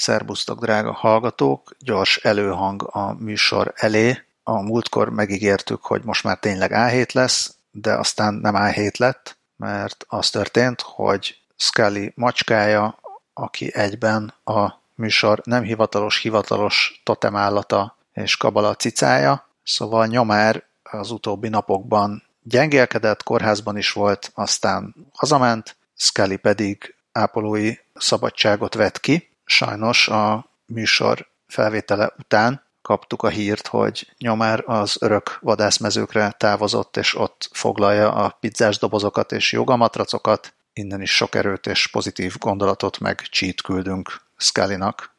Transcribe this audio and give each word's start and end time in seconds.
Szerbusztok, 0.00 0.60
drága 0.60 0.92
hallgatók! 0.92 1.74
Gyors 1.78 2.16
előhang 2.16 2.82
a 2.82 3.14
műsor 3.18 3.72
elé. 3.76 4.18
A 4.42 4.60
múltkor 4.60 5.08
megígértük, 5.08 5.84
hogy 5.84 6.02
most 6.04 6.24
már 6.24 6.38
tényleg 6.38 6.70
A7 6.74 7.12
lesz, 7.12 7.54
de 7.70 7.92
aztán 7.92 8.34
nem 8.34 8.54
A7 8.56 8.96
lett, 8.96 9.36
mert 9.56 10.04
az 10.08 10.30
történt, 10.30 10.80
hogy 10.80 11.38
Scully 11.56 12.12
macskája, 12.14 12.98
aki 13.34 13.74
egyben 13.74 14.34
a 14.44 14.72
műsor 14.94 15.40
nem 15.44 15.62
hivatalos, 15.62 16.18
hivatalos 16.18 17.00
totemállata 17.04 17.96
és 18.12 18.36
kabala 18.36 18.74
cicája, 18.74 19.48
szóval 19.62 20.06
nyomár 20.06 20.64
az 20.82 21.10
utóbbi 21.10 21.48
napokban 21.48 22.22
gyengélkedett, 22.42 23.22
kórházban 23.22 23.76
is 23.76 23.92
volt, 23.92 24.30
aztán 24.34 24.94
hazament, 25.12 25.76
Scully 25.96 26.36
pedig 26.36 26.94
ápolói 27.12 27.74
szabadságot 27.94 28.74
vett 28.74 29.00
ki. 29.00 29.29
Sajnos 29.50 30.08
a 30.08 30.50
műsor 30.66 31.26
felvétele 31.46 32.12
után 32.18 32.62
kaptuk 32.82 33.22
a 33.22 33.28
hírt, 33.28 33.66
hogy 33.66 34.12
nyomár 34.18 34.62
az 34.66 34.96
örök 35.00 35.38
vadászmezőkre 35.40 36.30
távozott, 36.30 36.96
és 36.96 37.14
ott 37.14 37.48
foglalja 37.52 38.12
a 38.12 38.36
pizzás 38.40 38.78
dobozokat 38.78 39.32
és 39.32 39.52
jogamatracokat. 39.52 40.54
Innen 40.72 41.00
is 41.00 41.16
sok 41.16 41.34
erőt 41.34 41.66
és 41.66 41.86
pozitív 41.86 42.36
gondolatot 42.38 42.98
meg 42.98 43.20
cheat 43.20 43.62
küldünk 43.62 44.20
Scully-nak. 44.36 45.14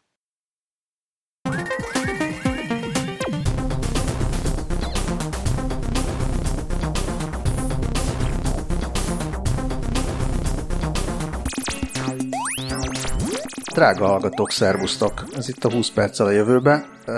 Drága 13.73 14.05
hallgatók, 14.05 14.51
szervusztok! 14.51 15.23
Ez 15.35 15.49
itt 15.49 15.63
a 15.63 15.71
20 15.71 15.89
perccel 15.89 16.25
a 16.25 16.31
jövőbe. 16.31 16.85
Uh, 17.07 17.15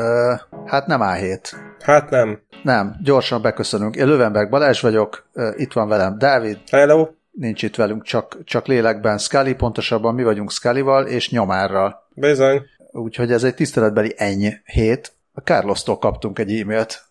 hát 0.66 0.88
nem 0.88 1.00
A7. 1.04 1.52
Hát 1.80 2.10
nem. 2.10 2.40
Nem, 2.64 2.96
gyorsan 3.04 3.42
beköszönünk. 3.42 3.96
Én 3.96 4.06
Lövenberg 4.06 4.50
Balázs 4.50 4.82
vagyok, 4.82 5.26
uh, 5.34 5.54
itt 5.56 5.74
van 5.74 5.88
velem 5.88 6.18
Dávid. 6.18 6.58
Hello. 6.72 7.08
Nincs 7.32 7.64
itt 7.64 7.76
velünk, 7.76 8.04
csak, 8.04 8.38
csak 8.44 8.66
lélekben 8.68 9.18
Scully, 9.18 9.54
pontosabban 9.54 10.14
mi 10.14 10.24
vagyunk 10.24 10.52
Scullyval 10.52 11.06
és 11.06 11.30
Nyomárral. 11.30 12.08
Bizony. 12.16 12.62
Úgyhogy 12.92 13.32
ez 13.32 13.44
egy 13.44 13.56
tiszteletbeli 13.56 14.14
ennyi 14.18 14.54
hét. 14.66 15.12
A 15.34 15.40
Carlos-tól 15.40 15.98
kaptunk 15.98 16.40
egy 16.40 16.60
e-mailt, 16.60 17.06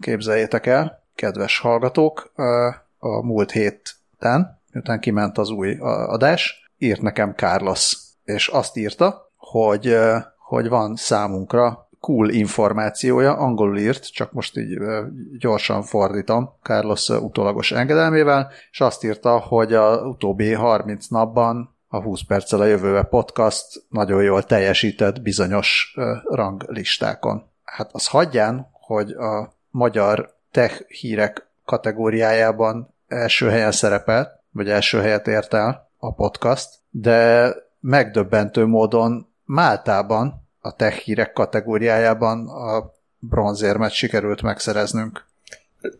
képzeljétek 0.00 0.66
el, 0.66 1.02
kedves 1.14 1.58
hallgatók, 1.58 2.32
a 2.98 3.24
múlt 3.24 3.50
héten, 3.50 4.60
miután 4.72 5.00
kiment 5.00 5.38
az 5.38 5.50
új 5.50 5.76
adás, 6.06 6.70
írt 6.78 7.00
nekem 7.00 7.34
Carlos 7.36 8.05
és 8.26 8.48
azt 8.48 8.76
írta, 8.76 9.30
hogy, 9.36 9.96
hogy 10.36 10.68
van 10.68 10.96
számunkra 10.96 11.88
cool 12.00 12.30
információja, 12.30 13.36
angolul 13.36 13.78
írt, 13.78 14.12
csak 14.12 14.32
most 14.32 14.56
így 14.56 14.78
gyorsan 15.38 15.82
fordítom 15.82 16.52
Carlos 16.62 17.08
utólagos 17.08 17.72
engedelmével, 17.72 18.50
és 18.70 18.80
azt 18.80 19.04
írta, 19.04 19.38
hogy 19.38 19.74
a 19.74 19.96
utóbbi 19.96 20.52
30 20.52 21.06
napban 21.06 21.74
a 21.88 22.00
20 22.00 22.20
perccel 22.26 22.60
a 22.60 22.64
jövőbe 22.64 23.02
podcast 23.02 23.84
nagyon 23.88 24.22
jól 24.22 24.42
teljesített 24.42 25.22
bizonyos 25.22 25.96
ranglistákon. 26.24 27.50
Hát 27.64 27.90
az 27.92 28.06
hagyján, 28.06 28.68
hogy 28.72 29.10
a 29.10 29.52
magyar 29.70 30.34
tech 30.50 30.88
hírek 30.88 31.46
kategóriájában 31.64 32.94
első 33.08 33.48
helyen 33.48 33.72
szerepelt, 33.72 34.30
vagy 34.50 34.68
első 34.68 35.00
helyet 35.00 35.26
ért 35.26 35.54
el 35.54 35.90
a 35.98 36.14
podcast, 36.14 36.74
de 36.90 37.48
megdöbbentő 37.86 38.64
módon 38.64 39.28
Máltában 39.44 40.46
a 40.60 40.74
tech 40.74 40.96
hírek 40.96 41.32
kategóriájában 41.32 42.48
a 42.48 42.92
bronzérmet 43.18 43.90
sikerült 43.90 44.42
megszereznünk. 44.42 45.24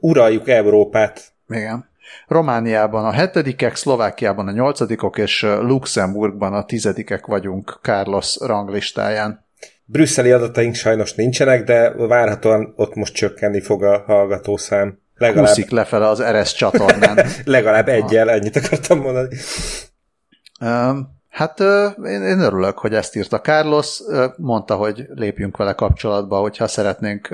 Uraljuk 0.00 0.48
Európát. 0.48 1.32
Igen. 1.48 1.88
Romániában 2.26 3.04
a 3.04 3.10
hetedikek, 3.12 3.76
Szlovákiában 3.76 4.48
a 4.48 4.52
nyolcadikok, 4.52 5.18
és 5.18 5.42
Luxemburgban 5.42 6.54
a 6.54 6.64
tizedikek 6.64 7.26
vagyunk 7.26 7.78
Carlos 7.82 8.36
ranglistáján. 8.40 9.44
Brüsszeli 9.84 10.30
adataink 10.30 10.74
sajnos 10.74 11.14
nincsenek, 11.14 11.64
de 11.64 11.90
várhatóan 11.90 12.72
ott 12.76 12.94
most 12.94 13.14
csökkenni 13.14 13.60
fog 13.60 13.82
a 13.82 14.02
hallgatószám. 14.06 14.98
Legalább... 15.14 15.46
Húszik 15.46 15.70
lefele 15.70 16.08
az 16.08 16.22
RS 16.22 16.54
csatornán. 16.54 17.26
Legalább 17.44 17.88
egyel, 17.88 18.30
ennyit 18.30 18.56
akartam 18.56 18.98
mondani. 18.98 19.36
Um, 20.60 21.15
Hát 21.36 21.60
én, 22.04 22.22
én 22.22 22.40
örülök, 22.40 22.78
hogy 22.78 22.94
ezt 22.94 23.16
írta 23.16 23.40
Carlos, 23.40 24.00
mondta, 24.36 24.74
hogy 24.74 25.06
lépjünk 25.14 25.56
vele 25.56 25.72
kapcsolatba, 25.72 26.38
hogyha 26.38 26.66
szeretnénk 26.66 27.28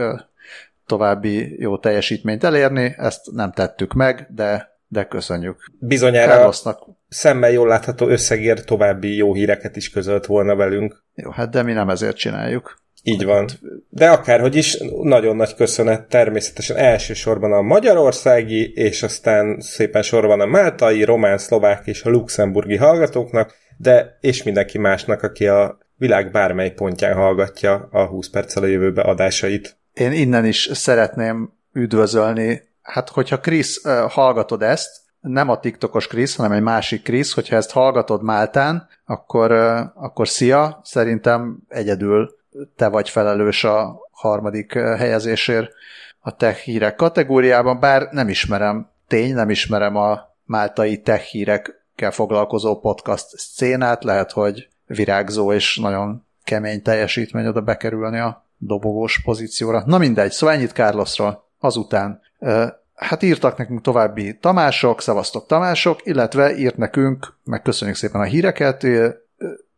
további 0.87 1.61
jó 1.61 1.79
teljesítményt 1.79 2.45
elérni, 2.45 2.95
ezt 2.99 3.33
nem 3.33 3.53
tettük 3.53 3.93
meg, 3.93 4.27
de, 4.31 4.79
de 4.89 5.05
köszönjük. 5.05 5.57
Bizonyára 5.79 6.33
Carlosnak. 6.33 6.79
szemmel 7.09 7.51
jól 7.51 7.69
látható 7.69 8.09
összegért 8.09 8.67
további 8.67 9.17
jó 9.17 9.35
híreket 9.35 9.77
is 9.77 9.91
közölt 9.91 10.27
volna 10.27 10.57
velünk. 10.57 11.05
Jó, 11.15 11.31
hát 11.31 11.51
de 11.51 11.63
mi 11.63 11.73
nem 11.73 11.89
ezért 11.89 12.17
csináljuk. 12.17 12.81
Így 13.03 13.25
van. 13.25 13.49
De 13.89 14.11
akárhogy 14.11 14.57
is, 14.57 14.79
nagyon 15.03 15.37
nagy 15.37 15.55
köszönet 15.55 16.09
természetesen 16.09 16.77
elsősorban 16.77 17.53
a 17.53 17.63
magyarországi, 17.63 18.73
és 18.75 19.03
aztán 19.03 19.61
szépen 19.61 20.03
sorban 20.03 20.41
a 20.41 20.47
máltai, 20.47 21.05
román, 21.05 21.39
szlovák 21.39 21.87
és 21.87 22.03
a 22.03 22.11
luxemburgi 22.11 22.77
hallgatóknak, 22.77 23.61
de 23.77 24.19
és 24.21 24.43
mindenki 24.43 24.78
másnak, 24.78 25.22
aki 25.22 25.47
a 25.47 25.78
világ 25.97 26.31
bármely 26.31 26.71
pontján 26.71 27.15
hallgatja 27.15 27.88
a 27.91 28.06
20 28.06 28.28
perccel 28.28 28.62
a 28.62 28.66
jövőbe 28.66 29.03
adásait. 29.03 29.77
Én 29.93 30.12
innen 30.12 30.44
is 30.44 30.69
szeretném 30.72 31.53
üdvözölni, 31.72 32.62
hát 32.83 33.09
hogyha 33.09 33.41
Krisz 33.41 33.83
hallgatod 34.09 34.62
ezt, 34.62 35.00
nem 35.21 35.49
a 35.49 35.60
TikTokos 35.60 36.06
Krisz, 36.06 36.37
hanem 36.37 36.53
egy 36.53 36.62
másik 36.62 37.03
Krisz, 37.03 37.33
hogyha 37.33 37.56
ezt 37.56 37.71
hallgatod 37.71 38.22
Máltán, 38.22 38.88
akkor, 39.05 39.53
akkor 39.94 40.28
szia, 40.28 40.81
szerintem 40.84 41.59
egyedül 41.69 42.37
te 42.77 42.89
vagy 42.89 43.09
felelős 43.09 43.65
a 43.65 44.00
harmadik 44.10 44.72
helyezésért 44.72 45.72
a 46.21 46.37
tech 46.37 46.59
hírek 46.59 46.94
kategóriában, 46.94 47.81
bár 47.81 48.09
nem 48.10 48.28
ismerem, 48.28 48.91
tény, 49.09 49.34
nem 49.34 49.50
ismerem 49.50 49.97
a 49.97 50.21
máltai 50.44 51.00
tech 51.00 51.22
hírek 51.22 51.81
foglalkozó 52.11 52.81
podcast 52.81 53.27
szcénát, 53.39 54.05
lehet, 54.05 54.33
hogy 54.33 54.69
virágzó 54.87 55.53
és 55.53 55.77
nagyon 55.77 56.27
kemény 56.45 56.83
teljesítmény 56.83 57.47
oda 57.47 57.61
bekerülni 57.61 58.19
a 58.19 58.47
dobogós 58.59 59.23
pozícióra. 59.23 59.83
Na 59.87 59.99
mindegy, 59.99 60.31
szóval 60.31 60.55
ennyit 60.55 60.73
Carlosról. 60.73 61.49
Azután 61.61 62.21
hát 62.95 63.23
írtak 63.23 63.57
nekünk 63.57 63.81
további 63.81 64.39
Tamások, 64.39 65.01
szavaztok 65.01 65.47
Tamások, 65.47 66.07
illetve 66.07 66.57
írt 66.57 66.77
nekünk, 66.77 67.37
meg 67.45 67.63
köszönjük 67.63 67.97
szépen 67.97 68.21
a 68.21 68.25
híreket, 68.25 68.87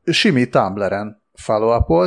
Simi 0.05 0.49
Tumbleren 0.49 1.23
follow 1.35 2.07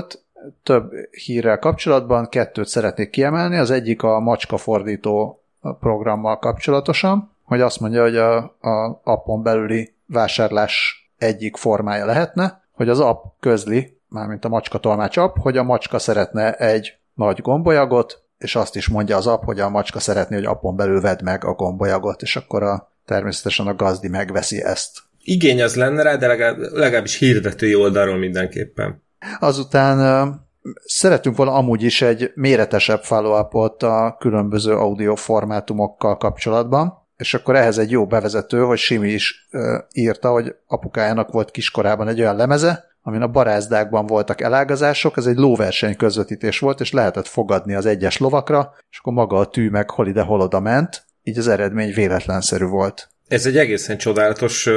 több 0.63 0.91
hírrel 1.11 1.59
kapcsolatban, 1.59 2.29
kettőt 2.29 2.67
szeretnék 2.67 3.09
kiemelni, 3.09 3.57
az 3.57 3.71
egyik 3.71 4.03
a 4.03 4.19
macska 4.19 4.57
fordító 4.57 5.43
programmal 5.79 6.39
kapcsolatosan, 6.39 7.31
hogy 7.43 7.61
azt 7.61 7.79
mondja, 7.79 8.01
hogy 8.01 8.17
a, 8.17 8.37
a 8.61 9.01
appon 9.03 9.43
belüli 9.43 9.95
vásárlás 10.07 11.05
egyik 11.17 11.57
formája 11.57 12.05
lehetne, 12.05 12.61
hogy 12.71 12.89
az 12.89 12.99
app 12.99 13.23
közli, 13.39 13.97
mármint 14.09 14.45
a 14.45 14.49
macska 14.49 14.77
tolmács 14.77 15.17
app, 15.17 15.35
hogy 15.37 15.57
a 15.57 15.63
macska 15.63 15.99
szeretne 15.99 16.53
egy 16.53 16.97
nagy 17.13 17.41
gombolyagot, 17.41 18.23
és 18.37 18.55
azt 18.55 18.75
is 18.75 18.87
mondja 18.87 19.17
az 19.17 19.27
app, 19.27 19.43
hogy 19.43 19.59
a 19.59 19.69
macska 19.69 19.99
szeretné, 19.99 20.35
hogy 20.35 20.45
appon 20.45 20.75
belül 20.75 21.01
vedd 21.01 21.23
meg 21.23 21.45
a 21.45 21.53
gombolyagot, 21.53 22.21
és 22.21 22.35
akkor 22.35 22.63
a, 22.63 22.91
természetesen 23.05 23.67
a 23.67 23.75
gazdi 23.75 24.07
megveszi 24.07 24.63
ezt. 24.63 24.99
Igény 25.23 25.61
az 25.61 25.75
lenne 25.75 26.03
rá, 26.03 26.15
de 26.15 26.27
legalább, 26.27 26.57
legalábbis 26.57 27.17
hirdetői 27.17 27.75
oldalról 27.75 28.17
mindenképpen. 28.17 29.03
Azután 29.39 30.45
szeretünk 30.85 31.35
volna 31.35 31.53
amúgy 31.53 31.83
is 31.83 32.01
egy 32.01 32.31
méretesebb 32.35 33.03
follow 33.03 33.31
a 33.79 34.17
különböző 34.19 34.73
audio 34.73 35.15
formátumokkal 35.15 36.17
kapcsolatban, 36.17 37.06
és 37.17 37.33
akkor 37.33 37.55
ehhez 37.55 37.77
egy 37.77 37.91
jó 37.91 38.05
bevezető, 38.05 38.59
hogy 38.59 38.77
Simi 38.77 39.09
is 39.09 39.47
ö, 39.51 39.77
írta, 39.93 40.29
hogy 40.29 40.55
apukájának 40.67 41.31
volt 41.31 41.51
kiskorában 41.51 42.07
egy 42.07 42.19
olyan 42.19 42.35
lemeze, 42.35 42.85
amin 43.01 43.21
a 43.21 43.27
barázdákban 43.27 44.05
voltak 44.05 44.41
elágazások, 44.41 45.17
ez 45.17 45.25
egy 45.25 45.37
lóverseny 45.37 45.95
közvetítés 45.95 46.59
volt, 46.59 46.79
és 46.79 46.91
lehetett 46.91 47.27
fogadni 47.27 47.73
az 47.73 47.85
egyes 47.85 48.17
lovakra, 48.17 48.73
és 48.89 48.97
akkor 48.99 49.13
maga 49.13 49.37
a 49.37 49.47
tű 49.47 49.69
meg 49.69 49.89
hol 49.89 50.07
ide, 50.07 50.21
hol 50.21 50.41
oda 50.41 50.59
ment, 50.59 51.05
így 51.23 51.37
az 51.37 51.47
eredmény 51.47 51.93
véletlenszerű 51.93 52.65
volt. 52.65 53.09
Ez 53.27 53.45
egy 53.45 53.57
egészen 53.57 53.97
csodálatos 53.97 54.69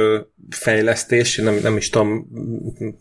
fejlesztés, 0.49 1.37
nem, 1.37 1.59
nem 1.61 1.77
is 1.77 1.89
tudom, 1.89 2.27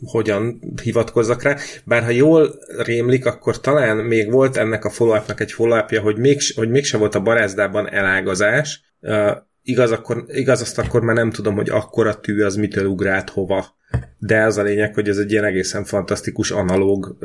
hogyan 0.05 0.61
hivatkozzak 0.83 1.43
rá, 1.43 1.57
bár 1.85 2.03
ha 2.03 2.11
jól 2.11 2.55
rémlik, 2.79 3.27
akkor 3.27 3.61
talán 3.61 3.97
még 3.97 4.31
volt 4.31 4.57
ennek 4.57 4.85
a 4.85 4.91
follow 4.91 5.21
egy 5.37 5.53
follow 5.53 6.01
hogy, 6.03 6.19
még, 6.19 6.41
hogy 6.55 6.71
mégse 6.71 6.97
volt 6.97 7.15
a 7.15 7.21
barázdában 7.21 7.91
elágazás, 7.91 8.90
Uh, 9.01 9.37
igaz, 9.63 9.91
akkor, 9.91 10.25
igaz, 10.27 10.61
azt 10.61 10.79
akkor 10.79 11.03
már 11.03 11.15
nem 11.15 11.31
tudom, 11.31 11.55
hogy 11.55 11.71
akkor 11.71 12.07
a 12.07 12.21
tű 12.21 12.43
az 12.43 12.57
mitől 12.57 12.87
ugrált 12.87 13.31
hova. 13.31 13.79
de 14.19 14.43
az 14.43 14.57
a 14.57 14.63
lényeg, 14.63 14.95
hogy 14.95 15.09
ez 15.09 15.17
egy 15.17 15.31
ilyen 15.31 15.45
egészen 15.45 15.85
fantasztikus 15.85 16.51
analóg, 16.51 17.17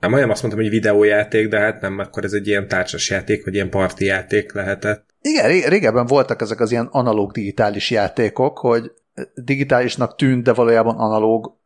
hát 0.00 0.10
majdnem 0.10 0.30
azt 0.30 0.42
mondtam, 0.42 0.62
hogy 0.62 0.72
videójáték, 0.72 1.48
de 1.48 1.58
hát 1.58 1.80
nem, 1.80 1.98
akkor 1.98 2.24
ez 2.24 2.32
egy 2.32 2.46
ilyen 2.46 2.68
társasjáték, 2.68 3.44
vagy 3.44 3.54
ilyen 3.54 3.70
parti 3.70 4.04
játék 4.04 4.52
lehetett. 4.52 5.04
Igen, 5.20 5.68
régebben 5.68 6.06
voltak 6.06 6.40
ezek 6.40 6.60
az 6.60 6.70
ilyen 6.70 6.88
analóg 6.90 7.32
digitális 7.32 7.90
játékok, 7.90 8.58
hogy 8.58 8.92
digitálisnak 9.34 10.16
tűnt, 10.16 10.44
de 10.44 10.52
valójában 10.52 10.96
analóg, 10.96 11.56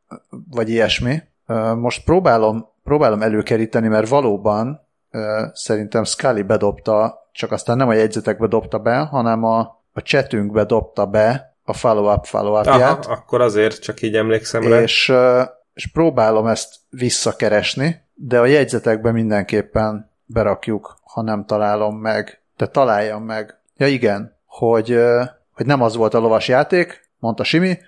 vagy 0.50 0.68
ilyesmi. 0.68 1.22
Most 1.76 2.04
próbálom, 2.04 2.66
próbálom 2.84 3.22
előkeríteni, 3.22 3.88
mert 3.88 4.08
valóban 4.08 4.80
szerintem 5.52 6.04
Scully 6.04 6.42
bedobta, 6.42 7.18
csak 7.34 7.52
aztán 7.52 7.76
nem 7.76 7.88
a 7.88 7.94
jegyzetekbe 7.94 8.46
dobta 8.46 8.78
be, 8.78 8.96
hanem 8.96 9.44
a, 9.44 9.58
a 9.92 10.00
chatünkbe 10.02 10.64
dobta 10.64 11.06
be 11.06 11.56
a 11.64 11.72
follow-up 11.72 12.24
follow-upját. 12.24 13.06
akkor 13.06 13.40
azért 13.40 13.82
csak 13.82 14.02
így 14.02 14.16
emlékszem 14.16 14.62
rá. 14.62 14.80
És, 14.80 15.12
és 15.74 15.86
próbálom 15.92 16.46
ezt 16.46 16.74
visszakeresni, 16.90 18.02
de 18.14 18.38
a 18.38 18.46
jegyzetekbe 18.46 19.12
mindenképpen 19.12 20.10
berakjuk, 20.26 20.98
ha 21.02 21.22
nem 21.22 21.44
találom 21.44 21.96
meg. 21.96 22.40
De 22.56 22.66
találjam 22.66 23.22
meg. 23.22 23.58
Ja 23.76 23.86
igen, 23.86 24.36
hogy, 24.46 24.98
hogy 25.52 25.66
nem 25.66 25.82
az 25.82 25.96
volt 25.96 26.14
a 26.14 26.18
lovas 26.18 26.48
játék, 26.48 27.10
mondta 27.18 27.44
Simi, 27.44 27.78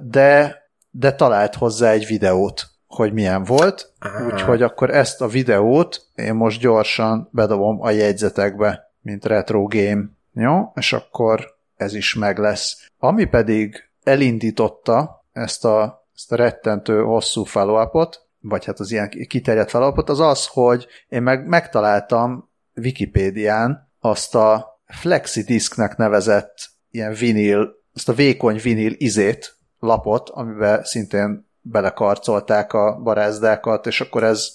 de, 0.00 0.62
de 0.90 1.12
talált 1.12 1.54
hozzá 1.54 1.90
egy 1.90 2.06
videót, 2.06 2.71
hogy 2.94 3.12
milyen 3.12 3.44
volt, 3.44 3.92
úgyhogy 4.26 4.62
akkor 4.62 4.90
ezt 4.90 5.20
a 5.20 5.26
videót 5.26 6.06
én 6.14 6.34
most 6.34 6.60
gyorsan 6.60 7.28
bedobom 7.32 7.82
a 7.82 7.90
jegyzetekbe, 7.90 8.92
mint 9.00 9.24
retro 9.24 9.62
game. 9.62 10.04
Jó? 10.32 10.72
És 10.74 10.92
akkor 10.92 11.54
ez 11.76 11.94
is 11.94 12.14
meg 12.14 12.38
lesz. 12.38 12.86
Ami 12.98 13.24
pedig 13.24 13.88
elindította 14.02 15.24
ezt 15.32 15.64
a, 15.64 16.06
ezt 16.14 16.32
a 16.32 16.36
rettentő 16.36 17.02
hosszú 17.02 17.44
follow 17.44 18.06
vagy 18.40 18.64
hát 18.64 18.80
az 18.80 18.90
ilyen 18.90 19.08
kiterjedt 19.28 19.70
follow 19.70 19.92
az 20.06 20.20
az, 20.20 20.46
hogy 20.46 20.86
én 21.08 21.22
meg 21.22 21.46
megtaláltam 21.46 22.50
Wikipédián 22.76 23.90
azt 24.00 24.34
a 24.34 24.80
FlexiDisknek 24.86 25.96
nevezett 25.96 26.54
ilyen 26.90 27.14
vinil, 27.14 27.74
azt 27.94 28.08
a 28.08 28.12
vékony 28.12 28.60
vinil 28.62 28.92
izét, 28.96 29.56
lapot, 29.78 30.28
amiben 30.28 30.84
szintén 30.84 31.50
belekarcolták 31.62 32.72
a 32.72 33.00
barázdákat, 33.02 33.86
és 33.86 34.00
akkor 34.00 34.24
ez 34.24 34.52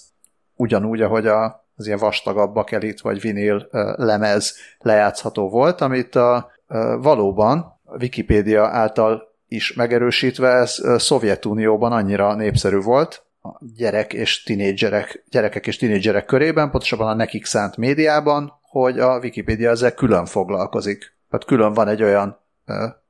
ugyanúgy, 0.54 1.02
ahogy 1.02 1.26
a, 1.26 1.66
az 1.76 1.86
ilyen 1.86 1.98
vastagabb 1.98 2.52
bakelit 2.52 3.00
vagy 3.00 3.20
vinil 3.20 3.68
lemez 3.96 4.56
lejátszható 4.78 5.48
volt, 5.48 5.80
amit 5.80 6.14
a, 6.14 6.50
valóban 7.00 7.80
Wikipédia 8.00 8.66
által 8.66 9.22
is 9.48 9.74
megerősítve 9.74 10.48
ez 10.48 10.82
Szovjetunióban 10.96 11.92
annyira 11.92 12.34
népszerű 12.34 12.78
volt, 12.78 13.26
a 13.42 13.64
gyerek 13.76 14.12
és 14.12 14.42
tinédzserek, 14.42 15.24
gyerekek 15.30 15.66
és 15.66 15.76
tinédzserek 15.76 16.24
körében, 16.24 16.70
pontosabban 16.70 17.08
a 17.08 17.14
nekik 17.14 17.44
szánt 17.44 17.76
médiában, 17.76 18.52
hogy 18.62 18.98
a 18.98 19.18
Wikipédia 19.18 19.70
ezzel 19.70 19.94
külön 19.94 20.24
foglalkozik. 20.24 21.16
Tehát 21.30 21.46
külön 21.46 21.72
van 21.72 21.88
egy 21.88 22.02
olyan 22.02 22.38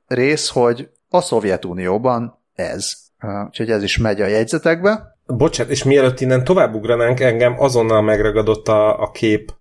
rész, 0.07 0.49
hogy 0.49 0.89
a 1.09 1.21
Szovjetunióban 1.21 2.39
ez. 2.53 2.97
Úgyhogy 3.45 3.69
ez 3.69 3.83
is 3.83 3.97
megy 3.97 4.21
a 4.21 4.27
jegyzetekbe. 4.27 5.17
Bocsát, 5.25 5.69
és 5.69 5.83
mielőtt 5.83 6.19
innen 6.19 6.43
tovább 6.43 6.75
ugranánk, 6.75 7.19
engem 7.19 7.55
azonnal 7.59 8.01
megragadott 8.01 8.67
a, 8.67 9.01
a 9.01 9.11
kép, 9.11 9.53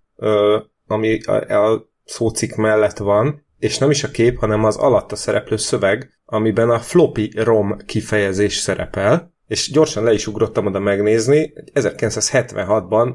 ami 0.87 1.21
a, 1.23 1.55
a 1.55 1.91
szócik 2.05 2.57
mellett 2.57 2.97
van, 2.97 3.47
és 3.59 3.79
nem 3.79 3.91
is 3.91 4.05
a 4.05 4.11
kép, 4.11 4.39
hanem 4.39 4.65
az 4.65 4.77
alatta 4.77 5.17
szereplő 5.17 5.57
szöveg, 5.57 6.11
amiben 6.25 6.71
a 6.71 6.79
floppy 6.79 7.31
rom 7.35 7.77
kifejezés 7.87 8.57
szerepel, 8.57 9.33
és 9.47 9.71
gyorsan 9.71 10.05
le 10.05 10.13
is 10.13 10.27
ugrottam 10.27 10.67
oda 10.67 10.79
megnézni, 10.79 11.53
1976-ban 11.75 13.15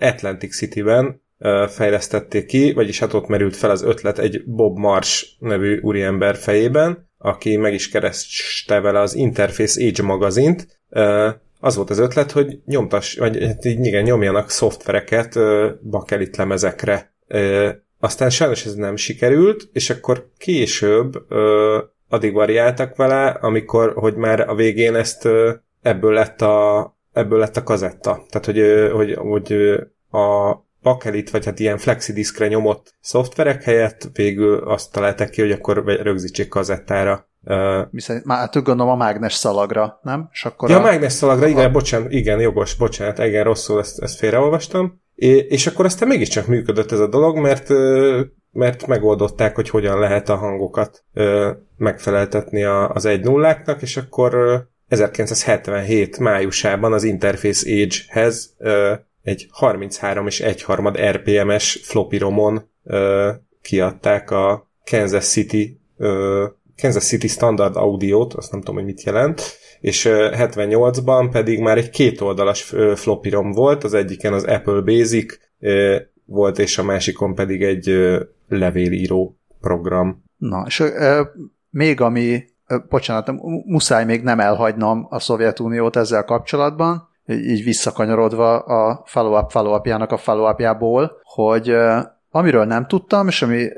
Atlantic 0.00 0.56
City-ben 0.56 1.22
fejlesztették 1.68 2.46
ki, 2.46 2.72
vagyis 2.72 2.98
hát 2.98 3.12
ott 3.12 3.26
merült 3.26 3.56
fel 3.56 3.70
az 3.70 3.82
ötlet 3.82 4.18
egy 4.18 4.44
Bob 4.46 4.78
Marsh 4.78 5.26
nevű 5.38 5.78
úriember 5.80 6.36
fejében, 6.36 7.09
aki 7.22 7.56
meg 7.56 7.74
is 7.74 7.88
kereste 7.88 8.80
vele 8.80 9.00
az 9.00 9.14
Interface 9.14 9.86
Age 9.86 10.02
magazint. 10.02 10.80
Az 11.60 11.76
volt 11.76 11.90
az 11.90 11.98
ötlet, 11.98 12.30
hogy 12.30 12.60
nyomtas, 12.64 13.16
vagy 13.16 13.44
hát 13.44 13.64
igen, 13.64 14.02
nyomjanak 14.02 14.50
szoftvereket 14.50 15.38
bakelit 15.82 16.36
lemezekre. 16.36 17.14
Aztán 17.98 18.30
sajnos 18.30 18.66
ez 18.66 18.74
nem 18.74 18.96
sikerült, 18.96 19.68
és 19.72 19.90
akkor 19.90 20.30
később 20.38 21.26
addig 22.08 22.32
variáltak 22.32 22.96
vele, 22.96 23.26
amikor, 23.26 23.92
hogy 23.94 24.14
már 24.14 24.48
a 24.48 24.54
végén 24.54 24.94
ezt 24.94 25.28
ebből 25.82 26.12
lett 26.12 26.40
a, 26.40 26.96
ebből 27.12 27.38
lett 27.38 27.56
a 27.56 27.62
kazetta. 27.62 28.24
Tehát, 28.30 28.46
hogy, 28.46 28.90
hogy, 28.92 29.14
hogy 29.14 29.52
a 30.10 30.56
bakelit, 30.82 31.30
vagy 31.30 31.44
hát 31.44 31.58
ilyen 31.58 31.78
flexidiskre 31.78 32.48
nyomott 32.48 32.94
szoftverek 33.00 33.62
helyett 33.62 34.08
végül 34.12 34.58
azt 34.58 34.92
találták 34.92 35.30
ki, 35.30 35.40
hogy 35.40 35.52
akkor 35.52 35.84
rögzítsék 35.84 36.48
kazettára. 36.48 37.28
Viszont 37.90 38.24
már 38.24 38.38
hát 38.38 38.62
gondolom 38.62 38.92
a 38.92 38.96
mágnes 38.96 39.34
szalagra, 39.34 40.00
nem? 40.02 40.28
És 40.32 40.44
akkor 40.44 40.70
ja, 40.70 40.78
a 40.78 40.82
mágnes 40.82 41.12
szalagra, 41.12 41.46
igen, 41.46 41.64
a... 41.64 41.70
bocsánat, 41.70 42.12
igen, 42.12 42.40
jogos, 42.40 42.74
bocsánat, 42.74 43.18
igen, 43.18 43.44
rosszul 43.44 43.78
ezt, 43.78 44.02
ezt 44.02 44.18
félreolvastam. 44.18 45.00
É, 45.14 45.36
és 45.36 45.66
akkor 45.66 45.84
aztán 45.84 46.08
mégiscsak 46.08 46.46
működött 46.46 46.92
ez 46.92 47.00
a 47.00 47.08
dolog, 47.08 47.38
mert 47.38 47.68
mert 48.52 48.86
megoldották, 48.86 49.54
hogy 49.54 49.68
hogyan 49.68 49.98
lehet 49.98 50.28
a 50.28 50.36
hangokat 50.36 51.04
ö, 51.14 51.50
megfeleltetni 51.76 52.64
a, 52.64 52.90
az 52.90 53.04
egy 53.04 53.24
nulláknak, 53.24 53.82
és 53.82 53.96
akkor 53.96 54.34
ö, 54.34 54.56
1977 54.88 56.18
májusában 56.18 56.92
az 56.92 57.04
Interface 57.04 57.70
Age-hez 57.72 58.54
ö, 58.58 58.94
egy 59.22 59.46
33 59.50 60.26
és 60.26 60.40
1 60.40 60.62
harmad 60.62 60.98
RPMS 61.00 61.80
floppy 61.82 62.18
romon 62.18 62.68
ö, 62.84 63.30
kiadták 63.62 64.30
a 64.30 64.70
Kansas 64.84 65.28
City 65.28 65.80
ö, 65.96 66.46
Kansas 66.80 67.04
City 67.04 67.28
Standard 67.28 67.76
Audio-t, 67.76 68.34
azt 68.34 68.50
nem 68.50 68.60
tudom, 68.60 68.74
hogy 68.74 68.84
mit 68.84 69.02
jelent, 69.02 69.42
és 69.80 70.08
78-ban 70.10 71.28
pedig 71.32 71.60
már 71.60 71.76
egy 71.76 71.90
kétoldalas 71.90 72.74
floppy 72.94 73.28
rom 73.28 73.52
volt, 73.52 73.84
az 73.84 73.94
egyiken 73.94 74.32
az 74.32 74.44
Apple 74.44 74.80
Basic 74.80 75.38
volt, 76.24 76.58
és 76.58 76.78
a 76.78 76.82
másikon 76.82 77.34
pedig 77.34 77.62
egy 77.62 78.16
levélíró 78.48 79.38
program. 79.60 80.24
Na, 80.36 80.64
és 80.66 80.80
ö, 80.80 81.22
még 81.70 82.00
ami, 82.00 82.44
ö, 82.66 82.76
bocsánat, 82.88 83.32
muszáj 83.64 84.04
még 84.04 84.22
nem 84.22 84.40
elhagynom 84.40 85.06
a 85.10 85.18
Szovjetuniót 85.18 85.96
ezzel 85.96 86.24
kapcsolatban, 86.24 87.09
így 87.30 87.64
visszakanyarodva 87.64 88.58
a 88.58 89.02
follow-up 89.06 89.50
follow 89.50 90.02
a 90.12 90.16
follow 90.16 91.06
hogy 91.22 91.76
amiről 92.30 92.64
nem 92.64 92.86
tudtam, 92.86 93.28
és 93.28 93.42
ami 93.42 93.68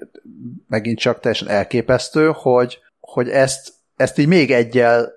megint 0.69 0.99
csak 0.99 1.21
teljesen 1.21 1.49
elképesztő, 1.49 2.31
hogy, 2.35 2.79
hogy 3.01 3.29
ezt, 3.29 3.73
ezt 3.97 4.19
így 4.19 4.29
még 4.29 4.51
egyel, 4.51 5.13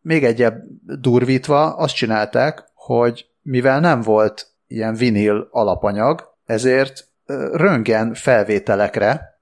még 0.00 0.24
egyel 0.24 0.64
durvítva 1.00 1.76
azt 1.76 1.94
csinálták, 1.94 2.64
hogy 2.74 3.26
mivel 3.42 3.80
nem 3.80 4.00
volt 4.00 4.46
ilyen 4.66 4.94
vinil 4.94 5.48
alapanyag, 5.50 6.34
ezért 6.46 7.08
röngen 7.52 8.14
felvételekre 8.14 9.40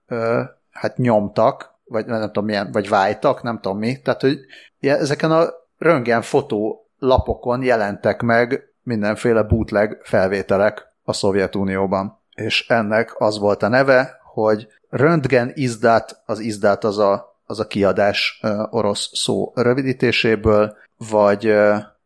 hát 0.71 0.97
nyomtak, 0.97 1.79
vagy 1.85 2.07
nem 2.07 2.27
tudom 2.27 2.45
milyen, 2.45 2.73
vagy 2.73 2.89
vájtak, 2.89 3.43
nem 3.43 3.61
tudom 3.61 3.79
mi, 3.79 4.01
tehát 4.03 4.21
hogy 4.21 4.39
ezeken 4.81 5.31
a 5.31 5.49
röngen 5.79 6.23
fotó 6.23 6.80
lapokon 7.01 7.63
jelentek 7.63 8.23
meg 8.23 8.71
mindenféle 8.83 9.43
bootleg 9.43 9.99
felvételek 10.03 10.87
a 11.03 11.13
Szovjetunióban. 11.13 12.19
És 12.35 12.69
ennek 12.69 13.21
az 13.21 13.39
volt 13.39 13.63
a 13.63 13.69
neve, 13.69 14.21
hogy 14.23 14.69
röntgen 14.91 15.51
izdát, 15.55 16.23
az 16.27 16.39
izdát 16.39 16.85
az 16.85 16.99
a, 16.99 17.41
az 17.45 17.61
a 17.61 17.67
kiadás 17.67 18.41
orosz 18.71 19.11
szó 19.13 19.53
rövidítéséből, 19.55 20.77
vagy, 20.97 21.55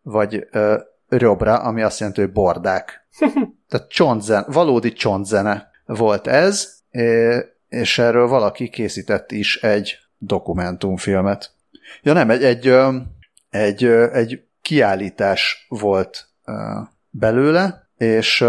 vagy 0.02 0.48
robra, 1.08 1.54
ami 1.54 1.82
azt 1.82 1.98
jelenti, 1.98 2.20
hogy 2.20 2.32
bordák. 2.32 3.06
Tehát 3.68 3.88
csontzen, 3.88 4.44
valódi 4.48 4.92
csontzene 4.92 5.70
volt 5.86 6.26
ez, 6.26 6.74
és 7.68 7.98
erről 7.98 8.28
valaki 8.28 8.68
készített 8.68 9.30
is 9.32 9.62
egy 9.62 9.98
dokumentumfilmet. 10.18 11.52
Ja 12.02 12.12
nem, 12.12 12.30
egy, 12.30 12.44
egy, 12.44 12.74
egy, 13.50 13.84
egy 14.12 14.44
kiállítás 14.64 15.66
volt 15.68 16.28
belőle, 17.10 17.88
és 17.96 18.44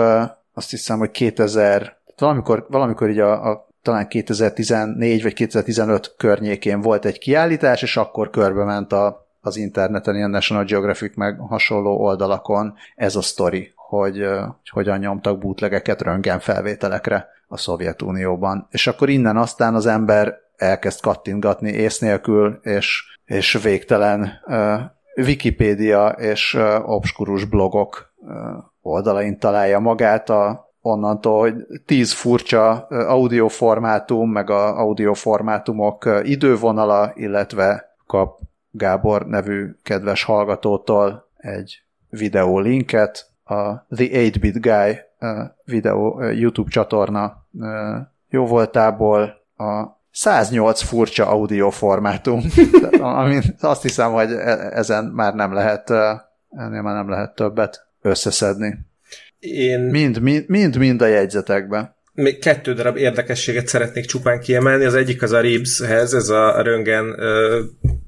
azt 0.53 0.69
hiszem, 0.69 0.97
hogy 0.97 1.11
2000, 1.11 1.97
valamikor, 2.17 2.65
valamikor 2.69 3.09
így 3.09 3.19
a, 3.19 3.49
a 3.51 3.67
talán 3.81 4.07
2014 4.07 5.23
vagy 5.23 5.33
2015 5.33 6.13
környékén 6.17 6.81
volt 6.81 7.05
egy 7.05 7.17
kiállítás, 7.17 7.81
és 7.81 7.97
akkor 7.97 8.29
körbe 8.29 8.63
ment 8.63 8.91
a, 8.91 9.27
az 9.41 9.57
interneten, 9.57 10.15
ilyen 10.15 10.29
National 10.29 10.63
Geographic 10.63 11.15
meg 11.15 11.39
hasonló 11.39 11.97
oldalakon 11.99 12.73
ez 12.95 13.15
a 13.15 13.21
sztori, 13.21 13.71
hogy, 13.75 14.17
hogy 14.17 14.69
hogyan 14.69 14.99
nyomtak 14.99 15.37
bootlegeket 15.39 16.01
röntgen 16.01 16.39
felvételekre 16.39 17.27
a 17.47 17.57
Szovjetunióban. 17.57 18.67
És 18.71 18.87
akkor 18.87 19.09
innen 19.09 19.37
aztán 19.37 19.75
az 19.75 19.85
ember 19.85 20.33
elkezd 20.55 21.01
kattintgatni 21.01 21.71
ész 21.71 21.99
nélkül, 21.99 22.59
és, 22.63 23.03
és 23.25 23.59
végtelen 23.63 24.31
Wikipédia 25.15 26.07
és 26.07 26.57
obskurus 26.85 27.45
blogok 27.45 28.13
oldalain 28.81 29.39
találja 29.39 29.79
magát 29.79 30.29
a, 30.29 30.69
onnantól, 30.81 31.39
hogy 31.39 31.55
tíz 31.85 32.13
furcsa 32.13 32.87
audioformátum, 32.87 34.31
meg 34.31 34.49
a 34.49 34.79
audioformátumok 34.79 36.09
idővonala, 36.23 37.11
illetve 37.15 37.95
kap 38.07 38.39
Gábor 38.71 39.25
nevű 39.27 39.69
kedves 39.83 40.23
hallgatótól 40.23 41.27
egy 41.37 41.81
videó 42.09 42.59
linket, 42.59 43.33
a 43.43 43.75
The 43.75 44.07
8-Bit 44.11 44.61
Guy 44.61 44.99
videó 45.65 46.21
YouTube 46.21 46.69
csatorna 46.69 47.45
jó 48.29 48.45
voltából 48.45 49.21
a 49.57 49.95
108 50.11 50.81
furcsa 50.81 51.27
audio 51.27 51.69
formátum, 51.69 52.41
amin 53.05 53.41
azt 53.59 53.81
hiszem, 53.81 54.11
hogy 54.11 54.31
e, 54.31 54.69
ezen 54.73 55.05
már 55.05 55.33
nem 55.33 55.53
lehet, 55.53 55.89
ennél 56.49 56.81
már 56.81 56.95
nem 56.95 57.09
lehet 57.09 57.35
többet 57.35 57.87
összeszedni. 58.01 58.77
Én... 59.39 59.79
Mind, 59.79 60.21
mind, 60.21 60.43
mind, 60.47 60.77
mind 60.77 61.01
a 61.01 61.05
jegyzetekben. 61.05 61.95
Még 62.13 62.39
kettő 62.39 62.73
darab 62.73 62.97
érdekességet 62.97 63.67
szeretnék 63.67 64.05
csupán 64.05 64.39
kiemelni. 64.39 64.85
Az 64.85 64.95
egyik 64.95 65.21
az 65.21 65.31
a 65.31 65.39
Ribshez, 65.39 66.13
ez 66.13 66.29
a 66.29 66.61
röngen 66.61 67.19
ö, 67.19 67.61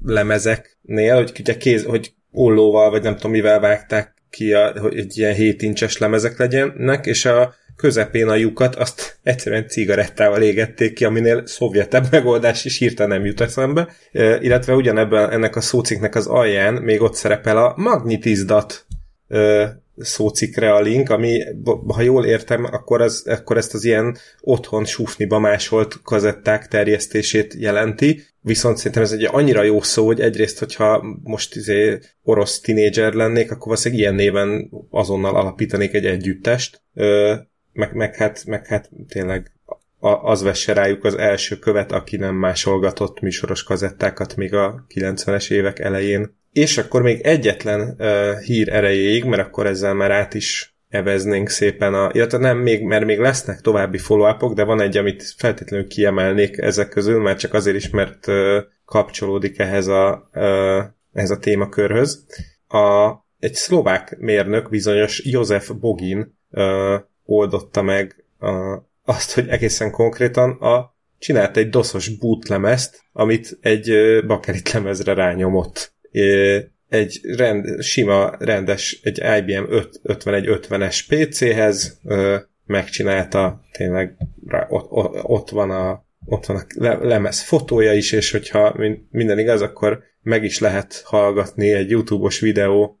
lemezeknél, 0.04 1.14
hogy 1.14 1.32
ugye 1.40 1.56
kéz, 1.56 1.84
hogy 1.84 2.12
ollóval, 2.30 2.90
vagy 2.90 3.02
nem 3.02 3.16
tudom 3.16 3.30
mivel 3.30 3.60
vágták 3.60 4.14
ki, 4.30 4.52
a, 4.52 4.80
hogy 4.80 4.98
egy 4.98 5.18
ilyen 5.18 5.34
7 5.34 5.62
incses 5.62 5.98
lemezek 5.98 6.38
legyenek, 6.38 7.06
és 7.06 7.24
a 7.24 7.54
közepén 7.78 8.28
a 8.28 8.34
lyukat 8.34 8.74
azt 8.74 9.18
egyszerűen 9.22 9.68
cigarettával 9.68 10.42
égették 10.42 10.94
ki, 10.94 11.04
aminél 11.04 11.46
szovjetebb 11.46 12.06
megoldás 12.10 12.64
is 12.64 12.78
hirtelen 12.78 13.16
nem 13.16 13.26
jut 13.26 13.40
eszembe. 13.40 13.88
E, 14.12 14.40
illetve 14.40 14.74
ugyanebben 14.74 15.30
ennek 15.30 15.56
a 15.56 15.60
szóciknek 15.60 16.14
az 16.14 16.26
alján 16.26 16.74
még 16.74 17.02
ott 17.02 17.14
szerepel 17.14 17.56
a 17.56 17.74
magnitizdat 17.76 18.86
e, 19.28 19.82
szócikre 19.96 20.74
a 20.74 20.80
link, 20.80 21.10
ami, 21.10 21.42
ha 21.86 22.00
jól 22.00 22.24
értem, 22.24 22.64
akkor, 22.64 23.00
az, 23.00 23.26
akkor 23.26 23.56
ezt 23.56 23.74
az 23.74 23.84
ilyen 23.84 24.16
otthon 24.40 24.84
sufniba 24.84 25.38
másolt 25.38 26.02
kazetták 26.02 26.68
terjesztését 26.68 27.54
jelenti, 27.54 28.22
viszont 28.40 28.76
szerintem 28.76 29.02
ez 29.02 29.12
egy 29.12 29.28
annyira 29.30 29.62
jó 29.62 29.82
szó, 29.82 30.06
hogy 30.06 30.20
egyrészt, 30.20 30.58
hogyha 30.58 31.04
most 31.22 31.56
izé 31.56 31.98
orosz 32.22 32.60
tinédzser 32.60 33.12
lennék, 33.12 33.50
akkor 33.50 33.66
valószínűleg 33.66 34.02
ilyen 34.02 34.14
néven 34.14 34.70
azonnal 34.90 35.36
alapítanék 35.36 35.94
egy 35.94 36.06
együttest, 36.06 36.82
meg, 37.78 37.94
meg, 37.94 38.16
hát, 38.16 38.44
meg 38.46 38.66
hát 38.66 38.90
tényleg 39.08 39.52
az 40.00 40.42
vesse 40.42 40.72
rájuk 40.72 41.04
az 41.04 41.14
első 41.14 41.58
követ, 41.58 41.92
aki 41.92 42.16
nem 42.16 42.34
másolgatott 42.34 43.20
műsoros 43.20 43.62
kazettákat 43.62 44.36
még 44.36 44.54
a 44.54 44.84
90-es 44.94 45.50
évek 45.50 45.78
elején. 45.78 46.36
És 46.52 46.78
akkor 46.78 47.02
még 47.02 47.20
egyetlen 47.20 47.96
uh, 47.98 48.38
hír 48.38 48.72
erejéig, 48.72 49.24
mert 49.24 49.42
akkor 49.42 49.66
ezzel 49.66 49.94
már 49.94 50.10
át 50.10 50.34
is 50.34 50.76
eveznénk 50.88 51.48
szépen 51.48 51.94
a, 51.94 52.10
illetve 52.12 52.38
nem 52.38 52.58
még, 52.58 52.82
mert 52.82 53.04
még 53.04 53.18
lesznek 53.18 53.60
további 53.60 53.98
follow 53.98 54.54
de 54.54 54.64
van 54.64 54.80
egy, 54.80 54.96
amit 54.96 55.34
feltétlenül 55.36 55.86
kiemelnék 55.86 56.58
ezek 56.58 56.88
közül, 56.88 57.20
már 57.20 57.36
csak 57.36 57.54
azért 57.54 57.76
is, 57.76 57.90
mert 57.90 58.26
uh, 58.26 58.58
kapcsolódik 58.84 59.58
ehhez 59.58 59.86
a, 59.86 60.28
uh, 60.34 60.84
ehhez 61.12 61.30
a 61.30 61.38
témakörhöz. 61.38 62.26
A, 62.68 63.12
egy 63.38 63.54
szlovák 63.54 64.16
mérnök, 64.18 64.68
bizonyos 64.68 65.24
József 65.24 65.70
Bogin 65.70 66.38
uh, 66.50 66.94
oldotta 67.28 67.82
meg 67.82 68.24
a, 68.38 68.82
azt, 69.04 69.32
hogy 69.32 69.48
egészen 69.48 69.90
konkrétan 69.90 70.50
a 70.50 70.96
csinált 71.18 71.56
egy 71.56 71.68
doszos 71.68 72.08
bootlemezt, 72.08 73.02
amit 73.12 73.58
egy 73.60 73.90
bakerit 74.26 74.72
lemezre 74.72 75.14
rányomott. 75.14 75.92
Egy 76.88 77.20
rend, 77.22 77.82
sima, 77.82 78.36
rendes, 78.38 79.00
egy 79.02 79.18
IBM 79.38 79.64
5150-es 80.04 81.00
PC-hez 81.08 82.00
megcsinálta, 82.66 83.60
tényleg 83.72 84.16
ott, 84.68 84.90
ott 85.22 85.50
van 85.50 85.70
a 85.70 86.06
ott 86.30 86.46
van 86.46 86.56
a 86.56 87.06
lemez 87.06 87.42
fotója 87.42 87.92
is, 87.92 88.12
és 88.12 88.30
hogyha 88.30 88.76
minden 89.10 89.38
igaz, 89.38 89.62
akkor 89.62 90.02
meg 90.22 90.44
is 90.44 90.58
lehet 90.58 91.02
hallgatni 91.04 91.72
egy 91.72 91.90
YouTube-os 91.90 92.40
videó 92.40 92.97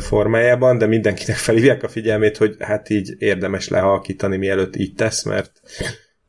formájában, 0.00 0.78
de 0.78 0.86
mindenkinek 0.86 1.36
felhívják 1.36 1.82
a 1.82 1.88
figyelmét, 1.88 2.36
hogy 2.36 2.56
hát 2.58 2.90
így 2.90 3.14
érdemes 3.18 3.68
lehalkítani, 3.68 4.36
mielőtt 4.36 4.76
így 4.76 4.94
tesz, 4.94 5.22
mert 5.22 5.50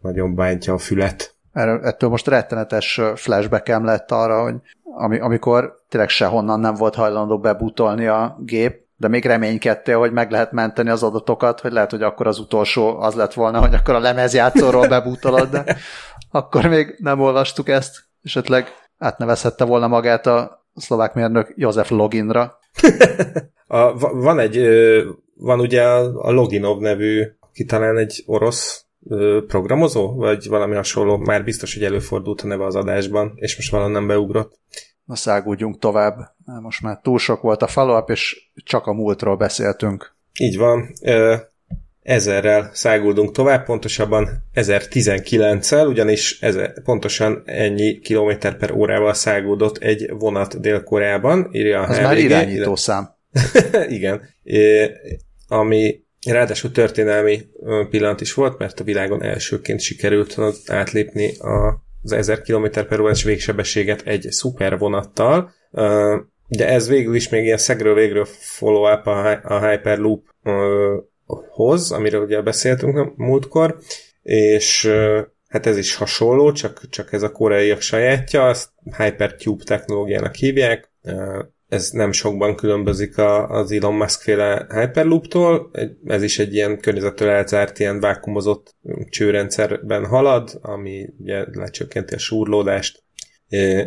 nagyon 0.01 0.35
bántja 0.35 0.73
a 0.73 0.77
fület. 0.77 1.35
Ettől 1.81 2.09
most 2.09 2.27
rettenetes 2.27 3.01
flashbackem 3.15 3.85
lett 3.85 4.11
arra, 4.11 4.43
hogy 4.43 4.55
ami, 4.83 5.19
amikor 5.19 5.83
tényleg 5.89 6.09
sehonnan 6.09 6.59
nem 6.59 6.73
volt 6.73 6.95
hajlandó 6.95 7.39
bebutolni 7.39 8.07
a 8.07 8.37
gép, 8.39 8.85
de 8.95 9.07
még 9.07 9.25
reménykedtél, 9.25 9.97
hogy 9.97 10.11
meg 10.11 10.31
lehet 10.31 10.51
menteni 10.51 10.89
az 10.89 11.03
adatokat, 11.03 11.59
hogy 11.59 11.71
lehet, 11.71 11.91
hogy 11.91 12.03
akkor 12.03 12.27
az 12.27 12.39
utolsó 12.39 12.99
az 12.99 13.13
lett 13.13 13.33
volna, 13.33 13.59
hogy 13.59 13.73
akkor 13.73 13.95
a 13.95 13.99
lemezjátszóról 13.99 14.87
bebútolod, 14.97 15.49
de 15.49 15.77
akkor 16.31 16.65
még 16.65 16.95
nem 16.97 17.19
olvastuk 17.19 17.69
ezt, 17.69 18.03
esetleg 18.23 18.67
átnevezhette 18.97 19.65
volna 19.65 19.87
magát 19.87 20.25
a 20.27 20.65
szlovák 20.75 21.13
mérnök 21.13 21.53
József 21.55 21.89
Loginra. 21.89 22.59
A, 23.67 23.97
van 23.97 24.39
egy, 24.39 24.67
van 25.35 25.59
ugye 25.59 25.83
a 25.83 26.31
Loginov 26.31 26.79
nevű, 26.79 27.23
aki 27.39 27.65
talán 27.65 27.97
egy 27.97 28.23
orosz 28.25 28.85
programozó, 29.47 30.15
vagy 30.15 30.47
valami 30.47 30.75
hasonló, 30.75 31.17
már 31.17 31.43
biztos, 31.43 31.73
hogy 31.73 31.83
előfordult 31.83 32.41
a 32.41 32.47
neve 32.47 32.65
az 32.65 32.75
adásban, 32.75 33.31
és 33.35 33.55
most 33.55 33.71
valahonnan 33.71 34.07
beugrott. 34.07 34.59
Na 35.05 35.15
szágudjunk 35.15 35.79
tovább. 35.79 36.35
Most 36.61 36.81
már 36.81 36.99
túl 37.01 37.17
sok 37.17 37.41
volt 37.41 37.61
a 37.61 37.67
follow 37.67 38.03
és 38.05 38.51
csak 38.63 38.85
a 38.85 38.93
múltról 38.93 39.35
beszéltünk. 39.35 40.15
Így 40.39 40.57
van. 40.57 40.93
Ezerrel 42.07 42.69
száguldunk 42.73 43.31
tovább, 43.31 43.65
pontosabban 43.65 44.29
1019-el, 44.53 45.87
ugyanis 45.87 46.41
ezer, 46.41 46.81
pontosan 46.83 47.41
ennyi 47.45 47.99
kilométer 47.99 48.57
per 48.57 48.71
órával 48.71 49.13
száguldott 49.13 49.77
egy 49.77 50.11
vonat 50.11 50.59
Dél-Koreában, 50.59 51.49
írja 51.51 51.81
a 51.81 51.89
Ez 51.89 51.99
már 51.99 52.17
irányító 52.17 52.75
szám. 52.75 53.09
Igen. 53.87 54.21
É, 54.43 54.91
ami 55.47 56.03
ráadásul 56.27 56.71
történelmi 56.71 57.41
pillanat 57.89 58.21
is 58.21 58.33
volt, 58.33 58.57
mert 58.57 58.79
a 58.79 58.83
világon 58.83 59.23
elsőként 59.23 59.79
sikerült 59.79 60.37
átlépni 60.67 61.37
a, 61.37 61.83
az 62.03 62.11
1000 62.11 62.41
km 62.41 62.65
per 62.87 62.99
órás 62.99 63.23
végsebességet 63.23 64.01
egy 64.05 64.27
szupervonattal, 64.29 65.51
de 66.47 66.67
ez 66.67 66.87
végül 66.87 67.15
is 67.15 67.29
még 67.29 67.43
ilyen 67.43 67.57
szegről 67.57 67.95
végről 67.95 68.25
follow-up 68.25 69.05
a 69.43 69.67
Hyperloop 69.67 70.25
hoz, 71.27 71.91
amiről 71.91 72.23
ugye 72.23 72.41
beszéltünk 72.41 73.15
múltkor, 73.15 73.79
és 74.23 74.91
hát 75.47 75.65
ez 75.65 75.77
is 75.77 75.95
hasonló, 75.95 76.51
csak, 76.51 76.89
csak 76.89 77.13
ez 77.13 77.23
a 77.23 77.31
koreaiak 77.31 77.81
sajátja, 77.81 78.45
azt 78.45 78.69
Hypertube 78.97 79.63
technológiának 79.63 80.35
hívják, 80.35 80.91
ez 81.67 81.89
nem 81.89 82.11
sokban 82.11 82.55
különbözik 82.55 83.17
a, 83.17 83.49
az 83.49 83.71
Elon 83.71 83.93
Musk 83.93 84.21
féle 84.21 84.67
Hyperloop-tól, 84.69 85.71
ez 86.05 86.23
is 86.23 86.39
egy 86.39 86.53
ilyen 86.53 86.79
környezettől 86.79 87.29
elzárt, 87.29 87.79
ilyen 87.79 87.99
vákumozott 87.99 88.75
csőrendszerben 89.09 90.05
halad, 90.05 90.59
ami 90.61 91.09
ugye 91.19 91.45
lecsökkenti 91.51 92.13
a 92.13 92.17
súrlódást, 92.17 93.03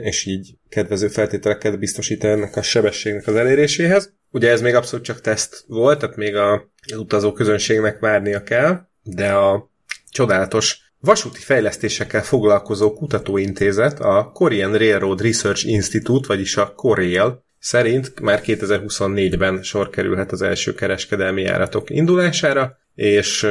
és 0.01 0.27
így 0.27 0.55
kedvező 0.71 1.09
feltételeket 1.09 1.79
biztosít 1.79 2.25
ennek 2.25 2.57
a 2.57 2.63
sebességnek 2.63 3.27
az 3.27 3.35
eléréséhez. 3.35 4.13
Ugye 4.31 4.51
ez 4.51 4.61
még 4.61 4.75
abszolút 4.75 5.05
csak 5.05 5.21
teszt 5.21 5.65
volt, 5.67 5.99
tehát 5.99 6.17
még 6.17 6.37
a, 6.37 6.53
az 6.93 6.99
utazó 6.99 7.33
közönségnek 7.33 7.99
várnia 7.99 8.43
kell, 8.43 8.81
de 9.03 9.33
a 9.33 9.71
csodálatos 10.11 10.79
vasúti 11.01 11.41
fejlesztésekkel 11.41 12.23
foglalkozó 12.23 12.93
kutatóintézet, 12.93 14.01
a 14.01 14.31
Korean 14.35 14.77
Railroad 14.77 15.21
Research 15.21 15.67
Institute, 15.69 16.27
vagyis 16.27 16.57
a 16.57 16.73
Korail, 16.75 17.45
szerint 17.59 18.21
már 18.21 18.41
2024-ben 18.45 19.63
sor 19.63 19.91
kerülhet 19.91 20.33
az 20.33 20.43
első 20.43 20.75
kereskedelmi 20.75 21.43
járatok 21.43 21.91
indulására, 21.91 22.79
és 22.95 23.47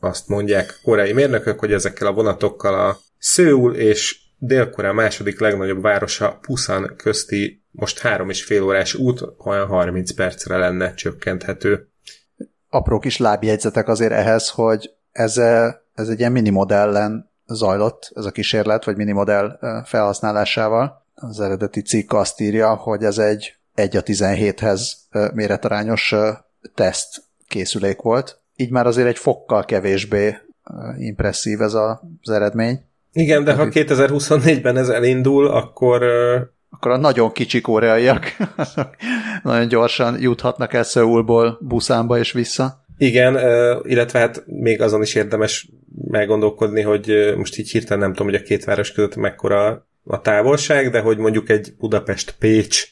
azt 0.00 0.28
mondják 0.28 0.78
koreai 0.82 1.12
mérnökök, 1.12 1.58
hogy 1.58 1.72
ezekkel 1.72 2.06
a 2.06 2.12
vonatokkal 2.12 2.88
a 2.88 2.98
Szőul 3.18 3.74
és 3.74 4.16
Dél-Korea 4.46 4.92
második 4.92 5.40
legnagyobb 5.40 5.82
városa 5.82 6.38
Pusan 6.40 6.94
közti 6.96 7.64
most 7.70 7.98
három 7.98 8.30
és 8.30 8.44
fél 8.44 8.62
órás 8.62 8.94
út 8.94 9.22
olyan 9.38 9.66
30 9.66 10.14
percre 10.14 10.56
lenne 10.56 10.94
csökkenthető. 10.94 11.88
Apró 12.68 12.98
kis 12.98 13.18
lábjegyzetek 13.18 13.88
azért 13.88 14.12
ehhez, 14.12 14.48
hogy 14.48 14.90
ez, 15.12 15.36
ez 15.94 16.08
egy 16.08 16.18
ilyen 16.18 16.32
minimodellen 16.32 17.32
zajlott, 17.46 18.12
ez 18.14 18.24
a 18.24 18.30
kísérlet, 18.30 18.84
vagy 18.84 18.96
minimodell 18.96 19.58
felhasználásával. 19.84 21.06
Az 21.14 21.40
eredeti 21.40 21.82
cikk 21.82 22.12
azt 22.12 22.40
írja, 22.40 22.74
hogy 22.74 23.02
ez 23.02 23.18
egy 23.18 23.56
1 23.74 23.96
a 23.96 24.02
17-hez 24.02 24.80
méretarányos 25.34 26.14
teszt 26.74 27.22
készülék 27.48 28.00
volt. 28.00 28.42
Így 28.56 28.70
már 28.70 28.86
azért 28.86 29.08
egy 29.08 29.18
fokkal 29.18 29.64
kevésbé 29.64 30.36
impresszív 30.98 31.60
ez 31.60 31.74
az 31.74 32.30
eredmény. 32.30 32.92
Igen, 33.16 33.44
de 33.44 33.54
ha 33.54 33.68
2024-ben 33.70 34.76
ez 34.76 34.88
elindul, 34.88 35.46
akkor 35.46 36.02
akkor 36.70 36.90
a 36.90 36.96
nagyon 36.96 37.32
kicsi 37.32 37.60
koreaiak 37.60 38.36
nagyon 39.42 39.68
gyorsan 39.68 40.20
juthatnak 40.20 40.72
el 40.72 40.82
Szöulból 40.82 41.58
Buszánba 41.60 42.18
és 42.18 42.32
vissza. 42.32 42.84
Igen, 42.98 43.38
illetve 43.82 44.18
hát 44.18 44.42
még 44.46 44.80
azon 44.80 45.02
is 45.02 45.14
érdemes 45.14 45.68
meggondolkodni, 46.08 46.82
hogy 46.82 47.34
most 47.36 47.58
így 47.58 47.70
hirtelen 47.70 48.02
nem 48.02 48.12
tudom, 48.12 48.32
hogy 48.32 48.40
a 48.40 48.44
két 48.44 48.64
város 48.64 48.92
között 48.92 49.16
mekkora 49.16 49.88
a 50.04 50.20
távolság, 50.20 50.90
de 50.90 51.00
hogy 51.00 51.18
mondjuk 51.18 51.50
egy 51.50 51.74
Budapest-Pécs 51.78 52.86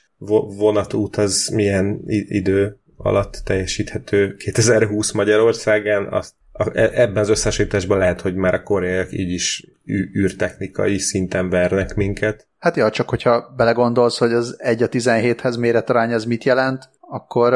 vonatút 0.57 1.17
az 1.17 1.50
milyen 1.55 2.00
idő 2.29 2.81
alatt 2.97 3.43
teljesíthető 3.45 4.35
2020 4.35 5.12
Magyarországán, 5.12 6.07
azt 6.12 6.35
e, 6.52 6.90
ebben 6.94 7.23
az 7.23 7.28
összehasonlításban 7.28 7.99
lehet, 7.99 8.21
hogy 8.21 8.35
már 8.35 8.54
a 8.54 8.62
koreaiak 8.62 9.12
így 9.12 9.30
is 9.30 9.66
űrtechnikai 10.16 10.99
szinten 10.99 11.50
vernek 11.50 11.94
minket. 11.94 12.49
Hát 12.59 12.76
ja, 12.76 12.90
csak 12.90 13.09
hogyha 13.09 13.52
belegondolsz, 13.56 14.18
hogy 14.18 14.32
az 14.32 14.56
1 14.59 14.82
a 14.82 14.88
17-hez 14.88 15.59
méretarány 15.59 16.12
ez 16.12 16.25
mit 16.25 16.44
jelent, 16.44 16.90
akkor... 17.00 17.54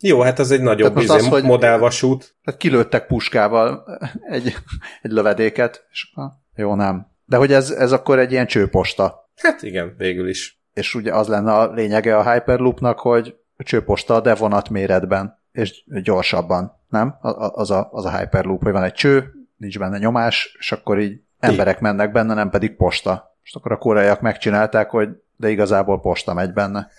Jó, 0.00 0.20
hát 0.20 0.38
az 0.38 0.50
egy 0.50 0.60
nagyobb 0.60 0.96
izé, 0.96 1.14
az, 1.14 1.26
hogy 1.26 1.42
modellvasút. 1.42 2.36
Hát 2.42 2.56
kilőttek 2.56 3.06
puskával 3.06 3.84
egy, 4.30 4.56
egy 5.02 5.10
lövedéket, 5.10 5.86
és 5.90 6.12
jó, 6.54 6.74
nem. 6.74 7.06
De 7.24 7.36
hogy 7.36 7.52
ez, 7.52 7.70
ez 7.70 7.92
akkor 7.92 8.18
egy 8.18 8.32
ilyen 8.32 8.46
csőposta. 8.46 9.30
Hát 9.36 9.62
igen, 9.62 9.94
végül 9.98 10.28
is. 10.28 10.60
És 10.72 10.94
ugye 10.94 11.14
az 11.14 11.28
lenne 11.28 11.52
a 11.52 11.72
lényege 11.72 12.16
a 12.16 12.32
Hyperloopnak, 12.32 12.98
hogy 12.98 13.34
csőposta, 13.58 14.20
de 14.20 14.34
vonat 14.34 14.68
méretben, 14.68 15.42
és 15.52 15.84
gyorsabban, 16.02 16.75
nem? 16.88 17.16
Az 17.52 17.70
a, 17.70 17.88
az 17.92 18.04
a 18.04 18.18
Hyperloop, 18.18 18.62
hogy 18.62 18.72
van 18.72 18.82
egy 18.82 18.92
cső, 18.92 19.32
nincs 19.56 19.78
benne 19.78 19.98
nyomás, 19.98 20.56
és 20.58 20.72
akkor 20.72 21.00
így 21.00 21.20
emberek 21.38 21.80
mennek 21.80 22.12
benne, 22.12 22.34
nem 22.34 22.50
pedig 22.50 22.76
posta. 22.76 23.36
És 23.42 23.54
akkor 23.54 23.72
a 23.72 23.78
koreaiak 23.78 24.20
megcsinálták, 24.20 24.90
hogy 24.90 25.08
de 25.36 25.50
igazából 25.50 26.00
posta 26.00 26.34
megy 26.34 26.52
benne. 26.52 26.90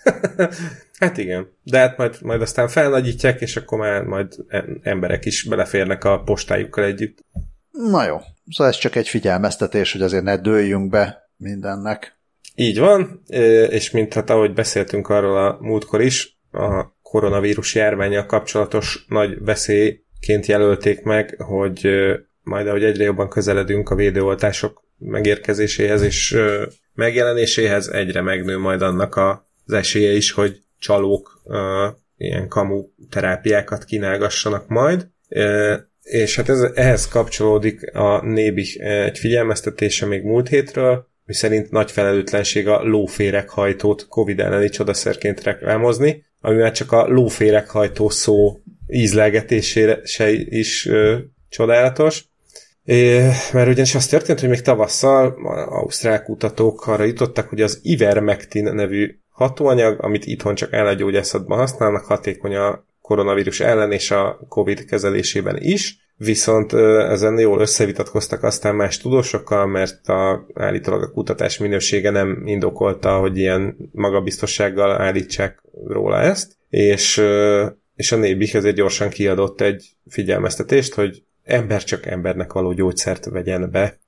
hát 1.00 1.18
igen. 1.18 1.48
De 1.62 1.78
hát 1.78 1.96
majd, 1.96 2.16
majd 2.22 2.40
aztán 2.40 2.68
felnagyítják, 2.68 3.40
és 3.40 3.56
akkor 3.56 3.78
már 3.78 4.02
majd 4.02 4.34
emberek 4.82 5.24
is 5.24 5.42
beleférnek 5.42 6.04
a 6.04 6.22
postájukkal 6.22 6.84
együtt. 6.84 7.24
Na 7.70 8.04
jó. 8.04 8.16
Szóval 8.50 8.72
ez 8.72 8.78
csak 8.78 8.94
egy 8.96 9.08
figyelmeztetés, 9.08 9.92
hogy 9.92 10.02
azért 10.02 10.22
ne 10.22 10.36
dőljünk 10.36 10.90
be 10.90 11.30
mindennek. 11.36 12.16
Így 12.54 12.78
van, 12.78 13.22
és 13.68 13.90
mint 13.90 14.14
hát 14.14 14.30
ahogy 14.30 14.52
beszéltünk 14.52 15.08
arról 15.08 15.46
a 15.46 15.58
múltkor 15.60 16.00
is, 16.00 16.38
a 16.52 16.84
koronavírus 17.10 17.74
járványjal 17.74 18.26
kapcsolatos 18.26 19.04
nagy 19.08 19.44
veszélyként 19.44 20.46
jelölték 20.46 21.02
meg, 21.02 21.34
hogy 21.38 21.88
majd 22.42 22.66
ahogy 22.66 22.84
egyre 22.84 23.04
jobban 23.04 23.28
közeledünk 23.28 23.90
a 23.90 23.94
védőoltások 23.94 24.82
megérkezéséhez 24.98 26.02
és 26.02 26.38
megjelenéséhez, 26.94 27.88
egyre 27.88 28.20
megnő 28.20 28.58
majd 28.58 28.82
annak 28.82 29.16
az 29.16 29.72
esélye 29.72 30.12
is, 30.12 30.32
hogy 30.32 30.62
csalók 30.78 31.42
ilyen 32.16 32.48
kamu 32.48 32.84
terápiákat 33.10 33.84
kínálgassanak 33.84 34.68
majd. 34.68 35.06
És 36.02 36.36
hát 36.36 36.48
ez, 36.48 36.60
ehhez 36.74 37.08
kapcsolódik 37.08 37.94
a 37.94 38.24
Nébi 38.24 38.80
egy 38.80 39.18
figyelmeztetése 39.18 40.06
még 40.06 40.22
múlt 40.22 40.48
hétről, 40.48 41.06
mi 41.24 41.34
szerint 41.34 41.70
nagy 41.70 41.90
felelőtlenség 41.90 42.68
a 42.68 42.82
lóféreghajtót 42.82 44.06
Covid 44.08 44.40
elleni 44.40 44.68
csodaszerként 44.68 45.42
reklámozni, 45.42 46.24
ami 46.40 46.56
már 46.56 46.72
csak 46.72 46.92
a 46.92 47.08
lóféreghajtó 47.08 48.08
szó 48.08 48.58
ízlelgetésére 48.86 50.00
is 50.48 50.86
ö, 50.86 51.18
csodálatos. 51.48 52.24
É, 52.84 53.18
mert 53.52 53.68
ugyanis 53.68 53.94
az 53.94 54.06
történt, 54.06 54.40
hogy 54.40 54.48
még 54.48 54.60
tavasszal 54.60 55.26
ausztrál 55.68 56.22
kutatók 56.22 56.86
arra 56.86 57.04
jutottak, 57.04 57.48
hogy 57.48 57.62
az 57.62 57.78
Ivermectin 57.82 58.64
nevű 58.64 59.18
hatóanyag, 59.30 60.04
amit 60.04 60.26
itthon 60.26 60.54
csak 60.54 60.72
ellengyógyászatban 60.72 61.58
használnak, 61.58 62.04
hatékony 62.04 62.54
a 62.54 62.84
koronavírus 63.00 63.60
ellen 63.60 63.92
és 63.92 64.10
a 64.10 64.40
COVID 64.48 64.84
kezelésében 64.84 65.56
is, 65.58 65.96
viszont 66.18 66.72
ezen 66.72 67.38
jól 67.38 67.60
összevitatkoztak 67.60 68.42
aztán 68.42 68.74
más 68.74 68.98
tudósokkal, 68.98 69.66
mert 69.66 70.08
a, 70.08 70.46
állítólag 70.54 71.02
a 71.02 71.10
kutatás 71.10 71.58
minősége 71.58 72.10
nem 72.10 72.42
indokolta, 72.44 73.18
hogy 73.18 73.38
ilyen 73.38 73.76
magabiztossággal 73.92 75.00
állítsák 75.00 75.62
róla 75.86 76.20
ezt, 76.20 76.52
és, 76.68 77.22
és 77.94 78.12
a 78.12 78.16
Nébik 78.16 78.54
ezért 78.54 78.76
gyorsan 78.76 79.08
kiadott 79.08 79.60
egy 79.60 79.96
figyelmeztetést, 80.08 80.94
hogy 80.94 81.22
ember 81.44 81.84
csak 81.84 82.06
embernek 82.06 82.52
való 82.52 82.72
gyógyszert 82.72 83.24
vegyen 83.24 83.70
be, 83.70 83.98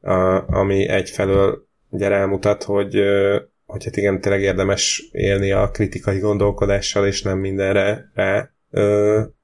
a, 0.00 0.44
ami 0.58 0.88
egyfelől 0.88 1.66
ugye 1.88 2.08
rámutat, 2.08 2.62
hogy, 2.62 2.94
hogy 3.66 3.84
hát 3.84 3.96
igen, 3.96 4.20
tényleg 4.20 4.42
érdemes 4.42 5.08
élni 5.12 5.52
a 5.52 5.70
kritikai 5.70 6.18
gondolkodással, 6.18 7.06
és 7.06 7.22
nem 7.22 7.38
mindenre 7.38 8.10
rá, 8.14 8.50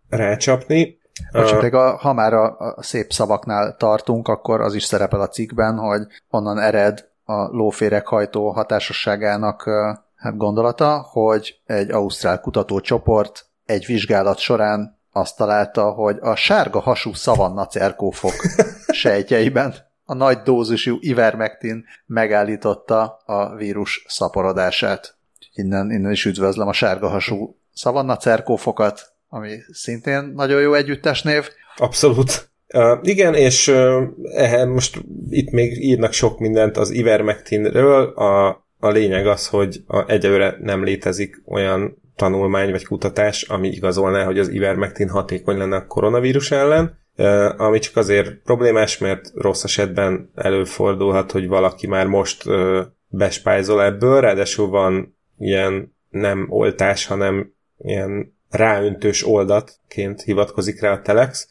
rácsapni. 0.09 0.99
Bocs, 1.33 1.73
a, 1.73 1.97
ha 1.97 2.13
már 2.13 2.33
a, 2.33 2.57
a 2.59 2.83
szép 2.83 3.13
szavaknál 3.13 3.77
tartunk, 3.77 4.29
akkor 4.29 4.61
az 4.61 4.75
is 4.75 4.85
szerepel 4.85 5.21
a 5.21 5.29
cikkben, 5.29 5.79
hogy 5.79 6.07
onnan 6.31 6.59
ered 6.59 7.09
a 7.25 7.43
lóféreghajtó 7.43 8.51
hatásosságának 8.51 9.71
hát 10.17 10.37
gondolata, 10.37 11.07
hogy 11.11 11.61
egy 11.67 11.91
ausztrál 11.91 12.41
kutatócsoport 12.41 13.47
egy 13.65 13.87
vizsgálat 13.87 14.39
során 14.39 14.99
azt 15.13 15.37
találta, 15.37 15.91
hogy 15.91 16.19
a 16.21 16.35
sárga 16.35 16.81
hasú 16.81 17.13
szavanna 17.13 17.67
cerkófok 17.67 18.33
sejtjeiben 19.03 19.75
a 20.05 20.15
nagy 20.15 20.39
dózisú 20.39 20.97
ivermectin 21.01 21.85
megállította 22.07 23.23
a 23.25 23.55
vírus 23.55 24.05
szaporodását. 24.09 25.17
Innen, 25.53 25.91
innen 25.91 26.13
is 26.13 26.25
üdvözlöm 26.25 26.69
a 26.69 26.73
sárga 26.73 27.09
hasú 27.09 27.57
szavanna 27.73 28.17
cerkófokat, 28.17 29.14
ami 29.35 29.59
szintén 29.73 30.33
nagyon 30.35 30.61
jó 30.61 30.75
együttesnév. 30.75 31.49
Abszolút. 31.77 32.51
Uh, 32.75 32.99
igen, 33.03 33.35
és 33.35 33.69
uh, 33.69 34.67
most 34.67 35.01
itt 35.31 35.51
még 35.51 35.85
írnak 35.85 36.13
sok 36.13 36.39
mindent 36.39 36.77
az 36.77 36.91
ivermectinről. 36.91 38.07
A, 38.07 38.49
a 38.79 38.89
lényeg 38.89 39.27
az, 39.27 39.49
hogy 39.49 39.83
a, 39.87 40.11
egyelőre 40.11 40.57
nem 40.61 40.85
létezik 40.85 41.43
olyan 41.47 42.03
tanulmány 42.17 42.71
vagy 42.71 42.87
kutatás, 42.87 43.43
ami 43.43 43.69
igazolná, 43.69 44.25
hogy 44.25 44.39
az 44.39 44.49
ivermectin 44.49 45.09
hatékony 45.09 45.57
lenne 45.57 45.77
a 45.77 45.87
koronavírus 45.87 46.51
ellen, 46.51 46.99
uh, 47.17 47.61
ami 47.61 47.79
csak 47.79 47.97
azért 47.97 48.35
problémás, 48.45 48.99
mert 48.99 49.31
rossz 49.35 49.65
esetben 49.65 50.31
előfordulhat, 50.35 51.33
hogy 51.33 51.47
valaki 51.47 51.87
már 51.87 52.07
most 52.07 52.47
uh, 52.47 52.81
bespájzol 53.09 53.83
ebből, 53.83 54.21
ráadásul 54.21 54.69
van 54.69 55.17
ilyen 55.39 55.97
nem 56.11 56.47
oltás, 56.49 57.07
hanem 57.07 57.53
ilyen 57.79 58.34
ráöntős 58.55 59.27
oldatként 59.27 60.23
hivatkozik 60.23 60.81
rá 60.81 60.93
a 60.93 61.01
Telex, 61.01 61.49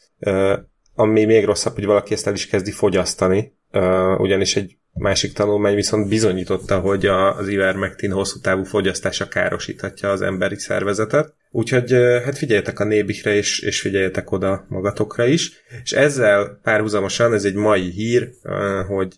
ami 0.94 1.24
még 1.24 1.44
rosszabb, 1.44 1.74
hogy 1.74 1.84
valaki 1.84 2.12
ezt 2.12 2.26
el 2.26 2.34
is 2.34 2.46
kezdi 2.46 2.70
fogyasztani, 2.70 3.54
ugyanis 4.18 4.56
egy 4.56 4.76
másik 4.92 5.32
tanulmány 5.32 5.74
viszont 5.74 6.08
bizonyította, 6.08 6.80
hogy 6.80 7.06
az 7.06 7.48
ivermectin 7.48 8.12
hosszú 8.12 8.40
távú 8.40 8.64
fogyasztása 8.64 9.28
károsíthatja 9.28 10.10
az 10.10 10.22
emberi 10.22 10.58
szervezetet. 10.58 11.34
Úgyhogy 11.50 11.92
hát 12.24 12.38
figyeljetek 12.38 12.80
a 12.80 12.84
nébikre, 12.84 13.34
és, 13.34 13.58
és 13.60 13.80
figyeljetek 13.80 14.30
oda 14.32 14.64
magatokra 14.68 15.24
is. 15.24 15.52
És 15.82 15.92
ezzel 15.92 16.58
párhuzamosan, 16.62 17.34
ez 17.34 17.44
egy 17.44 17.54
mai 17.54 17.90
hír, 17.90 18.30
hogy 18.88 19.14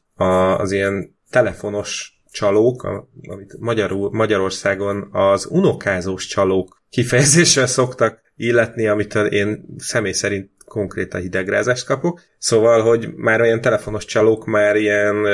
az 0.57 0.73
ilyen 0.73 1.17
telefonos 1.31 2.21
csalók, 2.31 2.83
amit 3.29 3.57
Magyarul, 3.59 4.11
Magyarországon 4.13 5.09
az 5.13 5.47
unokázós 5.51 6.27
csalók 6.27 6.83
kifejezéssel 6.97 7.67
szoktak 7.67 8.23
illetni, 8.37 8.87
amit 8.87 9.15
én 9.15 9.65
személy 9.79 10.13
szerint 10.13 10.51
konkrétan 10.65 11.21
hidegrázást 11.21 11.87
kapok. 11.87 12.21
Szóval, 12.39 12.83
hogy 12.83 13.09
már 13.15 13.41
olyan 13.41 13.61
telefonos 13.61 14.05
csalók 14.05 14.47
már 14.47 14.77
ilyen 14.77 15.27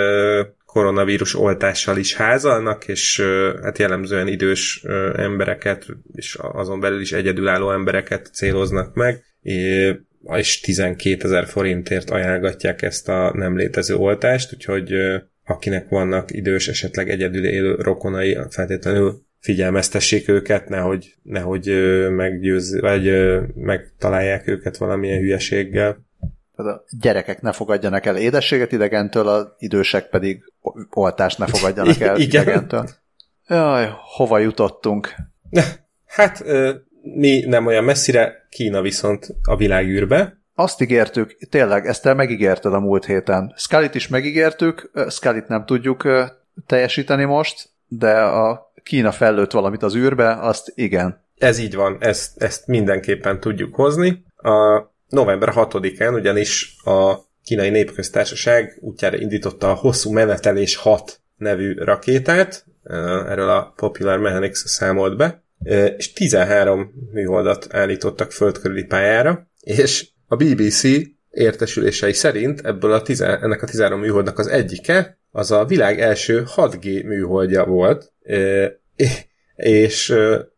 koronavírus 0.67 1.35
oltással 1.35 1.97
is 1.97 2.15
házalnak, 2.15 2.89
és 2.89 3.23
hát 3.63 3.79
jellemzően 3.79 4.29
idős 4.29 4.85
embereket, 5.17 5.87
és 6.15 6.39
azon 6.41 6.81
belül 6.81 7.01
is 7.01 7.13
egyedülálló 7.13 7.73
embereket 7.73 8.31
céloznak 8.33 8.95
meg, 8.95 9.25
és 10.37 10.61
12 10.61 11.25
ezer 11.25 11.47
forintért 11.47 12.11
ajánlgatják 12.11 12.83
ezt 12.83 13.09
a 13.09 13.33
nem 13.35 13.57
létező 13.57 13.95
oltást, 13.95 14.53
úgyhogy 14.55 14.93
akinek 15.45 15.89
vannak 15.89 16.33
idős, 16.33 16.69
esetleg 16.69 17.11
egyedül 17.11 17.45
élő 17.45 17.75
rokonai, 17.75 18.39
feltétlenül 18.51 19.23
figyelmeztessék 19.43 20.29
őket, 20.29 20.69
nehogy, 20.69 21.15
nehogy 21.23 21.67
meggyőz, 22.11 22.81
vagy 22.81 23.11
megtalálják 23.55 24.49
őket 24.49 24.77
valamilyen 24.77 25.19
hülyeséggel. 25.19 25.99
Tehát 26.57 26.73
a 26.73 26.85
gyerekek 27.01 27.41
ne 27.41 27.53
fogadjanak 27.53 28.07
el 28.07 28.17
édességet 28.17 28.73
idegentől, 28.73 29.29
az 29.29 29.47
idősek 29.59 30.09
pedig 30.09 30.43
oltást 30.91 31.39
ne 31.39 31.47
fogadjanak 31.47 32.01
el 32.01 32.17
Igen. 32.21 32.43
idegentől. 32.43 32.89
Jaj, 33.49 33.89
hova 34.17 34.39
jutottunk? 34.39 35.15
Hát 36.07 36.45
mi 37.03 37.45
nem 37.47 37.67
olyan 37.67 37.85
messzire, 37.85 38.47
Kína 38.51 38.81
viszont 38.81 39.27
a 39.43 39.57
világűrbe. 39.57 40.41
Azt 40.55 40.81
ígértük, 40.81 41.37
tényleg, 41.51 41.87
ezt 41.87 42.03
te 42.03 42.15
megígérted 42.15 42.75
a 42.75 42.81
múlt 42.81 43.05
héten. 43.05 43.55
Scully-t 43.57 43.95
is 43.95 44.09
megígértük, 44.09 44.91
Scully-t 45.09 45.49
nem 45.49 45.65
tudjuk 45.65 46.09
teljesíteni 46.67 47.25
most, 47.25 47.72
de 47.99 48.21
a 48.21 48.73
Kína 48.83 49.13
fellőtt 49.13 49.51
valamit 49.51 49.83
az 49.83 49.97
űrbe, 49.97 50.39
azt 50.41 50.73
igen. 50.75 51.25
Ez 51.39 51.59
így 51.59 51.75
van, 51.75 51.97
ezt, 52.01 52.43
ezt 52.43 52.67
mindenképpen 52.67 53.41
tudjuk 53.41 53.75
hozni. 53.75 54.25
A 54.37 54.91
november 55.09 55.53
6-án 55.55 56.15
ugyanis 56.15 56.77
a 56.85 57.15
kínai 57.45 57.71
népköztársaság 57.71 58.79
útjára 58.81 59.17
indította 59.17 59.71
a 59.71 59.75
hosszú 59.75 60.13
menetelés 60.13 60.77
6 60.77 61.21
nevű 61.37 61.75
rakétát, 61.75 62.67
erről 63.29 63.49
a 63.49 63.73
Popular 63.77 64.19
Mechanics 64.19 64.57
számolt 64.57 65.17
be, 65.17 65.43
és 65.97 66.13
13 66.13 66.93
műholdat 67.13 67.67
állítottak 67.71 68.33
földkörüli 68.33 68.85
pályára, 68.85 69.47
és 69.61 70.09
a 70.27 70.37
BBC 70.37 70.83
értesülései 71.33 72.13
szerint 72.13 72.61
ebből 72.61 72.93
a 72.93 73.03
tize, 73.03 73.39
ennek 73.39 73.63
a 73.63 73.67
13 73.67 74.01
műholdnak 74.01 74.39
az 74.39 74.47
egyike 74.47 75.19
az 75.31 75.51
a 75.51 75.65
világ 75.65 76.01
első 76.01 76.45
6G 76.57 77.05
műholdja 77.05 77.65
volt, 77.65 78.13
és 79.57 80.15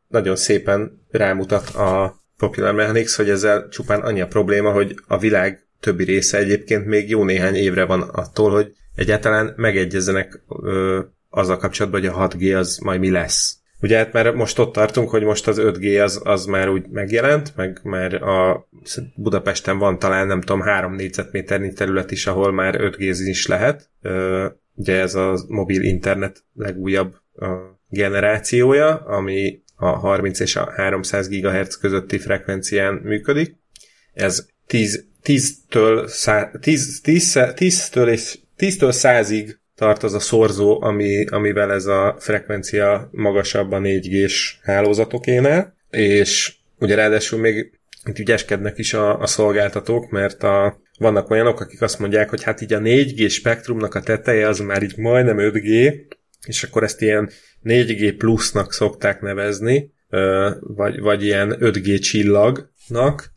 nagyon 0.08 0.36
szépen 0.36 1.06
rámutat 1.10 1.68
a 1.68 2.22
Popular 2.36 2.74
Mechanics, 2.74 3.16
hogy 3.16 3.30
ezzel 3.30 3.68
csupán 3.68 4.00
annyi 4.00 4.20
a 4.20 4.26
probléma, 4.26 4.72
hogy 4.72 4.94
a 5.06 5.18
világ 5.18 5.66
többi 5.80 6.04
része 6.04 6.38
egyébként 6.38 6.86
még 6.86 7.08
jó 7.08 7.24
néhány 7.24 7.54
évre 7.54 7.84
van 7.84 8.00
attól, 8.02 8.50
hogy 8.50 8.72
egyáltalán 8.94 9.52
megegyezzenek 9.56 10.42
ö, 10.62 11.00
azzal 11.30 11.56
kapcsolatban, 11.56 12.00
hogy 12.00 12.08
a 12.08 12.28
6G 12.28 12.58
az 12.58 12.78
majd 12.78 13.00
mi 13.00 13.10
lesz. 13.10 13.58
Ugye 13.84 13.96
hát 13.96 14.12
már 14.12 14.34
most 14.34 14.58
ott 14.58 14.72
tartunk, 14.72 15.10
hogy 15.10 15.22
most 15.22 15.48
az 15.48 15.56
5G 15.60 16.02
az, 16.02 16.20
az 16.24 16.44
már 16.44 16.68
úgy 16.68 16.88
megjelent, 16.88 17.56
meg 17.56 17.80
már 17.82 18.22
a 18.22 18.68
Budapesten 19.16 19.78
van 19.78 19.98
talán 19.98 20.26
nem 20.26 20.40
tudom 20.40 20.60
3 20.60 20.94
négyzetméternyi 20.94 21.72
terület 21.72 22.10
is, 22.10 22.26
ahol 22.26 22.52
már 22.52 22.80
5 22.80 22.96
g 22.96 23.00
is 23.00 23.46
lehet. 23.46 23.90
Ugye 24.74 25.00
ez 25.00 25.14
a 25.14 25.38
mobil 25.48 25.82
internet 25.82 26.44
legújabb 26.54 27.14
generációja, 27.88 28.94
ami 28.94 29.62
a 29.76 29.86
30 29.86 30.40
és 30.40 30.56
a 30.56 30.70
300 30.70 31.28
GHz 31.28 31.76
közötti 31.76 32.18
frekvencián 32.18 32.94
működik. 32.94 33.56
Ez 34.12 34.46
10, 34.66 35.04
10-től, 35.24 36.58
10, 36.60 37.00
10, 37.00 37.32
10-től 37.36 38.06
és 38.06 38.38
10-től 38.58 38.94
100-ig 39.02 39.62
tart 39.74 40.02
az 40.02 40.14
a 40.14 40.18
szorzó, 40.18 40.82
ami, 40.82 41.26
amivel 41.26 41.72
ez 41.72 41.86
a 41.86 42.16
frekvencia 42.18 43.08
magasabb 43.12 43.72
a 43.72 43.78
4G-s 43.78 44.58
hálózatokénál, 44.62 45.76
és 45.90 46.54
ugye 46.78 46.94
ráadásul 46.94 47.40
még 47.40 47.78
itt 48.04 48.18
ügyeskednek 48.18 48.78
is 48.78 48.94
a, 48.94 49.18
a 49.18 49.26
szolgáltatók, 49.26 50.10
mert 50.10 50.42
a, 50.42 50.80
vannak 50.98 51.30
olyanok, 51.30 51.60
akik 51.60 51.82
azt 51.82 51.98
mondják, 51.98 52.30
hogy 52.30 52.42
hát 52.42 52.60
így 52.60 52.72
a 52.72 52.78
4G 52.78 53.30
spektrumnak 53.30 53.94
a 53.94 54.00
teteje 54.00 54.48
az 54.48 54.58
már 54.58 54.82
így 54.82 54.96
majdnem 54.96 55.36
5G, 55.40 55.94
és 56.46 56.62
akkor 56.62 56.82
ezt 56.82 57.02
ilyen 57.02 57.30
4G 57.64 58.14
plusznak 58.18 58.72
szokták 58.72 59.20
nevezni, 59.20 59.92
vagy, 60.60 61.00
vagy 61.00 61.24
ilyen 61.24 61.56
5G 61.60 62.00
csillagnak, 62.00 63.32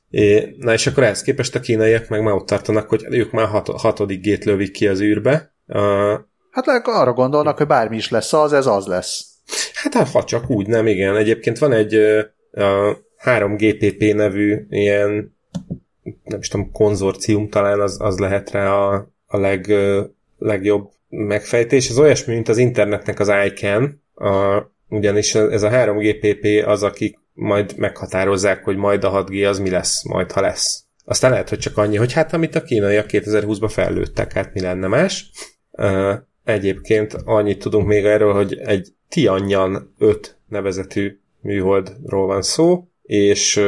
na 0.58 0.73
és 0.73 0.88
akkor 0.88 1.04
ehhez 1.04 1.21
képest 1.21 1.56
a 1.56 1.60
kínaiak 1.60 2.08
meg 2.08 2.21
már 2.21 2.34
ott 2.34 2.45
tartanak, 2.45 2.89
hogy 2.89 3.06
ők 3.10 3.32
már 3.32 3.47
hat, 3.47 3.67
hatodik 3.67 4.21
gét 4.21 4.45
lövik 4.45 4.71
ki 4.71 4.88
az 4.88 5.02
űrbe, 5.02 5.56
Uh, 5.67 6.19
hát 6.51 6.88
arra 6.88 7.13
gondolnak, 7.13 7.58
hogy 7.58 7.67
bármi 7.67 7.95
is 7.95 8.10
lesz 8.10 8.34
az, 8.34 8.53
ez 8.53 8.65
az 8.65 8.86
lesz. 8.86 9.25
Hát 9.73 10.10
ha 10.10 10.23
csak 10.23 10.49
úgy, 10.49 10.67
nem, 10.67 10.88
igen. 10.88 11.15
Egyébként 11.15 11.58
van 11.58 11.71
egy 11.71 11.95
uh, 11.95 12.95
3GPP 13.23 14.15
nevű 14.15 14.65
ilyen 14.69 15.36
nem 16.23 16.39
is 16.39 16.47
tudom, 16.47 16.71
konzorcium 16.71 17.49
talán 17.49 17.80
az, 17.80 17.97
az 17.99 18.17
lehet 18.17 18.51
rá 18.51 18.71
a, 18.71 19.12
a 19.25 19.38
leg, 19.38 19.65
uh, 19.69 20.06
legjobb 20.38 20.89
megfejtés. 21.10 21.89
Ez 21.89 21.99
olyasmi, 21.99 22.34
mint 22.34 22.47
az 22.47 22.58
internetnek 22.58 23.19
az 23.19 23.32
ICANN, 23.45 24.01
a, 24.13 24.63
ugyanis 24.89 25.36
ez 25.36 25.63
a 25.63 25.69
3GPP 25.69 26.65
az, 26.65 26.84
akik 26.84 27.19
majd 27.34 27.77
meghatározzák, 27.77 28.63
hogy 28.63 28.75
majd 28.75 29.03
a 29.03 29.23
6G 29.23 29.49
az 29.49 29.60
mi 29.60 29.69
lesz, 29.69 30.03
majd 30.03 30.32
ha 30.32 30.41
lesz. 30.41 30.84
Aztán 31.06 31.32
lehet, 31.32 31.49
hogy 31.49 31.60
csak 31.60 31.77
annyi, 31.77 31.95
hogy 31.95 32.13
hát 32.13 32.34
amit 32.34 32.56
a 32.56 32.63
kínaiak 32.63 33.06
2020-ban 33.10 33.69
fellőttek, 33.71 34.34
hát 34.34 34.53
mi 34.53 34.62
lenne 34.62 34.88
más. 34.88 35.32
Egyébként 36.43 37.13
annyit 37.25 37.59
tudunk 37.59 37.87
még 37.87 38.05
erről, 38.05 38.33
hogy 38.33 38.57
egy 38.57 38.87
Tianyan 39.09 39.93
5 39.97 40.37
nevezetű 40.47 41.19
műholdról 41.41 42.27
van 42.27 42.41
szó, 42.41 42.87
és 43.01 43.61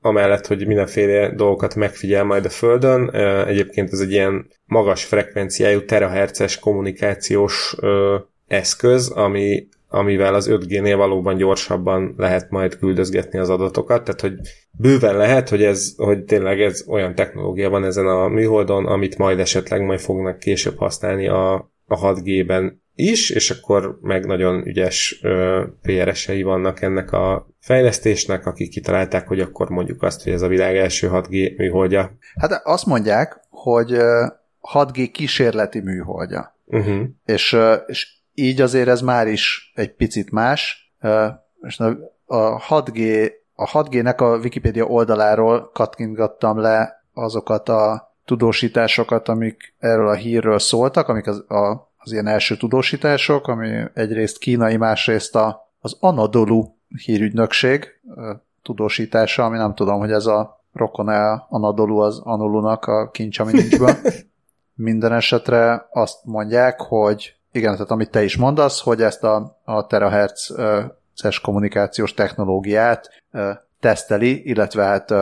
amellett, 0.00 0.46
hogy 0.46 0.66
mindenféle 0.66 1.34
dolgokat 1.34 1.74
megfigyel 1.74 2.24
majd 2.24 2.44
a 2.44 2.48
Földön, 2.50 3.10
egyébként 3.46 3.92
ez 3.92 4.00
egy 4.00 4.12
ilyen 4.12 4.50
magas 4.64 5.04
frekvenciájú 5.04 5.84
terahertzes 5.84 6.58
kommunikációs 6.58 7.76
eszköz, 8.46 9.10
ami, 9.10 9.68
amivel 9.88 10.34
az 10.34 10.48
5G-nél 10.50 10.94
valóban 10.96 11.36
gyorsabban 11.36 12.14
lehet 12.16 12.50
majd 12.50 12.78
küldözgetni 12.78 13.38
az 13.38 13.50
adatokat, 13.50 14.04
tehát 14.04 14.20
hogy 14.20 14.34
bőven 14.70 15.16
lehet, 15.16 15.48
hogy, 15.48 15.62
ez, 15.62 15.94
hogy 15.96 16.24
tényleg 16.24 16.60
ez 16.60 16.84
olyan 16.88 17.14
technológia 17.14 17.70
van 17.70 17.84
ezen 17.84 18.06
a 18.06 18.28
műholdon, 18.28 18.86
amit 18.86 19.18
majd 19.18 19.38
esetleg 19.38 19.82
majd 19.82 20.00
fognak 20.00 20.38
később 20.38 20.76
használni 20.76 21.28
a, 21.28 21.54
a 21.86 22.14
6G-ben 22.14 22.82
is, 22.94 23.30
és 23.30 23.50
akkor 23.50 23.98
meg 24.02 24.26
nagyon 24.26 24.66
ügyes 24.66 25.22
PRS-ei 25.82 26.42
vannak 26.42 26.82
ennek 26.82 27.12
a 27.12 27.48
fejlesztésnek, 27.60 28.46
akik 28.46 28.70
kitalálták, 28.70 29.28
hogy 29.28 29.40
akkor 29.40 29.68
mondjuk 29.68 30.02
azt, 30.02 30.22
hogy 30.22 30.32
ez 30.32 30.42
a 30.42 30.48
világ 30.48 30.76
első 30.76 31.08
6G 31.12 31.56
műholdja. 31.56 32.16
Hát 32.40 32.60
azt 32.64 32.86
mondják, 32.86 33.40
hogy 33.50 33.96
6G 34.72 35.08
kísérleti 35.12 35.80
műholdja. 35.80 36.56
Uh-huh. 36.66 37.02
És, 37.24 37.56
és 37.86 38.17
így 38.38 38.60
azért 38.60 38.88
ez 38.88 39.00
már 39.00 39.26
is 39.26 39.72
egy 39.74 39.94
picit 39.94 40.30
más. 40.30 40.92
És 41.60 41.80
a 42.26 42.62
6G, 42.68 43.30
a 43.54 43.66
6G-nek 43.66 44.16
a 44.16 44.36
Wikipedia 44.36 44.84
oldaláról 44.84 45.70
katkingattam 45.72 46.58
le 46.58 47.04
azokat 47.12 47.68
a 47.68 48.14
tudósításokat, 48.24 49.28
amik 49.28 49.74
erről 49.78 50.08
a 50.08 50.14
hírről 50.14 50.58
szóltak, 50.58 51.08
amik 51.08 51.26
az, 51.26 51.44
a, 51.50 51.90
az 51.96 52.12
ilyen 52.12 52.26
első 52.26 52.56
tudósítások, 52.56 53.48
ami 53.48 53.84
egyrészt 53.94 54.38
kínai, 54.38 54.76
másrészt 54.76 55.36
a, 55.36 55.70
az 55.80 55.96
Anadolu 56.00 56.64
hírügynökség 57.04 58.00
tudósítása, 58.62 59.44
ami 59.44 59.56
nem 59.56 59.74
tudom, 59.74 59.98
hogy 59.98 60.12
ez 60.12 60.26
a 60.26 60.64
rokon 60.72 61.08
Anadolu 61.48 61.98
az 61.98 62.20
Anulunak 62.24 62.84
a 62.84 63.10
kincs, 63.10 63.38
ami 63.38 63.52
nincsből. 63.52 63.94
Minden 64.74 65.12
esetre 65.12 65.86
azt 65.90 66.24
mondják, 66.24 66.80
hogy 66.80 67.37
igen, 67.52 67.72
tehát 67.72 67.90
amit 67.90 68.10
te 68.10 68.22
is 68.22 68.36
mondasz, 68.36 68.80
hogy 68.80 69.02
ezt 69.02 69.24
a, 69.24 69.58
a 69.64 69.86
terahertz-es 69.86 71.40
kommunikációs 71.42 72.14
technológiát 72.14 73.22
teszteli, 73.80 74.48
illetve 74.48 74.84
hát 74.84 75.14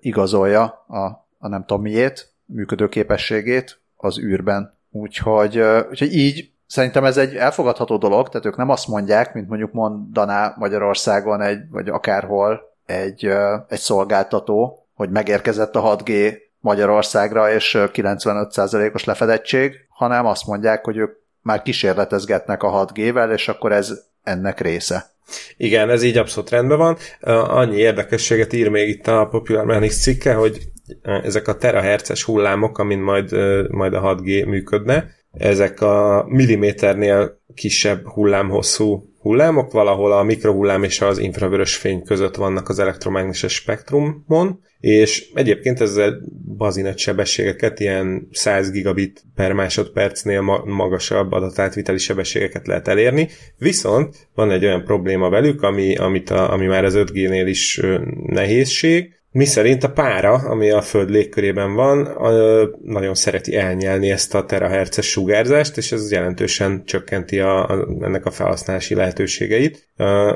igazolja 0.00 0.84
a, 0.88 1.26
a 1.38 1.48
nem 1.48 1.64
tudom 1.64 1.82
miét, 1.82 2.32
működőképességét 2.44 3.80
az 3.96 4.18
űrben. 4.18 4.76
Úgyhogy, 4.90 5.58
úgyhogy 5.90 6.14
így 6.14 6.50
szerintem 6.66 7.04
ez 7.04 7.16
egy 7.16 7.36
elfogadható 7.36 7.96
dolog, 7.96 8.28
tehát 8.28 8.46
ők 8.46 8.56
nem 8.56 8.70
azt 8.70 8.88
mondják, 8.88 9.34
mint 9.34 9.48
mondjuk 9.48 9.72
mondaná 9.72 10.54
Magyarországon 10.58 11.40
egy, 11.40 11.60
vagy 11.70 11.88
akárhol 11.88 12.60
egy, 12.86 13.24
egy 13.68 13.78
szolgáltató, 13.78 14.86
hogy 14.94 15.10
megérkezett 15.10 15.76
a 15.76 15.96
6G 15.96 16.36
Magyarországra, 16.60 17.52
és 17.52 17.76
95%-os 17.78 19.04
lefedettség, 19.04 19.86
hanem 19.88 20.26
azt 20.26 20.46
mondják, 20.46 20.84
hogy 20.84 20.96
ők 20.96 21.16
már 21.42 21.62
kísérletezgetnek 21.62 22.62
a 22.62 22.86
6G-vel, 22.86 23.32
és 23.32 23.48
akkor 23.48 23.72
ez 23.72 24.00
ennek 24.22 24.60
része. 24.60 25.10
Igen, 25.56 25.90
ez 25.90 26.02
így 26.02 26.16
abszolút 26.16 26.50
rendben 26.50 26.78
van. 26.78 26.96
Annyi 27.48 27.76
érdekességet 27.76 28.52
ír 28.52 28.68
még 28.68 28.88
itt 28.88 29.06
a 29.06 29.28
Popular 29.30 29.64
Mechanics 29.64 29.92
cikke, 30.00 30.34
hogy 30.34 30.58
ezek 31.02 31.48
a 31.48 31.56
terahertzes 31.56 32.22
hullámok, 32.22 32.78
amin 32.78 32.98
majd, 32.98 33.32
majd 33.70 33.94
a 33.94 34.00
6G 34.00 34.46
működne, 34.46 35.10
ezek 35.32 35.80
a 35.80 36.24
milliméternél 36.28 37.37
kisebb 37.58 38.06
hullámhosszú 38.06 39.08
hullámok, 39.20 39.72
valahol 39.72 40.12
a 40.12 40.22
mikrohullám 40.22 40.82
és 40.82 41.00
az 41.00 41.18
infravörös 41.18 41.76
fény 41.76 42.02
között 42.02 42.34
vannak 42.34 42.68
az 42.68 42.78
elektromágneses 42.78 43.54
spektrumon, 43.54 44.60
és 44.80 45.30
egyébként 45.34 45.80
ezzel 45.80 46.20
bazinet 46.56 46.98
sebességeket, 46.98 47.80
ilyen 47.80 48.28
100 48.32 48.70
gigabit 48.70 49.22
per 49.34 49.52
másodpercnél 49.52 50.40
magasabb 50.64 51.32
adatátviteli 51.32 51.98
sebességeket 51.98 52.66
lehet 52.66 52.88
elérni, 52.88 53.28
viszont 53.56 54.28
van 54.34 54.50
egy 54.50 54.64
olyan 54.64 54.84
probléma 54.84 55.28
velük, 55.28 55.62
ami, 55.62 55.96
amit 55.96 56.30
a, 56.30 56.52
ami 56.52 56.66
már 56.66 56.84
az 56.84 56.94
5G-nél 56.96 57.44
is 57.46 57.80
nehézség, 58.26 59.17
mi 59.30 59.44
szerint 59.44 59.84
a 59.84 59.90
pára, 59.90 60.32
ami 60.32 60.70
a 60.70 60.82
Föld 60.82 61.10
légkörében 61.10 61.74
van, 61.74 62.16
nagyon 62.82 63.14
szereti 63.14 63.56
elnyelni 63.56 64.10
ezt 64.10 64.34
a 64.34 64.44
terahertzes 64.44 65.10
sugárzást, 65.10 65.76
és 65.76 65.92
ez 65.92 66.12
jelentősen 66.12 66.84
csökkenti 66.84 67.38
a, 67.38 67.68
a, 67.68 67.88
ennek 68.00 68.26
a 68.26 68.30
felhasználási 68.30 68.94
lehetőségeit. 68.94 69.88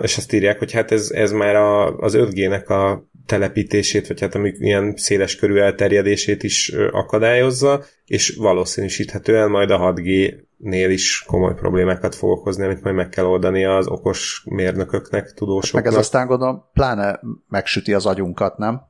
És 0.03 0.17
azt 0.17 0.33
írják, 0.33 0.59
hogy 0.59 0.73
hát 0.73 0.93
ez, 0.93 1.11
ez 1.11 1.33
már 1.33 1.57
a, 1.57 1.97
az 1.97 2.15
5G-nek 2.17 2.67
a 2.67 3.11
telepítését, 3.27 4.07
vagy 4.07 4.21
hát 4.21 4.35
amik 4.35 4.57
ilyen 4.59 4.95
széles 4.97 5.37
körű 5.37 5.57
elterjedését 5.57 6.43
is 6.43 6.73
akadályozza, 6.91 7.85
és 8.07 8.37
valószínűsíthetően 8.37 9.51
majd 9.51 9.71
a 9.71 9.79
6G-nél 9.79 10.89
is 10.89 11.25
komoly 11.27 11.55
problémákat 11.55 12.15
fog 12.15 12.31
okozni, 12.31 12.65
amit 12.65 12.83
majd 12.83 12.97
meg 12.97 13.09
kell 13.09 13.25
oldani 13.25 13.65
az 13.65 13.87
okos 13.87 14.43
mérnököknek, 14.45 15.33
tudósoknak. 15.33 15.85
Meg 15.85 15.93
ez 15.93 15.99
aztán 15.99 16.27
gondolom 16.27 16.65
pláne 16.73 17.21
megsüti 17.49 17.95
az 17.95 18.07
agyunkat, 18.07 18.57
nem? 18.57 18.81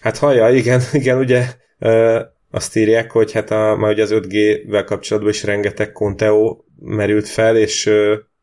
Hát 0.00 0.18
hallja, 0.18 0.48
igen, 0.48 0.80
igen, 0.92 1.18
ugye 1.18 1.44
azt 2.50 2.76
írják, 2.76 3.10
hogy 3.10 3.32
hát 3.32 3.50
a, 3.50 3.76
már 3.76 3.92
ugye 3.92 4.02
az 4.02 4.12
5G-vel 4.12 4.84
kapcsolatban 4.86 5.32
is 5.32 5.44
rengeteg 5.44 5.92
Conteo 5.92 6.56
merült 6.80 7.28
fel, 7.28 7.56
és 7.56 7.90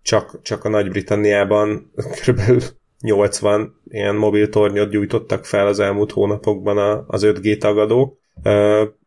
csak, 0.01 0.41
csak 0.41 0.63
a 0.63 0.69
Nagy-Britanniában 0.69 1.91
kb. 2.25 2.63
80 3.06 3.82
ilyen 3.88 4.15
mobil 4.15 4.50
tornyot 4.50 4.89
gyújtottak 4.89 5.46
fel 5.46 5.68
az 5.68 5.80
elmúlt 5.80 6.12
hónapokban 6.12 7.06
az 7.08 7.22
5G 7.26 7.58
tagadók, 7.58 8.20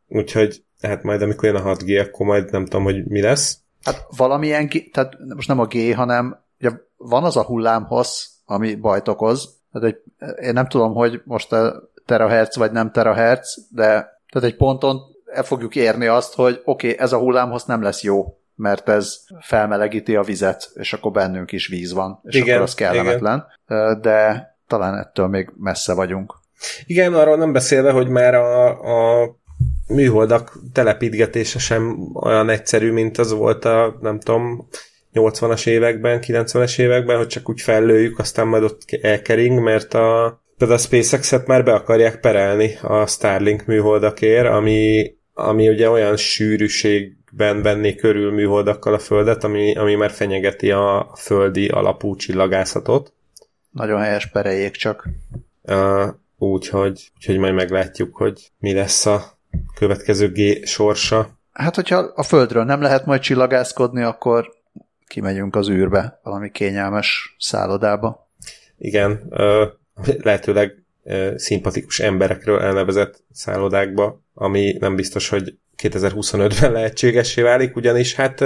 úgyhogy 0.09 0.63
hát 0.81 1.03
majd 1.03 1.23
amikor 1.23 1.45
jön 1.45 1.63
a 1.63 1.75
6G, 1.75 2.07
akkor 2.07 2.27
majd 2.27 2.51
nem 2.51 2.65
tudom, 2.65 2.85
hogy 2.85 3.05
mi 3.07 3.21
lesz. 3.21 3.59
Hát 3.83 4.07
valamilyen, 4.17 4.69
tehát 4.93 5.17
most 5.35 5.49
nem 5.49 5.59
a 5.59 5.67
G, 5.67 5.95
hanem 5.95 6.45
ugye 6.61 6.71
van 6.97 7.25
az 7.25 7.37
a 7.37 7.45
hullámhossz, 7.45 8.27
ami 8.45 8.75
bajt 8.75 9.09
okoz, 9.09 9.59
tehát 9.73 9.89
egy, 9.89 10.03
én 10.45 10.53
nem 10.53 10.69
tudom, 10.69 10.95
hogy 10.95 11.21
most 11.25 11.53
a 11.53 11.91
terahertz 12.07 12.57
vagy 12.57 12.73
nem 12.73 12.91
terahertz, 12.91 13.69
de 13.71 13.87
tehát 14.31 14.49
egy 14.49 14.57
ponton 14.57 15.01
el 15.33 15.43
fogjuk 15.43 15.77
érni 15.77 16.07
azt, 16.07 16.35
hogy 16.35 16.63
oké, 16.65 16.91
okay, 16.91 17.05
ez 17.05 17.13
a 17.13 17.19
hullámhoz 17.19 17.65
nem 17.65 17.83
lesz 17.83 18.03
jó, 18.03 18.39
mert 18.59 18.89
ez 18.89 19.19
felmelegíti 19.41 20.17
a 20.17 20.23
vizet, 20.23 20.71
és 20.75 20.93
akkor 20.93 21.13
bennünk 21.13 21.53
is 21.53 21.67
víz 21.67 21.93
van, 21.93 22.21
és 22.25 22.35
igen, 22.35 22.49
akkor 22.49 22.63
az 22.63 22.75
kellemetlen. 22.75 23.47
Igen. 23.67 24.01
De 24.01 24.49
talán 24.67 24.99
ettől 24.99 25.27
még 25.27 25.53
messze 25.57 25.93
vagyunk. 25.93 26.35
Igen, 26.87 27.15
arról 27.15 27.37
nem 27.37 27.53
beszélve, 27.53 27.91
hogy 27.91 28.09
már 28.09 28.35
a, 28.35 28.69
a 29.23 29.31
műholdak 29.89 30.59
telepítgetése 30.73 31.59
sem 31.59 32.11
olyan 32.15 32.49
egyszerű, 32.49 32.93
mint 32.93 33.19
az 33.19 33.33
volt 33.33 33.65
a, 33.65 33.99
nem 34.01 34.21
tudom, 34.21 34.69
80-as 35.15 35.67
években, 35.67 36.21
90-es 36.27 36.79
években, 36.79 37.17
hogy 37.17 37.27
csak 37.27 37.49
úgy 37.49 37.61
fellőjük, 37.61 38.19
aztán 38.19 38.47
majd 38.47 38.63
ott 38.63 38.83
elkering, 39.03 39.63
mert 39.63 39.95
a 39.95 40.41
Például 40.59 40.79
a 40.79 40.83
SpaceX-et 40.83 41.47
már 41.47 41.65
be 41.65 41.73
akarják 41.73 42.21
perelni 42.21 42.79
a 42.83 43.07
Starlink 43.07 43.65
műholdakért, 43.65 44.47
ami, 44.47 45.11
ami 45.35 45.69
ugye 45.69 45.91
olyan 45.91 46.17
sűrűségben 47.29 47.63
venné 47.63 47.95
körül 47.95 48.33
műholdakkal 48.33 48.95
a 48.95 48.99
Földet, 48.99 49.45
ami, 49.45 49.77
ami 49.77 49.95
már 49.95 50.11
fenyegeti 50.11 50.71
a 50.71 51.13
földi 51.17 51.69
alapú 51.69 52.17
csillagászatot. 52.17 53.13
Nagyon 53.71 54.01
helyes 54.01 54.27
pereljék 54.27 54.77
csak. 54.77 55.09
Uh, 55.63 56.09
úgyhogy, 56.39 57.11
úgyhogy 57.17 57.39
majd 57.39 57.55
meglátjuk, 57.55 58.17
hogy 58.17 58.51
mi 58.59 58.73
lesz 58.73 59.07
a 59.07 59.39
következő 59.75 60.33
G 60.33 60.67
sorsa. 60.67 61.29
Hát, 61.53 61.75
hogyha 61.75 61.97
a 61.97 62.23
Földről 62.23 62.65
nem 62.65 62.81
lehet 62.81 63.07
majd 63.07 63.21
csillagászkodni, 63.21 64.03
akkor 64.03 64.53
kimegyünk 65.07 65.57
az 65.57 65.69
űrbe, 65.69 66.21
valami 66.23 66.51
kényelmes 66.51 67.37
szállodába. 67.39 68.29
Igen, 68.79 69.27
uh, 69.31 69.67
lehetőleg 70.23 70.83
szimpatikus 71.37 72.01
emberekről 72.01 72.61
elnevezett 72.61 73.23
szállodákba, 73.33 74.21
ami 74.35 74.77
nem 74.81 74.97
biztos, 74.97 75.29
hogy 75.29 75.59
2025-ben 75.83 76.73
lehetségessé 76.73 77.43
válik, 77.43 77.77
ugyanis 77.77 78.15
hát 78.15 78.45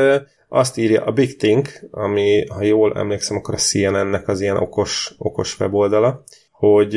azt 0.48 0.78
írja 0.78 1.04
a 1.04 1.12
Big 1.12 1.36
Think, 1.36 1.88
ami, 1.90 2.46
ha 2.48 2.62
jól 2.62 2.96
emlékszem, 2.96 3.36
akkor 3.36 3.54
a 3.54 3.58
CNN-nek 3.58 4.28
az 4.28 4.40
ilyen 4.40 4.56
okos, 4.56 5.14
okos 5.18 5.60
weboldala, 5.60 6.24
hogy 6.50 6.94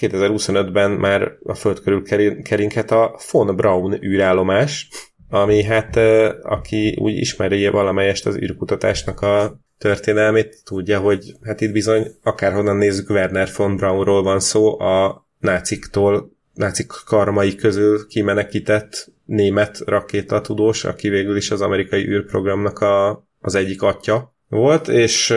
2025-ben 0.00 0.90
már 0.90 1.32
a 1.44 1.54
föld 1.54 1.80
körül 1.80 2.02
keringhet 2.42 2.90
a 2.90 3.18
von 3.30 3.56
Braun 3.56 4.04
űrállomás, 4.04 4.88
ami 5.28 5.62
hát, 5.62 5.96
aki 6.42 6.96
úgy 7.00 7.16
ismeri 7.16 7.68
valamelyest 7.68 8.26
az 8.26 8.36
űrkutatásnak 8.36 9.20
a 9.20 9.60
történelmét, 9.78 10.60
tudja, 10.64 10.98
hogy 11.00 11.32
hát 11.42 11.60
itt 11.60 11.72
bizony 11.72 12.06
akárhonnan 12.22 12.76
nézzük, 12.76 13.10
Werner 13.10 13.48
von 13.56 13.76
Braunról 13.76 14.22
van 14.22 14.40
szó, 14.40 14.80
a 14.80 15.26
náciktól, 15.38 16.32
nácik 16.54 16.92
karmai 17.04 17.54
közül 17.54 18.06
kimenekített 18.06 19.12
német 19.24 19.82
rakétatudós, 19.86 20.84
aki 20.84 21.08
végül 21.08 21.36
is 21.36 21.50
az 21.50 21.60
amerikai 21.60 22.08
űrprogramnak 22.08 22.78
a, 22.78 23.26
az 23.40 23.54
egyik 23.54 23.82
atya 23.82 24.34
volt, 24.48 24.88
és 24.88 25.30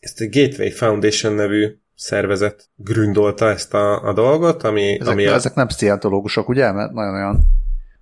ezt 0.00 0.20
a 0.20 0.24
Gateway 0.30 0.70
Foundation 0.70 1.32
nevű 1.32 1.76
szervezet 1.94 2.68
gründolta 2.76 3.48
ezt 3.48 3.74
a, 3.74 4.08
a 4.08 4.12
dolgot, 4.12 4.62
ami... 4.62 5.00
Ezek, 5.00 5.12
ami 5.12 5.26
a... 5.26 5.32
ezek 5.32 5.54
nem 5.54 5.68
szientológusok, 5.68 6.48
ugye? 6.48 6.72
Mert 6.72 6.92
nagyon 6.92 7.14
olyan... 7.14 7.44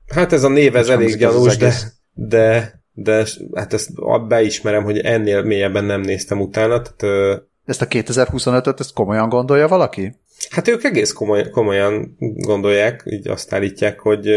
Hát 0.06 0.32
ez 0.32 0.44
a 0.44 0.48
név, 0.48 0.76
ez 0.76 0.88
elég 0.88 1.16
gyanús, 1.16 1.56
de, 1.56 1.74
de 2.12 2.80
de 3.02 3.26
hát 3.54 3.72
ezt 3.72 3.90
beismerem, 4.28 4.84
hogy 4.84 4.98
ennél 4.98 5.42
mélyebben 5.42 5.84
nem 5.84 6.00
néztem 6.00 6.40
utána. 6.40 6.82
Tehát, 6.82 7.42
ezt 7.64 7.82
a 7.82 7.86
2025-öt, 7.86 8.80
ezt 8.80 8.92
komolyan 8.92 9.28
gondolja 9.28 9.68
valaki? 9.68 10.19
Hát 10.50 10.68
ők 10.68 10.84
egész 10.84 11.12
komoly, 11.12 11.50
komolyan 11.50 12.16
gondolják, 12.18 13.02
így 13.06 13.28
azt 13.28 13.52
állítják, 13.52 14.00
hogy, 14.00 14.30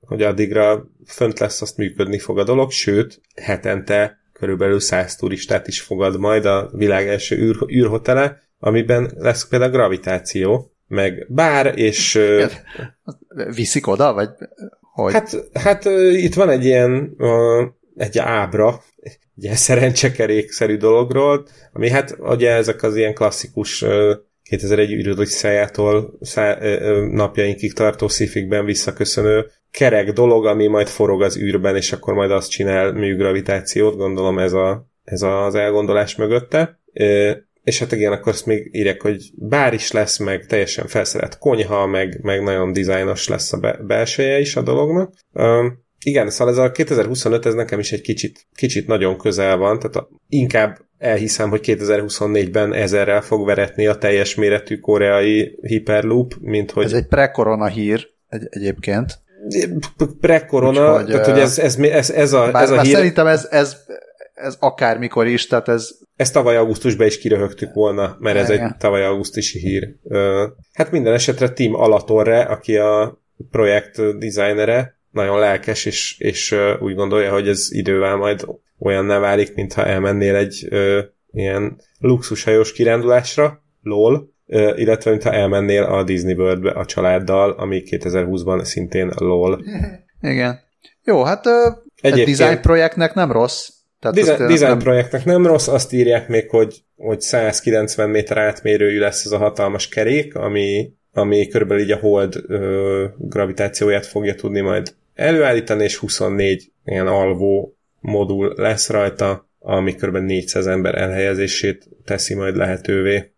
hogy 0.00 0.22
addigra 0.22 0.90
fönt 1.06 1.38
lesz, 1.38 1.62
azt 1.62 1.76
működni 1.76 2.18
fog 2.18 2.38
a 2.38 2.44
dolog, 2.44 2.70
sőt, 2.70 3.20
hetente 3.34 4.18
körülbelül 4.32 4.80
100 4.80 5.16
turistát 5.16 5.66
is 5.66 5.80
fogad 5.80 6.18
majd 6.18 6.44
a 6.44 6.70
világ 6.72 7.08
első 7.08 7.36
űr, 7.36 7.56
űrhotele, 7.70 8.42
amiben 8.58 9.12
lesz 9.16 9.48
például 9.48 9.70
gravitáció, 9.70 10.70
meg 10.86 11.26
bár, 11.28 11.78
és... 11.78 12.20
Viszik 13.54 13.86
oda, 13.86 14.12
vagy 14.12 14.28
hogy? 14.80 15.12
Hát, 15.12 15.48
hát 15.52 15.84
itt 16.12 16.34
van 16.34 16.50
egy 16.50 16.64
ilyen 16.64 17.16
egy 17.96 18.18
ábra, 18.18 18.82
egy 18.96 19.18
ilyen 19.34 19.56
szerencsekerékszerű 19.56 20.76
dologról, 20.76 21.46
ami 21.72 21.90
hát 21.90 22.16
ugye 22.18 22.50
ezek 22.50 22.82
az 22.82 22.96
ilyen 22.96 23.14
klasszikus 23.14 23.84
2001 24.48 24.92
űrödös 24.92 25.28
szájától 25.28 26.18
szá, 26.20 26.58
napjainkig 27.10 27.72
tartó 27.72 28.08
szifikben 28.08 28.64
visszaköszönő 28.64 29.46
kerek 29.70 30.12
dolog, 30.12 30.46
ami 30.46 30.66
majd 30.66 30.88
forog 30.88 31.22
az 31.22 31.38
űrben, 31.38 31.76
és 31.76 31.92
akkor 31.92 32.14
majd 32.14 32.30
azt 32.30 32.50
csinál 32.50 32.92
műgravitációt, 32.92 33.96
gondolom 33.96 34.38
ez, 34.38 34.52
a, 34.52 34.86
ez 35.04 35.22
az 35.22 35.54
elgondolás 35.54 36.16
mögötte. 36.16 36.80
És 37.62 37.78
hát 37.78 37.92
igen, 37.92 38.12
akkor 38.12 38.32
azt 38.32 38.46
még 38.46 38.68
írják, 38.72 39.02
hogy 39.02 39.30
bár 39.34 39.74
is 39.74 39.92
lesz, 39.92 40.18
meg 40.18 40.46
teljesen 40.46 40.86
felszerelt 40.86 41.38
konyha, 41.38 41.86
meg, 41.86 42.18
meg 42.22 42.42
nagyon 42.42 42.72
dizájnos 42.72 43.28
lesz 43.28 43.52
a 43.52 43.58
be, 43.58 43.78
belseje 43.86 44.38
is 44.38 44.56
a 44.56 44.62
dolognak. 44.62 45.14
Igen, 46.04 46.30
szóval 46.30 46.52
ez 46.54 46.58
a 46.58 46.70
2025 46.70 47.46
ez 47.46 47.54
nekem 47.54 47.78
is 47.78 47.92
egy 47.92 48.00
kicsit, 48.00 48.46
kicsit 48.54 48.86
nagyon 48.86 49.18
közel 49.18 49.56
van, 49.56 49.78
tehát 49.78 49.96
a, 49.96 50.08
inkább 50.28 50.78
elhiszem, 50.98 51.50
hogy 51.50 51.60
2024-ben 51.62 52.74
ezerrel 52.74 53.20
fog 53.20 53.46
veretni 53.46 53.86
a 53.86 53.94
teljes 53.94 54.34
méretű 54.34 54.78
koreai 54.78 55.58
Hyperloop, 55.62 56.34
mint 56.40 56.70
hogy... 56.70 56.84
Ez 56.84 56.92
egy 56.92 57.06
pre-korona 57.06 57.66
hír 57.66 58.08
egy, 58.28 58.46
egyébként. 58.50 59.18
Pre-korona, 60.20 60.92
Úgyhogy, 60.92 61.06
tehát 61.06 61.26
hogy 61.26 61.38
ez, 61.38 61.58
ez, 61.58 61.76
ez, 61.78 62.10
ez 62.10 62.32
a, 62.32 62.50
bár, 62.50 62.62
ez 62.62 62.70
a 62.70 62.80
hír... 62.80 62.94
Szerintem 62.94 63.26
ez, 63.26 63.46
ez, 63.50 63.76
ez 64.34 64.56
akármikor 64.60 65.26
is, 65.26 65.46
tehát 65.46 65.68
ez... 65.68 65.90
Ezt 66.16 66.32
tavaly 66.32 66.56
augusztusban 66.56 67.06
is 67.06 67.18
kiröhögtük 67.18 67.74
volna, 67.74 68.16
mert 68.20 68.36
ez 68.36 68.50
Igen. 68.50 68.66
egy 68.66 68.76
tavaly 68.76 69.04
augusztusi 69.04 69.58
hír. 69.58 69.88
Hát 70.72 70.90
minden 70.90 71.12
esetre 71.12 71.48
Tim 71.48 71.74
Alatorre, 71.74 72.40
aki 72.40 72.76
a 72.76 73.20
projekt 73.50 74.18
designere, 74.18 74.98
nagyon 75.10 75.38
lelkes, 75.38 75.84
és, 75.84 76.18
és 76.18 76.54
úgy 76.80 76.94
gondolja, 76.94 77.32
hogy 77.32 77.48
ez 77.48 77.68
idővel 77.70 78.16
majd 78.16 78.44
olyan 78.78 79.04
ne 79.04 79.18
válik, 79.18 79.54
mintha 79.54 79.86
elmennél 79.86 80.34
egy 80.34 80.68
uh, 80.70 80.98
ilyen 81.32 81.80
luxushajós 81.98 82.72
kirándulásra, 82.72 83.62
lol, 83.82 84.32
uh, 84.46 84.78
illetve 84.78 85.10
mintha 85.10 85.32
elmennél 85.32 85.82
a 85.82 86.02
Disney 86.02 86.34
Worldbe 86.34 86.70
a 86.70 86.84
családdal, 86.84 87.50
ami 87.50 87.82
2020-ban 87.86 88.64
szintén 88.64 89.12
lol. 89.16 89.64
Igen. 90.20 90.58
Jó, 91.04 91.22
hát 91.22 91.46
uh, 91.46 91.52
egy 92.00 92.24
design 92.24 92.60
projektnek 92.60 93.14
nem 93.14 93.32
rossz. 93.32 93.68
Tehát 94.00 94.16
design, 94.16 94.48
design 94.48 94.68
nem... 94.68 94.78
projektnek 94.78 95.24
nem 95.24 95.46
rossz, 95.46 95.68
azt 95.68 95.92
írják 95.92 96.28
még, 96.28 96.50
hogy, 96.50 96.82
hogy 96.96 97.20
190 97.20 98.10
méter 98.10 98.38
átmérőjű 98.38 98.98
lesz 98.98 99.24
ez 99.24 99.30
a 99.30 99.38
hatalmas 99.38 99.88
kerék, 99.88 100.34
ami, 100.34 100.92
ami 101.12 101.48
körülbelül 101.48 101.82
így 101.82 101.90
a 101.90 101.96
hold 101.96 102.34
ö, 102.46 103.04
gravitációját 103.18 104.06
fogja 104.06 104.34
tudni 104.34 104.60
majd 104.60 104.94
előállítani, 105.14 105.84
és 105.84 105.96
24 105.96 106.72
ilyen 106.84 107.06
alvó 107.06 107.75
modul 108.06 108.52
lesz 108.56 108.90
rajta, 108.90 109.50
ami 109.58 109.94
kb. 109.94 110.16
400 110.16 110.66
ember 110.66 110.94
elhelyezését 110.94 111.88
teszi 112.04 112.34
majd 112.34 112.56
lehetővé. 112.56 113.34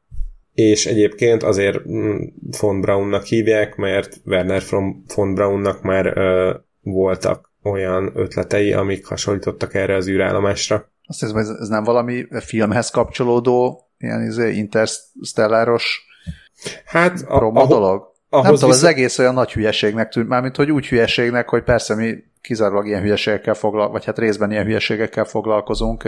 És 0.52 0.87
egyébként 0.87 1.42
azért 1.42 1.88
mm, 1.88 2.16
von 2.61 2.81
Braunnak 2.81 3.24
hívják, 3.24 3.76
mert 3.76 4.20
Werner 4.24 4.62
von 5.14 5.35
Braunnak 5.35 5.83
már 5.83 6.07
ö, 6.07 6.54
voltak 6.81 7.52
olyan 7.62 8.12
ötletei, 8.14 8.72
amik 8.72 9.07
hasonlítottak 9.07 9.74
erre 9.74 9.94
az 9.94 10.09
űrállomásra. 10.09 10.92
Azt 11.07 11.20
hiszem, 11.20 11.37
ez, 11.37 11.48
ez 11.48 11.68
nem 11.68 11.85
valami 11.85 12.26
filmhez 12.31 12.90
kapcsolódó, 12.90 13.88
ilyen 13.98 14.22
izé, 14.22 14.52
interstelláros 14.52 16.07
Hát 16.85 17.24
a, 17.26 17.38
promo 17.38 17.61
a, 17.61 17.66
dolog. 17.66 18.12
Ahhoz 18.28 18.44
nem 18.44 18.54
tudom, 18.54 18.70
visz... 18.70 18.78
az 18.78 18.85
egész 18.85 19.18
olyan 19.18 19.35
nagy 19.35 19.52
hülyeségnek 19.52 20.09
tűnt, 20.09 20.28
mármint 20.28 20.57
hogy 20.57 20.70
úgy 20.70 20.87
hülyeségnek, 20.87 21.48
hogy 21.48 21.62
persze 21.62 21.94
mi 21.94 22.14
kizárólag 22.48 22.87
ilyen 22.87 23.02
hülyeségekkel 23.02 23.54
foglalkozunk, 23.54 23.92
vagy 23.92 24.04
hát 24.04 24.18
részben 24.18 24.50
ilyen 24.50 24.64
hülyeségekkel 24.64 25.24
foglalkozunk, 25.24 26.02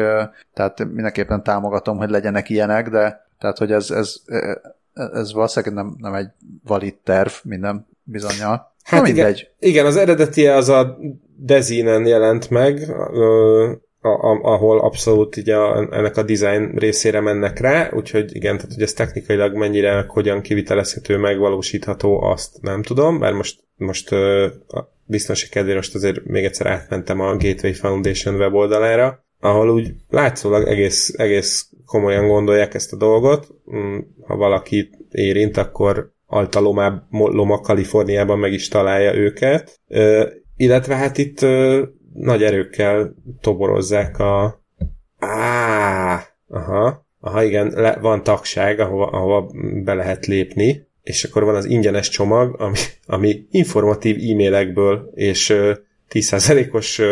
tehát 0.54 0.84
mindenképpen 0.84 1.42
támogatom, 1.42 1.96
hogy 1.96 2.10
legyenek 2.10 2.48
ilyenek, 2.48 2.88
de 2.88 3.26
tehát, 3.38 3.58
hogy 3.58 3.72
ez, 3.72 3.90
ez, 3.90 4.14
ez 4.92 5.32
valószínűleg 5.32 5.74
nem, 5.74 5.94
nem 5.98 6.14
egy 6.14 6.28
valid 6.64 6.94
terv 7.04 7.30
minden 7.42 7.86
bizonyal. 8.02 8.74
Hát 8.82 9.08
igen, 9.08 9.36
igen, 9.58 9.86
az 9.86 9.96
eredeti 9.96 10.46
az 10.46 10.68
a 10.68 10.98
Dezinen 11.36 12.06
jelent 12.06 12.50
meg, 12.50 12.90
a, 14.00 14.08
a, 14.08 14.40
ahol 14.42 14.80
abszolút 14.80 15.36
így 15.36 15.50
a, 15.50 15.76
ennek 15.76 16.16
a 16.16 16.22
design 16.22 16.78
részére 16.78 17.20
mennek 17.20 17.58
rá, 17.58 17.90
úgyhogy 17.92 18.34
igen, 18.34 18.56
tehát 18.56 18.72
hogy 18.72 18.82
ez 18.82 18.92
technikailag 18.92 19.54
mennyire, 19.54 20.04
hogyan 20.08 20.40
kivitelezhető, 20.40 21.16
megvalósítható, 21.16 22.22
azt 22.22 22.60
nem 22.60 22.82
tudom, 22.82 23.18
bár 23.18 23.32
most, 23.32 23.60
most 23.76 24.14
biztonság 25.10 25.48
kedvére 25.48 25.76
most 25.76 25.94
azért 25.94 26.24
még 26.24 26.44
egyszer 26.44 26.66
átmentem 26.66 27.20
a 27.20 27.36
Gateway 27.36 27.72
Foundation 27.72 28.34
weboldalára, 28.34 29.24
ahol 29.40 29.70
úgy 29.70 29.94
látszólag 30.08 30.68
egész, 30.68 31.14
egész 31.16 31.68
komolyan 31.86 32.26
gondolják 32.26 32.74
ezt 32.74 32.92
a 32.92 32.96
dolgot. 32.96 33.48
Mm, 33.74 33.98
ha 34.26 34.36
valaki 34.36 34.90
érint, 35.10 35.56
akkor 35.56 36.12
Alta 36.26 36.60
Loma, 37.10 37.60
Kaliforniában 37.60 38.38
meg 38.38 38.52
is 38.52 38.68
találja 38.68 39.14
őket. 39.14 39.80
illetve 40.56 40.94
hát 40.94 41.18
itt 41.18 41.40
nagy 42.12 42.42
erőkkel 42.42 43.14
toborozzák 43.40 44.18
a... 44.18 44.62
Á, 45.18 46.22
aha, 46.48 47.06
aha 47.20 47.42
igen, 47.42 47.72
le, 47.74 47.98
van 48.00 48.22
tagság, 48.22 48.80
ahova, 48.80 49.06
ahova 49.06 49.50
be 49.84 49.94
lehet 49.94 50.26
lépni, 50.26 50.88
és 51.02 51.24
akkor 51.24 51.44
van 51.44 51.54
az 51.54 51.64
ingyenes 51.64 52.08
csomag, 52.08 52.60
ami, 52.60 52.78
ami 53.06 53.46
informatív 53.50 54.16
e-mailekből 54.16 55.10
és 55.14 55.54
10%-os 56.10 57.02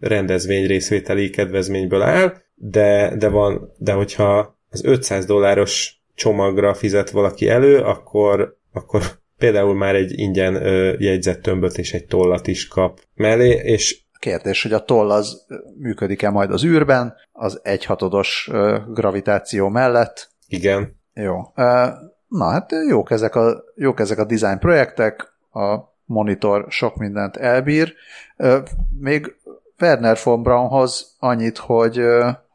rendezvény 0.00 0.66
részvételi 0.66 1.30
kedvezményből 1.30 2.02
áll, 2.02 2.34
de, 2.54 3.16
de 3.16 3.28
van, 3.28 3.72
de 3.78 3.92
hogyha 3.92 4.58
az 4.70 4.84
500 4.84 5.24
dolláros 5.24 6.02
csomagra 6.14 6.74
fizet 6.74 7.10
valaki 7.10 7.48
elő, 7.48 7.78
akkor, 7.78 8.56
akkor 8.72 9.02
például 9.38 9.74
már 9.74 9.94
egy 9.94 10.18
ingyen 10.18 10.54
jegyzettömböt 10.98 11.78
és 11.78 11.92
egy 11.92 12.06
tollat 12.06 12.46
is 12.46 12.68
kap 12.68 13.00
mellé, 13.14 13.60
és 13.64 14.02
Kérdés, 14.18 14.62
hogy 14.62 14.72
a 14.72 14.84
toll 14.84 15.10
az 15.10 15.46
működik-e 15.78 16.30
majd 16.30 16.50
az 16.50 16.64
űrben, 16.64 17.14
az 17.32 17.60
egyhatodos 17.62 18.50
gravitáció 18.88 19.68
mellett. 19.68 20.30
Igen. 20.48 21.00
Jó. 21.14 21.40
Na 22.34 22.50
hát 22.50 22.70
jók 22.88 23.10
ezek 23.10 23.34
a, 23.34 23.64
jók 23.74 24.00
ezek 24.00 24.18
a 24.18 24.24
design 24.24 24.58
projektek, 24.58 25.32
a 25.52 25.78
monitor 26.04 26.66
sok 26.68 26.96
mindent 26.96 27.36
elbír. 27.36 27.94
Még 28.98 29.36
Werner 29.80 30.18
von 30.24 30.42
Braunhoz 30.42 31.16
annyit, 31.18 31.58
hogy, 31.58 32.00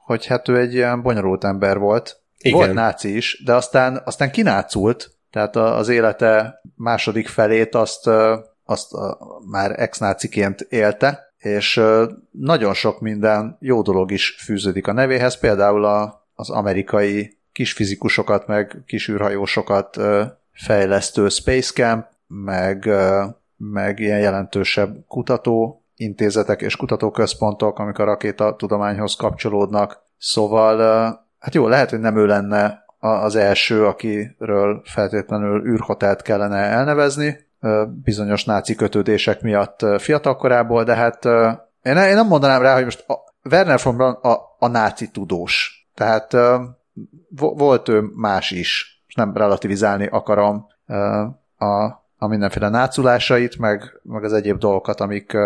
hogy 0.06 0.26
hát 0.26 0.48
ő 0.48 0.58
egy 0.58 0.74
ilyen 0.74 1.02
bonyolult 1.02 1.44
ember 1.44 1.78
volt. 1.78 2.22
Igen. 2.38 2.58
Volt 2.58 2.74
náci 2.74 3.16
is, 3.16 3.44
de 3.46 3.54
aztán, 3.54 4.02
aztán 4.06 4.32
kinácult, 4.32 5.12
tehát 5.32 5.56
az 5.56 5.90
élete 5.90 6.62
második 6.76 7.28
felét 7.28 7.76
azt, 7.76 8.10
azt 8.66 8.92
már 9.52 9.80
ex-náciként 9.80 10.62
élte, 10.62 11.34
és 11.38 11.82
nagyon 12.32 12.74
sok 12.74 13.00
minden 13.00 13.58
jó 13.60 13.82
dolog 13.82 14.12
is 14.12 14.36
fűződik 14.44 14.88
a 14.88 14.94
nevéhez, 14.94 15.38
például 15.38 15.86
a, 15.86 16.28
az 16.36 16.50
amerikai 16.50 17.39
kisfizikusokat, 17.52 18.48
meg 18.48 18.84
kisűrhajósokat 18.86 19.98
fejlesztő 20.54 21.30
Space 21.30 21.74
Camp, 21.74 22.06
meg, 22.28 22.90
meg 23.58 24.00
ilyen 24.00 24.20
jelentősebb 24.20 24.96
kutató 25.08 25.84
intézetek 25.96 26.62
és 26.62 26.76
kutatóközpontok, 26.76 27.80
amik 27.80 27.98
a 27.98 28.04
rakéta 28.04 28.56
tudományhoz 28.56 29.16
kapcsolódnak. 29.16 30.02
Szóval, 30.18 30.78
hát 31.40 31.54
jó, 31.54 31.68
lehet, 31.68 31.90
hogy 31.90 32.00
nem 32.00 32.18
ő 32.18 32.26
lenne 32.26 32.86
az 33.00 33.36
első, 33.36 33.86
akiről 33.86 34.82
feltétlenül 34.86 35.66
űrhotelt 35.66 36.22
kellene 36.22 36.58
elnevezni, 36.58 37.48
bizonyos 38.04 38.46
náci 38.46 38.76
kötődések 38.76 39.42
miatt 39.42 39.86
fiatalkorából, 39.98 40.84
de 40.84 40.96
hát 40.96 41.26
én 41.82 41.94
nem 41.94 42.28
mondanám 42.28 42.62
rá, 42.62 42.74
hogy 42.74 42.84
most 42.84 43.10
a 43.10 43.14
Werner 43.52 43.80
von 43.84 43.96
Braun 43.96 44.14
a, 44.14 44.38
a 44.60 44.68
náci 44.68 45.12
tudós. 45.12 45.88
Tehát 45.96 46.34
volt 47.36 47.90
ő 47.90 48.02
más 48.16 48.52
is, 48.52 49.02
és 49.08 49.16
nem 49.16 49.34
relativizálni 49.34 50.08
akarom 50.08 50.66
a, 51.58 51.84
a 52.18 52.28
mindenféle 52.28 52.70
náculásait, 52.70 53.58
meg, 53.58 54.00
meg 54.04 54.24
az 54.24 54.34
egyéb 54.34 54.58
dolgokat, 54.58 55.00
amik 55.00 55.38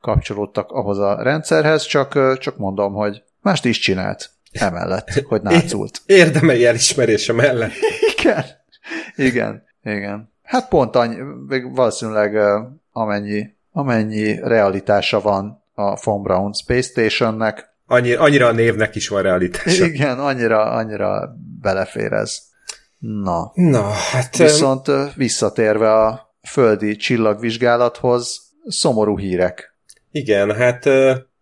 kapcsolódtak 0.00 0.70
ahhoz 0.70 0.98
a 0.98 1.22
rendszerhez, 1.22 1.82
csak, 1.82 2.38
csak 2.38 2.56
mondom, 2.56 2.92
hogy 2.92 3.22
mást 3.40 3.64
is 3.64 3.78
csinált 3.78 4.30
emellett, 4.52 5.10
hogy 5.26 5.42
nácult. 5.52 6.00
Érdemei 6.06 6.66
elismerése 6.66 7.32
mellett. 7.32 7.72
Igen, 8.16 8.44
igen, 9.16 9.64
igen. 9.82 10.32
Hát 10.42 10.68
pont 10.68 10.96
annyi, 10.96 11.16
valószínűleg 11.62 12.36
amennyi, 12.92 13.56
amennyi 13.72 14.40
realitása 14.42 15.20
van 15.20 15.62
a 15.74 16.00
Von 16.04 16.22
Braun 16.22 16.52
Space 16.52 16.88
Stationnek. 16.88 17.70
Annyi, 17.92 18.14
annyira 18.14 18.46
a 18.46 18.52
névnek 18.52 18.94
is 18.94 19.08
van 19.08 19.22
realitása. 19.22 19.84
Igen, 19.84 20.18
annyira, 20.18 20.64
annyira 20.64 21.36
belefér 21.60 22.12
ez. 22.12 22.38
Na. 22.98 23.52
Na, 23.54 23.82
hát... 23.82 24.36
Viszont 24.36 24.86
visszatérve 25.16 25.92
a 25.92 26.34
földi 26.48 26.96
csillagvizsgálathoz, 26.96 28.40
szomorú 28.66 29.18
hírek. 29.18 29.76
Igen, 30.10 30.54
hát 30.54 30.86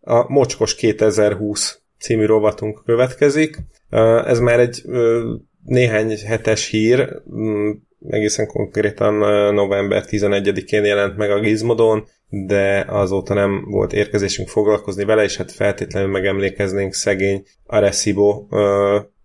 a 0.00 0.24
Mocskos 0.28 0.74
2020 0.74 1.78
című 1.98 2.24
rovatunk 2.24 2.82
következik. 2.84 3.56
Ez 4.24 4.38
már 4.38 4.60
egy 4.60 4.82
néhány 5.64 6.18
hetes 6.26 6.66
hír, 6.66 7.22
egészen 8.08 8.46
konkrétan 8.46 9.14
november 9.54 10.04
11-én 10.08 10.84
jelent 10.84 11.16
meg 11.16 11.30
a 11.30 11.40
Gizmodon, 11.40 12.06
de 12.31 12.85
azóta 12.88 13.35
nem 13.35 13.64
volt 13.64 13.93
érkezésünk 13.93 14.49
foglalkozni 14.49 15.05
vele, 15.05 15.23
és 15.23 15.37
hát 15.37 15.53
feltétlenül 15.53 16.11
megemlékeznénk 16.11 16.95
szegény 16.95 17.45
Arecibo 17.66 18.47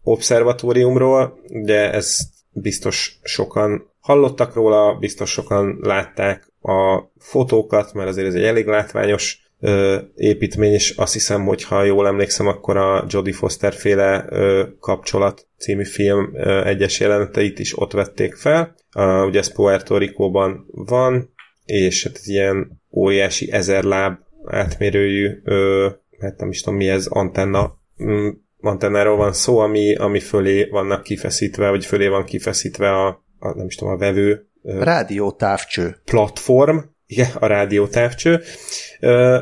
obszervatóriumról, 0.04 1.40
ugye 1.50 1.92
ez 1.94 2.18
biztos 2.52 3.20
sokan 3.24 3.90
hallottak 4.00 4.54
róla, 4.54 4.98
biztos 5.00 5.32
sokan 5.32 5.80
látták 5.82 6.54
a 6.62 7.04
fotókat, 7.18 7.94
mert 7.94 8.10
azért 8.10 8.28
ez 8.28 8.34
egy 8.34 8.44
elég 8.44 8.66
látványos 8.66 9.40
ö, 9.60 9.98
építmény, 10.16 10.72
és 10.72 10.90
azt 10.90 11.14
hiszem, 11.14 11.46
hogy 11.46 11.64
ha 11.64 11.84
jól 11.84 12.08
emlékszem, 12.08 12.48
akkor 12.48 12.78
a 12.78 13.06
Jodie 13.10 13.34
Foster 13.34 13.74
féle 13.74 14.26
ö, 14.30 14.64
kapcsolat 14.80 15.48
című 15.58 15.86
film 15.86 16.32
ö, 16.34 16.66
egyes 16.66 17.00
jeleneteit 17.00 17.60
is 17.60 17.80
ott 17.80 17.92
vették 17.92 18.36
fel. 18.36 18.76
Uh, 18.98 19.26
ugye 19.26 19.40
ez 19.40 19.54
Puerto 19.54 19.98
Rico-ban 19.98 20.66
van, 20.72 21.35
és 21.66 22.04
hát 22.04 22.16
egy 22.16 22.28
ilyen 22.28 22.82
óriási 22.92 23.52
ezer 23.52 23.84
láb 23.84 24.18
átmérőjű, 24.46 25.42
ö, 25.44 25.90
hát 26.20 26.40
nem 26.40 26.50
is 26.50 26.62
tudom 26.62 26.80
mi 26.80 26.90
ez, 26.90 27.06
antenna, 27.06 27.80
mm, 28.04 28.30
antennáról 28.60 29.18
van 29.18 29.34
szó, 29.34 29.60
ami, 29.60 29.96
ami 29.96 30.20
fölé 30.20 30.64
vannak 30.64 31.04
kifeszítve, 31.04 31.70
vagy 31.70 31.86
fölé 31.86 32.08
van 32.08 32.24
kifeszítve 32.24 32.90
a, 32.90 33.08
a 33.40 33.56
nem 33.56 33.66
is 33.66 33.76
tudom, 33.76 33.94
a 33.94 33.98
vevő. 33.98 34.48
Rádiótávcső. 34.64 35.96
Platform, 36.06 36.78
igen, 37.06 37.30
a 37.40 37.48
rádiótávcső, 37.48 38.42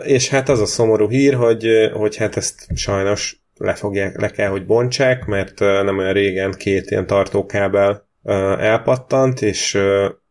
és 0.03 0.29
hát 0.29 0.49
az 0.49 0.59
a 0.59 0.65
szomorú 0.65 1.09
hír, 1.09 1.33
hogy, 1.33 1.67
hogy 1.93 2.15
hát 2.15 2.37
ezt 2.37 2.67
sajnos 2.75 3.43
le, 3.55 3.73
fogják, 3.73 4.19
le 4.19 4.29
kell, 4.29 4.49
hogy 4.49 4.65
bontsák, 4.65 5.25
mert 5.25 5.59
nem 5.59 5.97
olyan 5.97 6.13
régen 6.13 6.51
két 6.51 6.91
ilyen 6.91 7.07
tartókábel 7.07 8.07
elpattant, 8.59 9.41
és, 9.41 9.77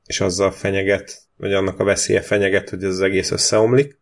és 0.07 0.21
azzal 0.21 0.51
fenyeget, 0.51 1.22
vagy 1.37 1.53
annak 1.53 1.81
a 1.81 1.85
veszélye 1.85 2.21
fenyeget, 2.21 2.71
hogy 2.71 2.85
ez 2.85 2.91
az 2.91 3.01
egész 3.01 3.31
összeomlik. 3.31 3.99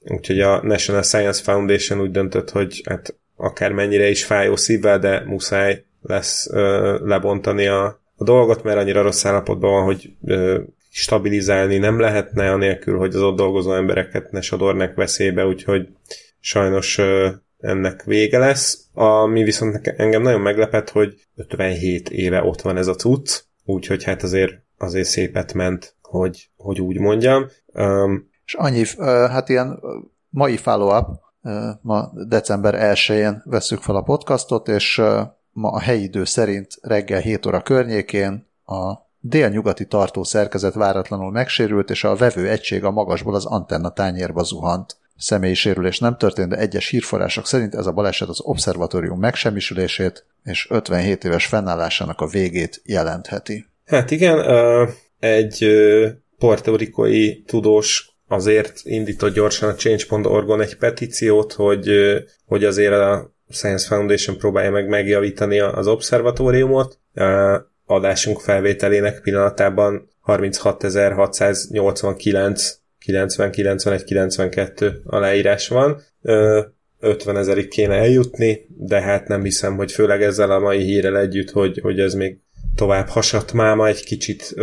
Úgyhogy 0.00 0.40
a 0.40 0.62
National 0.62 1.02
Science 1.02 1.42
Foundation 1.42 2.00
úgy 2.00 2.10
döntött, 2.10 2.50
hogy 2.50 2.82
hát 2.88 3.14
akármennyire 3.36 4.08
is 4.08 4.24
fájó 4.24 4.56
szívvel, 4.56 4.98
de 4.98 5.24
muszáj 5.24 5.84
lesz 6.02 6.48
lebontani 7.02 7.66
a, 7.66 7.84
a 8.16 8.24
dolgot, 8.24 8.62
mert 8.62 8.78
annyira 8.78 9.02
rossz 9.02 9.24
állapotban 9.24 9.70
van, 9.70 9.84
hogy 9.84 10.12
stabilizálni 10.90 11.78
nem 11.78 12.00
lehetne, 12.00 12.50
anélkül, 12.50 12.98
hogy 12.98 13.14
az 13.14 13.22
ott 13.22 13.36
dolgozó 13.36 13.74
embereket 13.74 14.30
ne 14.30 14.40
sodornak 14.40 14.94
veszélybe, 14.94 15.46
úgyhogy 15.46 15.88
sajnos 16.40 17.00
ennek 17.58 18.04
vége 18.04 18.38
lesz. 18.38 18.86
Ami 18.92 19.42
viszont 19.42 19.86
engem 19.96 20.22
nagyon 20.22 20.40
meglepett, 20.40 20.90
hogy 20.90 21.14
57 21.36 22.10
éve 22.10 22.42
ott 22.42 22.60
van 22.60 22.76
ez 22.76 22.86
a 22.86 22.94
cucc, 22.94 23.40
úgyhogy 23.64 24.04
hát 24.04 24.22
azért, 24.22 24.62
azért 24.78 25.08
szépet 25.08 25.52
ment, 25.52 25.94
hogy, 26.02 26.50
hogy 26.56 26.80
úgy 26.80 26.98
mondjam. 26.98 27.46
Um, 27.66 28.28
és 28.44 28.54
annyi, 28.54 28.84
hát 29.06 29.48
ilyen 29.48 29.80
mai 30.28 30.56
follow-up, 30.56 31.20
ma 31.80 32.10
december 32.26 32.74
1-én 32.94 33.42
veszük 33.44 33.82
fel 33.82 33.96
a 33.96 34.02
podcastot, 34.02 34.68
és 34.68 35.02
ma 35.52 35.70
a 35.70 35.80
helyi 35.80 36.02
idő 36.02 36.24
szerint 36.24 36.78
reggel 36.82 37.20
7 37.20 37.46
óra 37.46 37.62
környékén 37.62 38.46
a 38.64 39.06
délnyugati 39.20 39.86
tartó 39.86 40.24
szerkezet 40.24 40.74
váratlanul 40.74 41.30
megsérült, 41.30 41.90
és 41.90 42.04
a 42.04 42.16
vevő 42.16 42.48
egység 42.48 42.84
a 42.84 42.90
magasból 42.90 43.34
az 43.34 43.46
antenna 43.46 43.90
tányérba 43.90 44.42
zuhant. 44.42 44.96
Személyi 45.16 45.54
sérülés 45.54 45.98
nem 45.98 46.16
történt, 46.16 46.48
de 46.48 46.56
egyes 46.56 46.88
hírforrások 46.88 47.46
szerint 47.46 47.74
ez 47.74 47.86
a 47.86 47.92
baleset 47.92 48.28
az 48.28 48.40
obszervatórium 48.40 49.18
megsemmisülését 49.18 50.26
és 50.42 50.66
57 50.70 51.24
éves 51.24 51.46
fennállásának 51.46 52.20
a 52.20 52.26
végét 52.26 52.82
jelentheti. 52.84 53.67
Hát 53.88 54.10
igen, 54.10 54.44
egy 55.18 55.66
portorikoi 56.38 57.42
tudós 57.46 58.16
azért 58.28 58.80
indított 58.82 59.34
gyorsan 59.34 59.68
a 59.68 59.74
Change.org-on 59.74 60.60
egy 60.60 60.76
petíciót, 60.76 61.52
hogy, 61.52 61.90
hogy 62.46 62.64
azért 62.64 62.92
a 62.92 63.32
Science 63.50 63.86
Foundation 63.86 64.36
próbálja 64.36 64.70
meg 64.70 64.88
megjavítani 64.88 65.60
az 65.60 65.86
obszervatóriumot. 65.86 66.98
Adásunk 67.86 68.40
felvételének 68.40 69.20
pillanatában 69.20 70.08
36.689 70.26 72.70
90, 72.98 73.50
91, 73.50 74.04
92 74.04 75.00
aláírás 75.04 75.68
van. 75.68 76.00
50 77.00 77.36
ezerig 77.36 77.68
kéne 77.68 77.94
eljutni, 77.94 78.66
de 78.68 79.00
hát 79.00 79.28
nem 79.28 79.42
hiszem, 79.42 79.76
hogy 79.76 79.92
főleg 79.92 80.22
ezzel 80.22 80.50
a 80.50 80.58
mai 80.58 80.82
hírrel 80.82 81.18
együtt, 81.18 81.50
hogy, 81.50 81.78
hogy 81.82 82.00
ez 82.00 82.14
még 82.14 82.38
tovább 82.74 83.08
hasat 83.08 83.52
máma 83.52 83.86
egy 83.86 84.04
kicsit, 84.04 84.54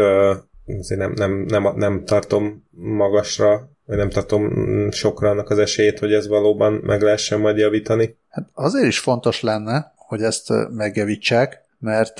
azért 0.80 1.00
nem, 1.00 1.12
nem, 1.12 1.46
nem, 1.48 1.74
nem 1.76 2.06
tartom 2.06 2.64
magasra, 2.72 3.70
vagy 3.86 3.98
nem 3.98 4.10
tartom 4.10 4.52
sokra 4.92 5.30
annak 5.30 5.50
az 5.50 5.58
esélyét, 5.58 6.00
hogy 6.00 6.14
ez 6.14 6.28
valóban 6.28 6.74
meg 6.74 7.02
lehessen 7.02 7.40
majd 7.40 7.58
javítani. 7.58 8.18
Hát 8.30 8.50
azért 8.54 8.88
is 8.88 9.00
fontos 9.00 9.42
lenne, 9.42 9.94
hogy 9.96 10.22
ezt 10.22 10.54
megjavítsák, 10.70 11.62
mert 11.80 12.20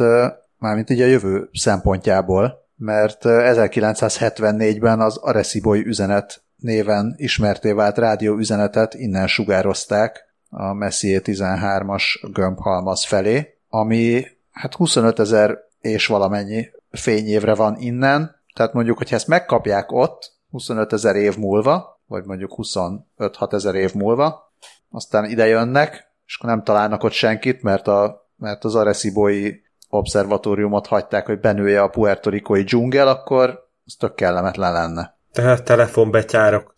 mármint 0.58 0.90
így 0.90 1.02
a 1.02 1.06
jövő 1.06 1.50
szempontjából, 1.54 2.64
mert 2.76 3.22
1974-ben 3.24 5.00
az 5.00 5.18
Areciboy 5.18 5.86
üzenet 5.86 6.44
néven 6.58 7.14
ismerté 7.18 7.72
vált 7.72 7.98
rádió 7.98 8.38
üzenetet 8.38 8.94
innen 8.94 9.28
sugározták 9.28 10.26
a 10.50 10.74
Messier 10.74 11.22
13-as 11.26 12.04
gömbhalmaz 12.34 13.06
felé, 13.06 13.58
ami 13.70 14.26
hát 14.56 14.76
25 14.76 15.20
ezer 15.20 15.58
és 15.80 16.08
valamennyi 16.08 16.70
fényévre 16.92 17.56
van 17.56 17.76
innen, 17.78 18.44
tehát 18.54 18.74
mondjuk, 18.74 18.98
hogy 18.98 19.14
ezt 19.14 19.28
megkapják 19.28 19.92
ott 19.92 20.34
25 20.50 20.94
ezer 20.94 21.16
év 21.16 21.38
múlva, 21.38 22.02
vagy 22.06 22.26
mondjuk 22.26 22.54
25-6 22.56 23.54
ezer 23.54 23.76
év 23.76 23.94
múlva, 23.94 24.54
aztán 24.90 25.26
ide 25.26 25.46
jönnek, 25.48 26.14
és 26.26 26.38
akkor 26.38 26.50
nem 26.50 26.64
találnak 26.64 27.04
ott 27.04 27.12
senkit, 27.12 27.62
mert, 27.62 27.88
a, 27.88 28.30
mert 28.36 28.64
az 28.64 28.76
Areciboi 28.76 29.64
obszervatóriumot 29.90 30.88
hagyták, 30.88 31.26
hogy 31.26 31.40
benője 31.40 31.82
a 31.82 31.88
puertorikoi 31.88 32.64
dzsungel, 32.64 33.08
akkor 33.08 33.70
ez 33.86 33.94
tök 33.94 34.16
kellemetlen 34.16 34.74
lenne. 34.74 35.18
Tehát 35.32 35.64
telefonbetyárok. 35.64 36.74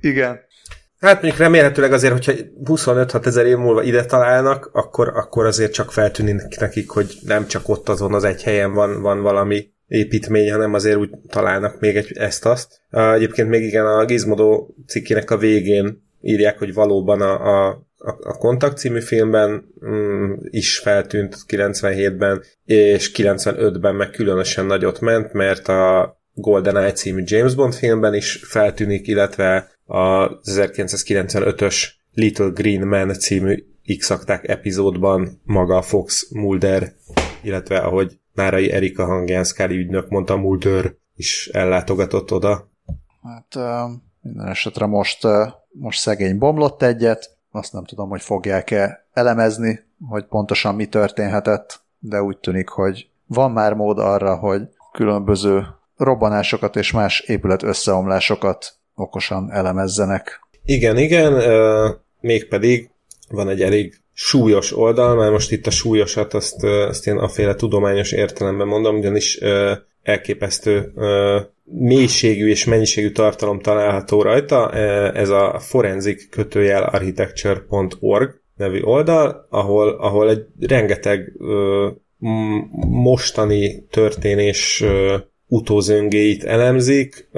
Igen. 0.00 0.40
Hát 0.98 1.22
mondjuk 1.22 1.42
remélhetőleg 1.42 1.92
azért, 1.92 2.12
hogyha 2.12 2.32
25-6 2.64 3.26
ezer 3.26 3.46
év 3.46 3.56
múlva 3.56 3.82
ide 3.82 4.04
találnak, 4.04 4.70
akkor, 4.72 5.08
akkor 5.08 5.46
azért 5.46 5.72
csak 5.72 5.92
feltűnik 5.92 6.58
nekik, 6.60 6.90
hogy 6.90 7.18
nem 7.22 7.46
csak 7.46 7.68
ott 7.68 7.88
azon 7.88 8.14
az 8.14 8.24
egy 8.24 8.42
helyen 8.42 8.72
van, 8.72 9.02
van 9.02 9.22
valami 9.22 9.70
építmény, 9.86 10.50
hanem 10.50 10.74
azért 10.74 10.96
úgy 10.96 11.10
találnak 11.28 11.80
még 11.80 11.96
egy, 11.96 12.12
ezt-azt. 12.14 12.80
Egyébként 12.90 13.48
még 13.48 13.62
igen, 13.62 13.86
a 13.86 14.04
Gizmodo 14.04 14.66
cikkének 14.86 15.30
a 15.30 15.36
végén 15.36 16.06
írják, 16.20 16.58
hogy 16.58 16.74
valóban 16.74 17.20
a, 17.20 17.66
a 17.66 17.86
a, 17.98 18.36
Kontakt 18.36 18.78
című 18.78 19.00
filmben 19.00 19.64
mm, 19.86 20.32
is 20.50 20.78
feltűnt 20.78 21.36
97-ben, 21.48 22.42
és 22.64 23.12
95-ben 23.14 23.94
meg 23.94 24.10
különösen 24.10 24.66
nagyot 24.66 25.00
ment, 25.00 25.32
mert 25.32 25.68
a 25.68 26.16
GoldenEye 26.34 26.92
című 26.92 27.22
James 27.24 27.54
Bond 27.54 27.74
filmben 27.74 28.14
is 28.14 28.40
feltűnik, 28.44 29.06
illetve 29.06 29.70
a 29.88 30.38
1995-ös 30.40 31.88
Little 32.12 32.48
Green 32.48 32.86
Man 32.86 33.12
című 33.12 33.64
x 33.98 34.14
epizódban 34.42 35.40
maga 35.44 35.76
a 35.76 35.82
Fox 35.82 36.30
Mulder, 36.30 36.92
illetve 37.42 37.78
ahogy 37.78 38.18
Nárai 38.32 38.70
Erika 38.72 39.04
hangján 39.04 39.44
Scully 39.44 39.78
ügynök 39.78 40.08
mondta, 40.08 40.36
Mulder 40.36 40.94
is 41.16 41.48
ellátogatott 41.52 42.32
oda. 42.32 42.68
Hát 43.22 43.54
minden 44.20 44.48
esetre 44.48 44.86
most, 44.86 45.26
most 45.72 46.00
szegény 46.00 46.38
bomlott 46.38 46.82
egyet, 46.82 47.36
azt 47.50 47.72
nem 47.72 47.84
tudom, 47.84 48.08
hogy 48.08 48.22
fogják-e 48.22 49.06
elemezni, 49.12 49.80
hogy 50.08 50.24
pontosan 50.24 50.74
mi 50.74 50.86
történhetett, 50.86 51.80
de 51.98 52.22
úgy 52.22 52.38
tűnik, 52.38 52.68
hogy 52.68 53.08
van 53.26 53.50
már 53.50 53.74
mód 53.74 53.98
arra, 53.98 54.36
hogy 54.36 54.68
különböző 54.92 55.66
robbanásokat 55.96 56.76
és 56.76 56.92
más 56.92 57.20
épület 57.20 57.62
összeomlásokat 57.62 58.77
okosan 58.98 59.50
elemezzenek. 59.52 60.40
Igen, 60.64 60.98
igen, 60.98 61.42
mégpedig 62.20 62.90
van 63.30 63.48
egy 63.48 63.62
elég 63.62 63.94
súlyos 64.12 64.76
oldal, 64.76 65.14
mert 65.14 65.30
most 65.30 65.52
itt 65.52 65.66
a 65.66 65.70
súlyosat 65.70 66.34
azt, 66.34 66.64
azt 66.64 67.06
én 67.06 67.16
aféle 67.16 67.54
tudományos 67.54 68.12
értelemben 68.12 68.66
mondom, 68.66 68.96
ugyanis 68.96 69.38
elképesztő 70.02 70.92
mélységű 71.64 72.48
és 72.48 72.64
mennyiségű 72.64 73.10
tartalom 73.10 73.60
található 73.60 74.22
rajta. 74.22 74.72
Ez 75.12 75.28
a 75.28 75.58
forensic 75.58 76.28
kötőjel 76.28 76.82
architecture.org 76.82 78.40
nevű 78.56 78.80
oldal, 78.80 79.46
ahol, 79.50 79.88
ahol 79.88 80.30
egy 80.30 80.44
rengeteg 80.60 81.32
mostani 82.88 83.86
történés 83.90 84.84
utózöngéit 85.46 86.44
elemzik, 86.44 87.28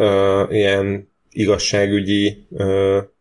ilyen 0.49 1.10
igazságügyi 1.31 2.47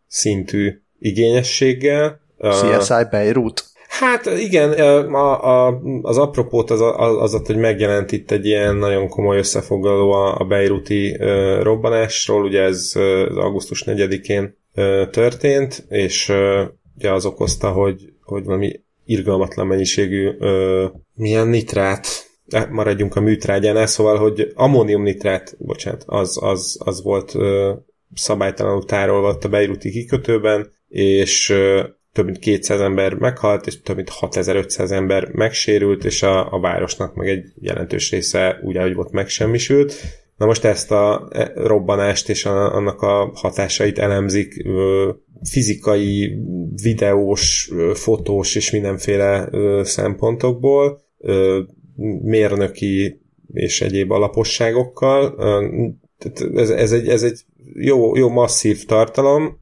szintű 0.08 0.82
igényességgel. 1.00 2.20
CSI 2.40 3.04
Beirut. 3.12 3.70
Hát 3.90 4.26
igen, 4.26 4.72
a, 5.14 5.68
a, 5.68 5.82
az 6.02 6.18
apropót 6.18 6.70
az, 6.72 6.82
az, 6.82 7.34
az, 7.34 7.42
hogy 7.46 7.58
megjelent 7.58 8.12
itt 8.12 8.32
egy 8.32 8.46
ilyen 8.46 8.76
nagyon 8.76 9.10
komoly 9.10 9.38
összefoglaló 9.38 10.12
a, 10.12 10.36
a 10.38 10.44
Beiruti 10.44 11.18
uh, 11.20 11.62
robbanásról, 11.62 12.44
ugye 12.44 12.62
ez 12.62 12.92
uh, 12.96 13.38
augusztus 13.38 13.84
4-én 13.86 14.58
uh, 14.76 15.10
történt, 15.10 15.86
és 15.90 16.30
uh, 16.30 16.62
ugye 16.98 17.12
az 17.12 17.26
okozta, 17.26 17.72
hogy, 17.72 18.14
hogy 18.24 18.44
valami 18.44 18.80
irgalmatlan 19.06 19.68
mennyiségű 19.68 20.30
uh, 20.30 20.92
milyen 21.16 21.48
nitrát, 21.48 22.08
eh, 22.48 22.68
maradjunk 22.70 23.16
a 23.16 23.22
műtrágyánál, 23.22 23.86
szóval, 23.86 24.18
hogy 24.18 24.52
ammóniumnitrát, 24.56 25.56
bocsánat, 25.58 26.04
az, 26.06 26.38
az, 26.42 26.78
az 26.84 27.04
volt 27.04 27.34
uh, 27.34 27.70
szabálytalanul 28.14 28.86
tárolva 28.86 29.38
a 29.42 29.48
Beiruti 29.48 29.90
kikötőben, 29.90 30.72
és 30.88 31.54
több 32.14 32.26
mint 32.26 32.40
200 32.40 32.80
ember 32.80 33.14
meghalt, 33.14 33.68
és 33.68 33.82
több 33.82 33.96
mint 33.96 34.10
6500 34.10 34.92
ember 34.92 35.30
megsérült, 35.32 36.06
és 36.06 36.24
a, 36.24 36.54
a 36.54 36.60
városnak 36.60 37.16
meg 37.16 37.28
egy 37.28 37.46
jelentős 37.56 38.12
része 38.12 38.60
úgy, 38.64 38.78
ahogy 38.78 38.94
volt 38.94 39.12
megsemmisült. 39.12 39.94
Na 40.38 40.46
most 40.46 40.64
ezt 40.64 40.92
a 40.92 41.28
e, 41.32 41.52
robbanást 41.56 42.30
és 42.30 42.46
a, 42.46 42.76
annak 42.76 43.02
a 43.02 43.32
hatásait 43.34 44.00
elemzik 44.00 44.66
fizikai, 45.44 46.38
videós, 46.82 47.72
fotós 47.94 48.56
és 48.56 48.72
mindenféle 48.72 49.50
szempontokból, 49.84 51.02
mérnöki 52.22 53.22
és 53.54 53.82
egyéb 53.82 54.12
alaposságokkal. 54.12 55.36
Ez, 56.56 56.70
ez, 56.70 56.92
egy, 56.92 57.08
ez 57.08 57.24
egy 57.24 57.40
jó, 57.74 58.16
jó 58.16 58.30
masszív 58.30 58.86
tartalom, 58.86 59.60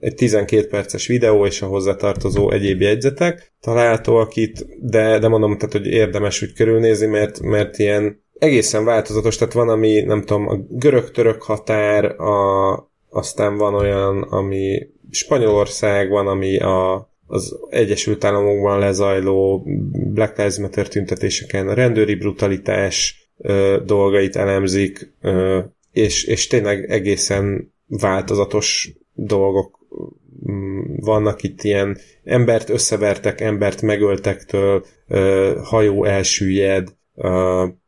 egy 0.00 0.14
12 0.14 0.66
perces 0.66 1.06
videó 1.06 1.46
és 1.46 1.62
a 1.62 1.66
hozzátartozó 1.66 2.50
egyéb 2.50 2.80
jegyzetek 2.80 3.52
találhatóak 3.60 4.36
itt, 4.36 4.66
de, 4.80 5.18
de 5.18 5.28
mondom, 5.28 5.56
tehát, 5.56 5.72
hogy 5.72 5.86
érdemes 5.86 6.42
úgy 6.42 6.52
körülnézni, 6.52 7.06
mert, 7.06 7.40
mert 7.40 7.78
ilyen 7.78 8.22
egészen 8.38 8.84
változatos, 8.84 9.36
tehát 9.36 9.52
van, 9.54 9.68
ami 9.68 10.00
nem 10.00 10.20
tudom, 10.20 10.48
a 10.48 10.56
görög-török 10.68 11.42
határ, 11.42 12.04
a, 12.20 12.72
aztán 13.10 13.56
van 13.56 13.74
olyan, 13.74 14.22
ami 14.22 14.88
Spanyolország 15.10 16.10
van, 16.10 16.26
ami 16.26 16.58
a, 16.58 17.10
az 17.26 17.58
Egyesült 17.70 18.24
Államokban 18.24 18.78
lezajló 18.78 19.66
Black 20.12 20.36
Lives 20.36 20.58
Matter 20.58 20.88
tüntetéseken 20.88 21.68
a 21.68 21.74
rendőri 21.74 22.14
brutalitás 22.14 23.21
ö, 23.42 23.82
dolgait 23.84 24.36
elemzik, 24.36 25.12
ö, 25.20 25.60
és, 25.92 26.24
és 26.24 26.46
tényleg 26.46 26.90
egészen 26.90 27.72
változatos 27.86 28.92
dolgok 29.14 29.78
mm, 30.50 30.80
vannak 30.96 31.42
itt 31.42 31.62
ilyen 31.62 31.98
embert 32.24 32.68
összevertek, 32.68 33.40
embert 33.40 33.82
megöltektől, 33.82 34.84
hajó 35.62 36.04
elsüllyed, 36.04 36.94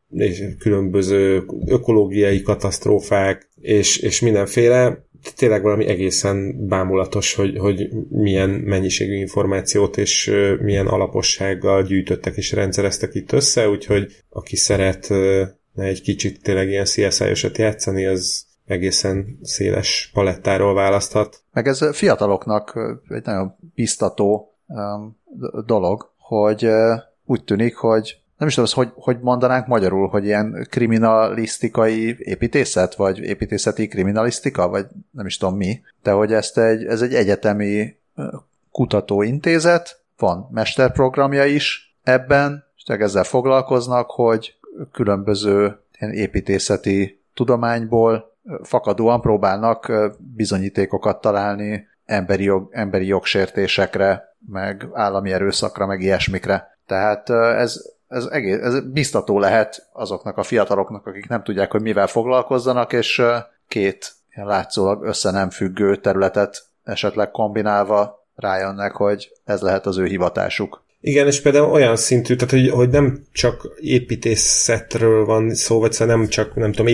és 0.09 0.43
különböző 0.59 1.45
ökológiai 1.65 2.41
katasztrófák, 2.41 3.49
és, 3.61 3.97
és 3.97 4.21
mindenféle 4.21 5.05
tényleg 5.35 5.61
valami 5.61 5.85
egészen 5.85 6.67
bámulatos, 6.67 7.33
hogy, 7.33 7.57
hogy 7.57 7.89
milyen 8.09 8.49
mennyiségű 8.49 9.15
információt 9.15 9.97
és 9.97 10.31
milyen 10.61 10.87
alapossággal 10.87 11.83
gyűjtöttek 11.83 12.35
és 12.35 12.51
rendszereztek 12.51 13.15
itt 13.15 13.31
össze, 13.31 13.69
úgyhogy 13.69 14.23
aki 14.29 14.55
szeret 14.55 15.11
egy 15.75 16.01
kicsit 16.01 16.41
tényleg 16.41 16.69
ilyen 16.69 16.85
CSI-osat 16.85 17.57
játszani, 17.57 18.05
az 18.05 18.45
egészen 18.65 19.39
széles 19.41 20.09
palettáról 20.13 20.73
választhat. 20.73 21.43
Meg 21.53 21.67
ez 21.67 21.95
fiataloknak 21.95 22.79
egy 23.09 23.25
nagyon 23.25 23.55
biztató 23.75 24.55
dolog, 25.65 26.11
hogy 26.17 26.67
úgy 27.25 27.43
tűnik, 27.43 27.75
hogy 27.75 28.17
nem 28.37 28.47
is 28.47 28.53
tudom, 28.53 28.69
hogy, 28.73 28.91
hogy 28.95 29.19
mondanánk 29.21 29.67
magyarul, 29.67 30.07
hogy 30.07 30.25
ilyen 30.25 30.67
kriminalisztikai 30.69 32.15
építészet, 32.19 32.95
vagy 32.95 33.19
építészeti 33.19 33.87
kriminalisztika, 33.87 34.67
vagy 34.67 34.85
nem 35.11 35.25
is 35.25 35.37
tudom 35.37 35.55
mi, 35.55 35.81
de 36.03 36.11
hogy 36.11 36.33
ezt 36.33 36.57
egy, 36.57 36.85
ez 36.85 37.01
egy 37.01 37.13
egyetemi 37.13 37.97
kutatóintézet, 38.71 40.03
van 40.17 40.49
mesterprogramja 40.51 41.45
is 41.45 41.95
ebben, 42.03 42.63
és 42.75 42.83
ezzel 42.83 43.23
foglalkoznak, 43.23 44.09
hogy 44.09 44.55
különböző 44.91 45.79
ilyen 45.99 46.13
építészeti 46.13 47.21
tudományból 47.33 48.35
fakadóan 48.63 49.21
próbálnak 49.21 49.91
bizonyítékokat 50.17 51.21
találni 51.21 51.87
emberi, 52.05 52.43
jog, 52.43 52.69
emberi 52.71 53.05
jogsértésekre, 53.05 54.35
meg 54.47 54.87
állami 54.93 55.31
erőszakra, 55.31 55.85
meg 55.85 56.01
ilyesmikre. 56.01 56.77
Tehát 56.85 57.29
ez, 57.29 57.94
ez, 58.07 58.25
egész, 58.25 58.57
ez 58.61 58.79
biztató 58.79 59.39
lehet 59.39 59.89
azoknak 59.93 60.37
a 60.37 60.43
fiataloknak, 60.43 61.05
akik 61.05 61.27
nem 61.27 61.43
tudják, 61.43 61.71
hogy 61.71 61.81
mivel 61.81 62.07
foglalkozzanak, 62.07 62.93
és 62.93 63.21
két 63.67 64.13
ilyen 64.35 64.47
látszólag 64.47 65.03
össze 65.03 65.31
nem 65.31 65.49
függő 65.49 65.95
területet 65.95 66.63
esetleg 66.83 67.31
kombinálva 67.31 68.25
rájönnek, 68.35 68.91
hogy 68.91 69.31
ez 69.45 69.61
lehet 69.61 69.85
az 69.85 69.97
ő 69.97 70.05
hivatásuk. 70.05 70.83
Igen, 71.01 71.27
és 71.27 71.41
például 71.41 71.71
olyan 71.71 71.95
szintű, 71.95 72.35
tehát 72.35 72.53
hogy, 72.53 72.69
hogy 72.69 72.89
nem 72.89 73.23
csak 73.31 73.75
építészetről 73.79 75.25
van 75.25 75.53
szó, 75.53 75.79
vagy 75.79 75.91
szóval 75.91 76.15
nem 76.15 76.27
csak, 76.27 76.55
nem 76.55 76.71
tudom, 76.71 76.87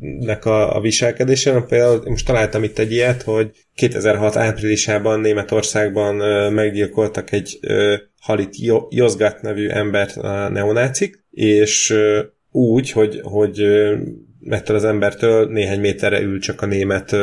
épületeknek 0.00 0.44
a, 0.44 0.76
a 0.76 0.80
viselkedése, 0.80 1.60
például 1.60 2.02
most 2.04 2.26
találtam 2.26 2.62
itt 2.62 2.78
egy 2.78 2.92
ilyet, 2.92 3.22
hogy 3.22 3.50
2006 3.74 4.36
áprilisában 4.36 5.20
Németországban 5.20 6.14
meggyilkoltak 6.52 7.32
egy 7.32 7.58
Halit 8.20 8.54
Jozgat 8.90 9.42
nevű 9.42 9.68
embert 9.68 10.16
a 10.16 10.48
neonácik, 10.48 11.24
és 11.30 11.94
úgy, 12.50 12.90
hogy, 12.90 13.20
hogy 13.22 13.60
ettől 14.48 14.76
az 14.76 14.84
embertől 14.84 15.48
néhány 15.48 15.80
méterre 15.80 16.20
ül 16.20 16.40
csak 16.40 16.62
a 16.62 16.66
német 16.66 17.16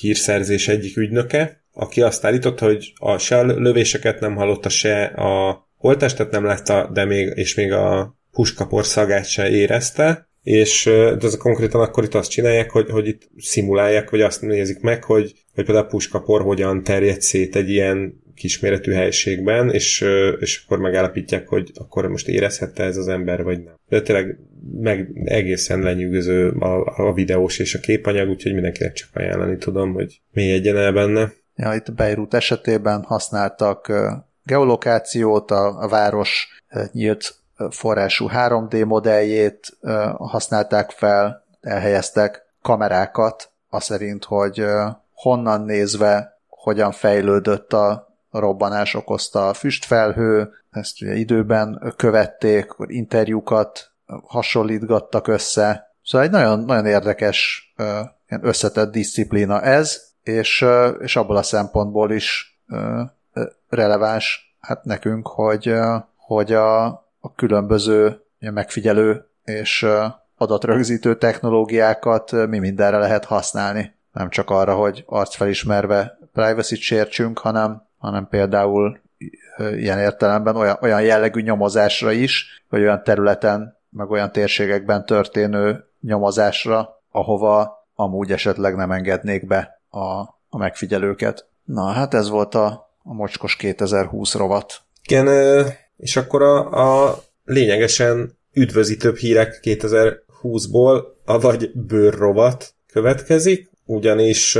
hírszerzés 0.00 0.68
egyik 0.68 0.96
ügynöke, 0.96 1.64
aki 1.72 2.02
azt 2.02 2.24
állította, 2.24 2.64
hogy 2.64 2.92
a 2.96 3.18
se 3.18 3.42
lövéseket 3.42 4.20
nem 4.20 4.34
hallotta, 4.34 4.68
se 4.68 5.04
a 5.04 5.66
holtestet 5.76 6.30
nem 6.30 6.44
látta, 6.44 6.90
de 6.92 7.04
még, 7.04 7.32
és 7.34 7.54
még 7.54 7.72
a 7.72 8.16
puskapor 8.32 8.86
szagát 8.86 9.28
se 9.28 9.50
érezte, 9.50 10.30
és 10.42 10.84
de 10.84 11.16
ez 11.20 11.36
konkrétan 11.36 11.80
akkor 11.80 12.04
itt 12.04 12.14
azt 12.14 12.30
csinálják, 12.30 12.70
hogy, 12.70 12.90
hogy 12.90 13.06
itt 13.06 13.30
szimulálják, 13.38 14.10
vagy 14.10 14.20
azt 14.20 14.42
nézik 14.42 14.80
meg, 14.80 15.04
hogy, 15.04 15.32
hogy 15.54 15.64
például 15.64 15.86
a 15.86 15.90
puskapor 15.90 16.42
hogyan 16.42 16.82
terjed 16.82 17.20
szét 17.20 17.56
egy 17.56 17.70
ilyen 17.70 18.20
kisméretű 18.34 18.92
helységben, 18.92 19.70
és, 19.70 20.04
és 20.40 20.62
akkor 20.64 20.78
megállapítják, 20.78 21.48
hogy 21.48 21.70
akkor 21.74 22.06
most 22.06 22.28
érezhette 22.28 22.84
ez 22.84 22.96
az 22.96 23.08
ember, 23.08 23.42
vagy 23.42 23.62
nem. 23.62 23.74
De 23.88 24.02
tényleg 24.02 24.38
meg 24.80 25.10
egészen 25.24 25.80
lenyűgöző 25.80 26.48
a, 26.48 27.06
a 27.06 27.12
videós 27.12 27.58
és 27.58 27.74
a 27.74 27.78
képanyag, 27.78 28.28
úgyhogy 28.28 28.52
mindenkinek 28.52 28.92
csak 28.92 29.08
ajánlani 29.12 29.56
tudom, 29.56 29.92
hogy 29.92 30.20
mélyedjen 30.32 30.76
el 30.76 30.92
benne. 30.92 31.32
Ja, 31.56 31.74
itt 31.74 31.94
Beirut 31.94 32.34
esetében 32.34 33.02
használtak 33.02 33.92
geolokációt, 34.44 35.50
a, 35.50 35.82
a 35.82 35.88
város 35.88 36.62
nyílt 36.92 37.41
forrású 37.70 38.28
3D 38.34 38.86
modelljét 38.86 39.78
használták 40.18 40.90
fel, 40.90 41.44
elhelyeztek 41.60 42.46
kamerákat, 42.62 43.50
az 43.68 43.84
szerint, 43.84 44.24
hogy 44.24 44.64
honnan 45.14 45.60
nézve 45.60 46.40
hogyan 46.48 46.92
fejlődött 46.92 47.72
a 47.72 48.08
robbanás 48.30 48.94
okozta 48.94 49.48
a 49.48 49.54
füstfelhő, 49.54 50.52
ezt 50.70 51.02
ugye 51.02 51.14
időben 51.14 51.94
követték, 51.96 52.74
interjúkat 52.86 53.92
hasonlítgattak 54.26 55.28
össze. 55.28 55.94
Szóval 56.02 56.26
egy 56.26 56.32
nagyon, 56.32 56.60
nagyon 56.60 56.86
érdekes, 56.86 57.72
összetett 58.26 58.92
disziplína 58.92 59.60
ez, 59.60 60.02
és, 60.22 60.66
és 61.00 61.16
abból 61.16 61.36
a 61.36 61.42
szempontból 61.42 62.12
is 62.12 62.60
releváns 63.68 64.56
hát 64.60 64.84
nekünk, 64.84 65.26
hogy, 65.28 65.74
hogy 66.16 66.52
a, 66.52 66.86
a 67.24 67.34
különböző 67.34 68.20
megfigyelő 68.38 69.26
és 69.44 69.86
adatrögzítő 70.36 71.16
technológiákat 71.16 72.32
mi 72.32 72.58
mindenre 72.58 72.98
lehet 72.98 73.24
használni. 73.24 73.94
Nem 74.12 74.28
csak 74.28 74.50
arra, 74.50 74.74
hogy 74.74 75.04
arcfelismerve 75.06 76.18
privacy-t 76.32 76.80
sértsünk, 76.80 77.38
hanem, 77.38 77.82
hanem 77.98 78.28
például 78.28 79.00
ilyen 79.58 79.98
értelemben 79.98 80.56
olyan, 80.56 80.78
olyan 80.80 81.02
jellegű 81.02 81.40
nyomozásra 81.40 82.12
is, 82.12 82.64
vagy 82.68 82.80
olyan 82.80 83.02
területen, 83.02 83.76
meg 83.90 84.10
olyan 84.10 84.32
térségekben 84.32 85.06
történő 85.06 85.84
nyomozásra, 86.00 87.02
ahova 87.10 87.86
amúgy 87.94 88.32
esetleg 88.32 88.76
nem 88.76 88.90
engednék 88.90 89.46
be 89.46 89.80
a, 89.88 90.00
a 90.48 90.58
megfigyelőket. 90.58 91.48
Na, 91.64 91.84
hát 91.84 92.14
ez 92.14 92.28
volt 92.28 92.54
a, 92.54 92.90
a 93.02 93.12
mocskos 93.14 93.56
2020 93.56 94.34
rovat. 94.34 94.80
Igen, 95.02 95.26
és 96.02 96.16
akkor 96.16 96.42
a, 96.42 97.08
a 97.08 97.22
lényegesen 97.44 98.38
üdvözítőbb 98.52 99.16
hírek 99.16 99.60
2020-ból, 99.62 101.02
avagy 101.24 101.70
bőrrovat 101.74 102.74
következik, 102.92 103.70
ugyanis 103.84 104.58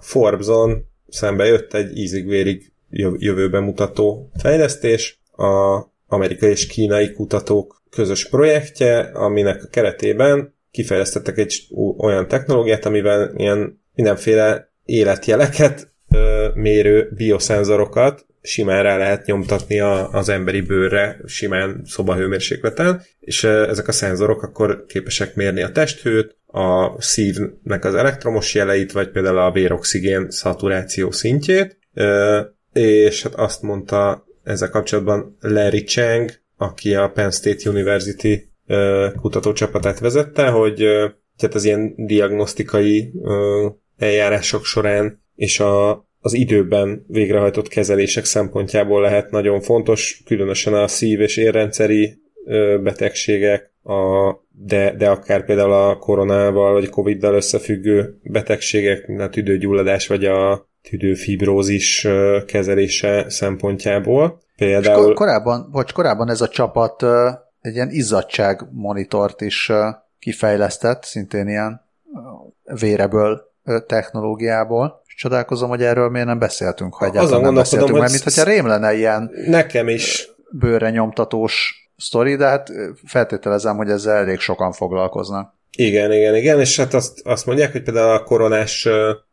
Forbeson 0.00 0.84
szembe 1.08 1.44
jött 1.44 1.74
egy 1.74 1.96
ízig-vérig 1.96 2.72
jövőben 3.16 3.62
mutató 3.62 4.30
fejlesztés, 4.36 5.20
a 5.36 5.82
amerikai 6.06 6.50
és 6.50 6.66
kínai 6.66 7.12
kutatók 7.12 7.82
közös 7.90 8.28
projektje, 8.28 8.98
aminek 8.98 9.62
a 9.62 9.68
keretében 9.68 10.54
kifejlesztettek 10.70 11.38
egy 11.38 11.66
olyan 11.98 12.28
technológiát, 12.28 12.86
amivel 12.86 13.32
ilyen 13.36 13.80
mindenféle 13.94 14.72
életjeleket 14.84 15.92
mérő 16.54 17.12
bioszenzorokat 17.14 18.26
simán 18.42 18.82
rá 18.82 18.96
lehet 18.96 19.26
nyomtatni 19.26 19.80
a, 19.80 20.10
az 20.10 20.28
emberi 20.28 20.60
bőrre, 20.60 21.20
simán 21.26 21.82
szobahőmérsékleten, 21.84 23.02
és 23.20 23.44
ezek 23.44 23.88
a 23.88 23.92
szenzorok 23.92 24.42
akkor 24.42 24.84
képesek 24.88 25.34
mérni 25.34 25.62
a 25.62 25.72
testhőt, 25.72 26.36
a 26.46 27.00
szívnek 27.02 27.84
az 27.84 27.94
elektromos 27.94 28.54
jeleit, 28.54 28.92
vagy 28.92 29.10
például 29.10 29.38
a 29.38 29.52
véroxigén 29.52 30.30
szaturáció 30.30 31.10
szintjét, 31.10 31.78
és 32.72 33.22
hát 33.22 33.34
azt 33.34 33.62
mondta 33.62 34.26
ezzel 34.42 34.70
kapcsolatban 34.70 35.36
Larry 35.40 35.82
Chang, 35.82 36.30
aki 36.56 36.94
a 36.94 37.10
Penn 37.10 37.30
State 37.30 37.70
University 37.70 38.50
kutatócsapatát 39.16 39.98
vezette, 39.98 40.48
hogy 40.48 40.76
tehát 41.36 41.54
az 41.54 41.64
ilyen 41.64 41.94
diagnosztikai 41.96 43.12
eljárások 43.96 44.64
során 44.64 45.22
és 45.34 45.60
a, 45.60 46.06
az 46.24 46.32
időben 46.32 47.04
végrehajtott 47.08 47.68
kezelések 47.68 48.24
szempontjából 48.24 49.00
lehet 49.00 49.30
nagyon 49.30 49.60
fontos, 49.60 50.22
különösen 50.24 50.74
a 50.74 50.88
szív- 50.88 51.20
és 51.20 51.36
érrendszeri 51.36 52.20
betegségek, 52.82 53.70
a, 53.82 54.32
de, 54.50 54.94
de 54.96 55.10
akár 55.10 55.44
például 55.44 55.72
a 55.72 55.96
koronával 55.96 56.72
vagy 56.72 56.88
Covid-dal 56.88 57.34
összefüggő 57.34 58.18
betegségek, 58.22 59.06
mint 59.06 59.20
a 59.20 59.28
tüdőgyulladás 59.28 60.06
vagy 60.06 60.24
a 60.24 60.66
tüdőfibrózis 60.82 62.08
kezelése 62.46 63.30
szempontjából. 63.30 64.40
Például... 64.56 65.08
És 65.08 65.14
korábban, 65.14 65.68
vagy 65.72 65.92
korábban 65.92 66.30
ez 66.30 66.40
a 66.40 66.48
csapat 66.48 67.02
egy 67.60 67.74
ilyen 67.74 67.90
izzadság 67.90 68.66
monitort 68.70 69.40
is 69.40 69.70
kifejlesztett, 70.18 71.04
szintén 71.04 71.48
ilyen 71.48 71.80
véreből 72.80 73.50
technológiából. 73.86 75.01
És 75.14 75.20
csodálkozom, 75.20 75.68
hogy 75.68 75.82
erről 75.82 76.08
miért 76.08 76.26
nem 76.26 76.38
beszéltünk, 76.38 76.94
ha 76.94 77.04
egyáltalán 77.04 77.40
nem 77.40 77.54
beszéltünk, 77.54 77.98
mert 77.98 78.12
mintha 78.12 78.44
rém 78.44 78.66
lenne 78.66 78.94
ilyen 78.94 79.30
nekem 79.46 79.88
is 79.88 80.30
bőre 80.50 80.90
nyomtatós 80.90 81.82
sztori, 81.96 82.36
de 82.36 82.46
hát 82.46 82.70
feltételezem, 83.04 83.76
hogy 83.76 83.88
ezzel 83.88 84.16
elég 84.16 84.38
sokan 84.38 84.72
foglalkoznak. 84.72 85.54
Igen, 85.76 86.12
igen, 86.12 86.34
igen, 86.34 86.60
és 86.60 86.76
hát 86.76 86.94
azt, 86.94 87.20
azt 87.24 87.46
mondják, 87.46 87.72
hogy 87.72 87.82
például 87.82 88.12
a 88.12 88.22
koronás 88.22 88.88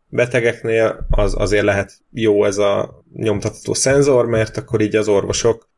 betegeknél 0.07 1.07
az 1.09 1.33
azért 1.37 1.63
lehet 1.63 1.91
jó 2.11 2.45
ez 2.45 2.57
a 2.57 3.03
nyomtatható 3.13 3.73
szenzor, 3.73 4.25
mert 4.25 4.57
akkor 4.57 4.81
így 4.81 4.95
az 4.95 5.07
orvosok 5.07 5.69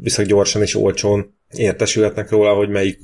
viszont 0.00 0.28
gyorsan 0.28 0.62
és 0.62 0.74
olcsón 0.74 1.38
értesülhetnek 1.48 2.30
róla, 2.30 2.54
hogy 2.54 2.68
melyik 2.68 2.98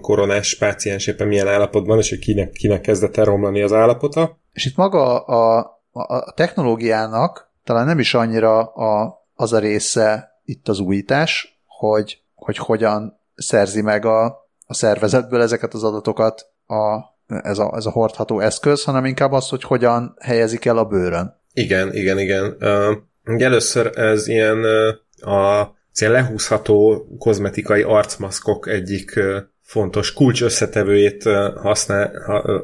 koronás 0.00 0.56
páciens 0.56 1.06
éppen 1.06 1.28
milyen 1.28 1.48
állapotban, 1.48 1.98
és 1.98 2.08
hogy 2.08 2.18
kinek, 2.18 2.50
kinek 2.50 2.80
kezdett 2.80 3.16
el 3.16 3.24
romlani 3.24 3.62
az 3.62 3.72
állapota. 3.72 4.38
és 4.52 4.66
itt 4.66 4.76
maga 4.76 5.18
a, 5.18 5.77
a, 6.06 6.14
a 6.14 6.32
technológiának 6.32 7.50
talán 7.64 7.86
nem 7.86 7.98
is 7.98 8.14
annyira 8.14 8.64
a, 8.64 9.22
az 9.34 9.52
a 9.52 9.58
része 9.58 10.40
itt 10.44 10.68
az 10.68 10.78
újítás, 10.78 11.60
hogy, 11.66 12.22
hogy 12.34 12.56
hogyan 12.56 13.20
szerzi 13.34 13.82
meg 13.82 14.04
a, 14.04 14.24
a 14.66 14.74
szervezetből 14.74 15.42
ezeket 15.42 15.74
az 15.74 15.84
adatokat 15.84 16.46
a, 16.66 16.98
ez, 17.26 17.58
a, 17.58 17.72
ez 17.76 17.86
a 17.86 17.90
hordható 17.90 18.40
eszköz, 18.40 18.84
hanem 18.84 19.04
inkább 19.04 19.32
az, 19.32 19.48
hogy 19.48 19.62
hogyan 19.62 20.16
helyezik 20.20 20.64
el 20.64 20.78
a 20.78 20.84
bőrön. 20.84 21.40
Igen, 21.52 21.94
igen, 21.94 22.18
igen. 22.18 22.56
Uh, 22.60 23.42
először 23.42 23.98
ez 23.98 24.28
ilyen 24.28 24.58
uh, 24.58 25.32
a 25.32 25.76
ilyen 26.00 26.12
lehúzható 26.12 27.06
kozmetikai 27.18 27.82
arcmaszkok 27.82 28.68
egyik 28.68 29.20
fontos 29.68 30.12
kulcs 30.12 30.42
összetevőjét 30.42 31.22
használ, 31.56 32.10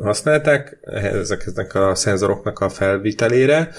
használták 0.03 0.79
ezeknek 0.83 1.75
a 1.75 1.95
szenzoroknak 1.95 2.59
a 2.59 2.69
felvitelére. 2.69 3.71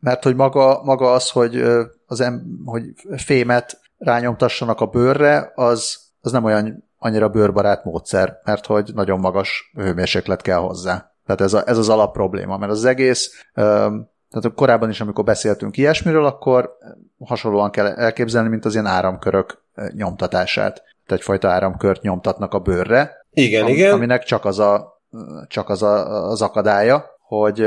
Mert 0.00 0.22
hogy 0.22 0.34
maga, 0.34 0.82
maga 0.84 1.12
az, 1.12 1.30
hogy, 1.30 1.62
az 2.06 2.20
em, 2.20 2.42
hogy 2.64 2.84
fémet 3.16 3.80
rányomtassanak 3.98 4.80
a 4.80 4.86
bőrre, 4.86 5.52
az, 5.54 5.98
az 6.20 6.32
nem 6.32 6.44
olyan 6.44 6.90
annyira 6.98 7.28
bőrbarát 7.28 7.84
módszer, 7.84 8.40
mert 8.44 8.66
hogy 8.66 8.90
nagyon 8.94 9.20
magas 9.20 9.72
hőmérséklet 9.74 10.42
kell 10.42 10.58
hozzá. 10.58 11.12
Tehát 11.26 11.40
ez, 11.40 11.52
a, 11.52 11.68
ez 11.68 11.78
az 11.78 11.88
alap 11.88 12.12
probléma, 12.12 12.56
mert 12.56 12.72
az 12.72 12.84
egész, 12.84 13.44
tehát 13.54 14.54
korábban 14.54 14.90
is, 14.90 15.00
amikor 15.00 15.24
beszéltünk 15.24 15.76
ilyesmiről, 15.76 16.24
akkor 16.24 16.70
hasonlóan 17.18 17.70
kell 17.70 17.86
elképzelni, 17.86 18.48
mint 18.48 18.64
az 18.64 18.72
ilyen 18.72 18.86
áramkörök 18.86 19.62
nyomtatását 19.92 20.82
egyfajta 21.12 21.48
áramkört 21.48 22.02
nyomtatnak 22.02 22.54
a 22.54 22.58
bőrre. 22.58 23.26
Igen, 23.32 23.64
am, 23.64 23.68
igen. 23.68 23.92
Aminek 23.92 24.22
csak 24.24 24.44
az 24.44 24.58
a, 24.58 25.02
csak 25.48 25.68
az, 25.68 25.82
a, 25.82 26.28
az 26.30 26.42
akadálya, 26.42 27.04
hogy, 27.20 27.66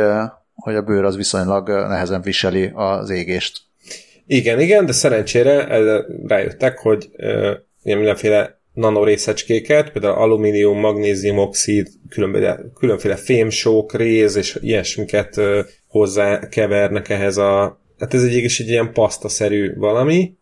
hogy 0.54 0.76
a 0.76 0.82
bőr 0.82 1.04
az 1.04 1.16
viszonylag 1.16 1.70
nehezen 1.70 2.22
viseli 2.22 2.72
az 2.74 3.10
égést. 3.10 3.62
Igen, 4.26 4.60
igen, 4.60 4.86
de 4.86 4.92
szerencsére 4.92 5.68
rájöttek, 6.28 6.80
hogy 6.80 7.10
mindenféle 7.84 8.62
nanorészecskéket, 8.74 9.92
például 9.92 10.16
alumínium, 10.16 10.80
magnézium 10.80 11.38
oxid, 11.38 11.88
különféle, 12.10 12.60
különféle 12.80 13.16
fémsók, 13.16 13.94
réz 13.94 14.36
és 14.36 14.58
ilyesmiket 14.62 15.42
hozzá 15.88 16.48
kevernek 16.48 17.10
ehhez 17.10 17.38
a... 17.38 17.82
Hát 18.00 18.14
ez 18.14 18.24
egy, 18.24 18.36
egy 18.36 18.70
ilyen 18.70 18.94
pasztaszerű 18.94 19.76
valami, 19.76 20.34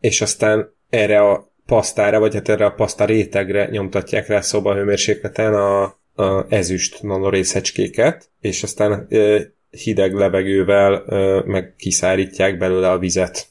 és 0.00 0.20
aztán 0.20 0.74
erre 0.90 1.20
a 1.20 1.54
pasztára, 1.66 2.18
vagy 2.18 2.34
hát 2.34 2.48
erre 2.48 2.64
a 2.64 2.70
paszta 2.70 3.04
rétegre 3.04 3.68
nyomtatják 3.70 4.26
rá 4.26 4.40
szobahőmérsékleten 4.40 5.54
a, 5.54 5.82
a 6.14 6.46
ezüst 6.48 7.02
nanorészecskéket, 7.02 8.28
és 8.40 8.62
aztán 8.62 9.06
e, 9.10 9.40
hideg 9.70 10.14
levegővel 10.14 10.94
e, 10.94 11.42
meg 11.44 11.74
kiszárítják 11.78 12.58
belőle 12.58 12.90
a 12.90 12.98
vizet. 12.98 13.46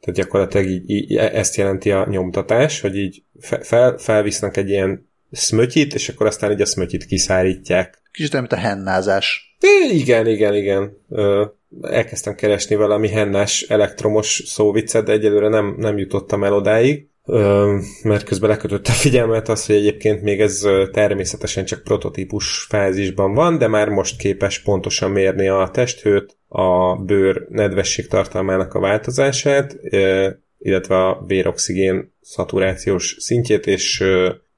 Tehát 0.00 0.20
gyakorlatilag 0.20 0.66
így, 0.66 0.90
így, 0.90 1.16
ezt 1.16 1.56
jelenti 1.56 1.90
a 1.90 2.06
nyomtatás, 2.10 2.80
hogy 2.80 2.96
így 2.96 3.22
fel, 3.62 3.96
felvisznek 3.98 4.56
egy 4.56 4.68
ilyen 4.68 5.08
szmötyit, 5.30 5.94
és 5.94 6.08
akkor 6.08 6.26
aztán 6.26 6.52
így 6.52 6.60
a 6.60 6.66
szmötyit 6.66 7.06
kiszárítják. 7.06 8.02
Kicsit 8.12 8.34
olyan, 8.34 8.46
mint 8.48 8.62
a 8.62 8.66
hennázás. 8.66 9.56
É, 9.60 9.94
igen, 9.94 10.26
igen, 10.26 10.54
igen. 10.54 10.96
Ö, 11.10 11.44
elkezdtem 11.82 12.34
keresni 12.34 12.74
valami 12.74 13.08
hennás 13.08 13.62
elektromos 13.62 14.42
szóviccet, 14.44 15.04
de 15.04 15.12
egyelőre 15.12 15.48
nem, 15.48 15.74
nem 15.78 15.98
jutottam 15.98 16.44
el 16.44 16.52
odáig 16.52 17.08
mert 18.02 18.24
közben 18.24 18.50
lekötötte 18.50 18.90
a 18.90 18.94
figyelmet 18.94 19.48
az, 19.48 19.66
hogy 19.66 19.74
egyébként 19.74 20.22
még 20.22 20.40
ez 20.40 20.66
természetesen 20.92 21.64
csak 21.64 21.82
prototípus 21.82 22.66
fázisban 22.68 23.34
van, 23.34 23.58
de 23.58 23.66
már 23.66 23.88
most 23.88 24.18
képes 24.18 24.62
pontosan 24.62 25.10
mérni 25.10 25.48
a 25.48 25.70
testhőt, 25.72 26.36
a 26.48 26.96
bőr 26.96 27.46
nedvesség 27.48 28.06
tartalmának 28.06 28.74
a 28.74 28.80
változását, 28.80 29.76
illetve 30.58 31.06
a 31.06 31.24
véroxigén 31.26 32.12
szaturációs 32.20 33.16
szintjét, 33.18 33.66
és 33.66 34.04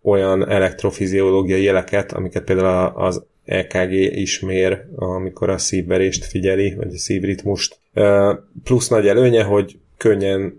olyan 0.02 0.48
elektrofiziológiai 0.48 1.62
jeleket, 1.62 2.12
amiket 2.12 2.44
például 2.44 2.92
az 2.96 3.24
EKG 3.44 3.92
is 3.92 4.40
mér, 4.40 4.84
amikor 4.94 5.50
a 5.50 5.58
szívverést 5.58 6.24
figyeli, 6.24 6.74
vagy 6.74 6.94
a 6.94 6.98
szívritmust. 6.98 7.78
Plusz 8.64 8.88
nagy 8.88 9.06
előnye, 9.06 9.42
hogy 9.42 9.78
könnyen 9.96 10.58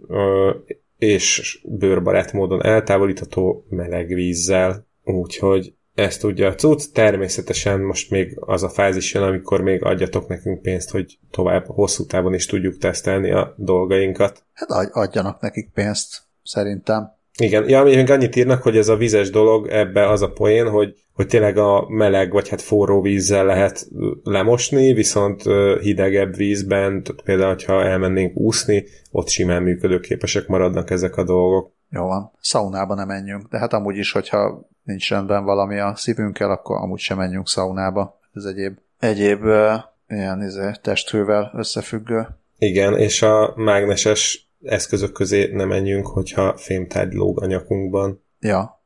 és 1.00 1.60
bőrbarát 1.64 2.34
módon 2.34 2.66
eltávolítható 2.66 3.66
meleg 3.70 4.08
vízzel, 4.08 4.88
úgyhogy 5.04 5.74
ezt 5.94 6.20
tudja 6.20 6.48
a 6.48 6.56
cucc. 6.56 6.94
Természetesen 6.94 7.80
most 7.80 8.10
még 8.10 8.38
az 8.40 8.64
a 8.64 8.70
fázis 8.70 9.14
jön, 9.14 9.24
amikor 9.24 9.62
még 9.62 9.84
adjatok 9.84 10.28
nekünk 10.28 10.62
pénzt, 10.62 10.90
hogy 10.90 11.20
tovább 11.32 11.66
hosszú 11.66 12.06
távon 12.06 12.34
is 12.34 12.46
tudjuk 12.46 12.78
tesztelni 12.78 13.32
a 13.32 13.54
dolgainkat. 13.58 14.44
Hát 14.54 14.70
adjanak 14.92 15.42
nekik 15.42 15.72
pénzt, 15.74 16.22
szerintem. 16.44 17.18
Igen, 17.40 17.70
ja, 17.70 17.84
még 17.84 18.12
annyit 18.12 18.36
írnak, 18.36 18.62
hogy 18.62 18.78
ez 18.78 18.88
a 18.88 18.96
vizes 18.96 19.30
dolog, 19.30 19.68
ebbe 19.68 20.10
az 20.10 20.22
a 20.22 20.32
poén, 20.32 20.70
hogy, 20.70 20.94
hogy 21.14 21.28
tényleg 21.28 21.58
a 21.58 21.86
meleg 21.90 22.32
vagy 22.32 22.50
hát 22.50 22.62
forró 22.62 23.02
vízzel 23.02 23.46
lehet 23.46 23.88
lemosni, 24.24 24.94
viszont 24.94 25.44
hidegebb 25.82 26.36
vízben, 26.36 27.04
tehát 27.04 27.22
például, 27.22 27.56
ha 27.66 27.84
elmennénk 27.84 28.38
úszni, 28.38 28.86
ott 29.12 29.28
simán 29.28 29.64
működőképesek 29.64 30.48
maradnak 30.48 30.90
ezek 30.90 31.16
a 31.16 31.24
dolgok. 31.24 31.72
Jó 31.90 32.06
van, 32.06 32.32
szaunába 32.40 32.96
nem 32.96 33.08
menjünk, 33.08 33.48
de 33.48 33.58
hát 33.58 33.74
amúgy 33.74 33.98
is, 33.98 34.12
hogyha 34.12 34.70
nincs 34.84 35.10
rendben 35.10 35.44
valami 35.44 35.80
a 35.80 35.94
szívünkkel, 35.96 36.52
akkor 36.52 36.78
amúgy 36.78 37.00
sem 37.00 37.18
menjünk 37.18 37.48
szaunába. 37.48 38.20
Ez 38.34 38.44
egyéb, 38.44 38.78
egyéb 39.00 39.44
uh, 39.44 39.74
ilyen 40.08 40.44
izé, 40.44 40.72
testhővel 40.82 41.52
összefüggő. 41.56 42.28
Igen, 42.58 42.98
és 42.98 43.22
a 43.22 43.54
mágneses 43.56 44.49
eszközök 44.64 45.12
közé 45.12 45.50
nem 45.54 45.68
menjünk, 45.68 46.08
hogyha 46.08 46.58
fémtárgy 46.58 47.14
lóg 47.14 47.42
a 47.42 47.46
nyakunkban. 47.46 48.24
Ja, 48.40 48.84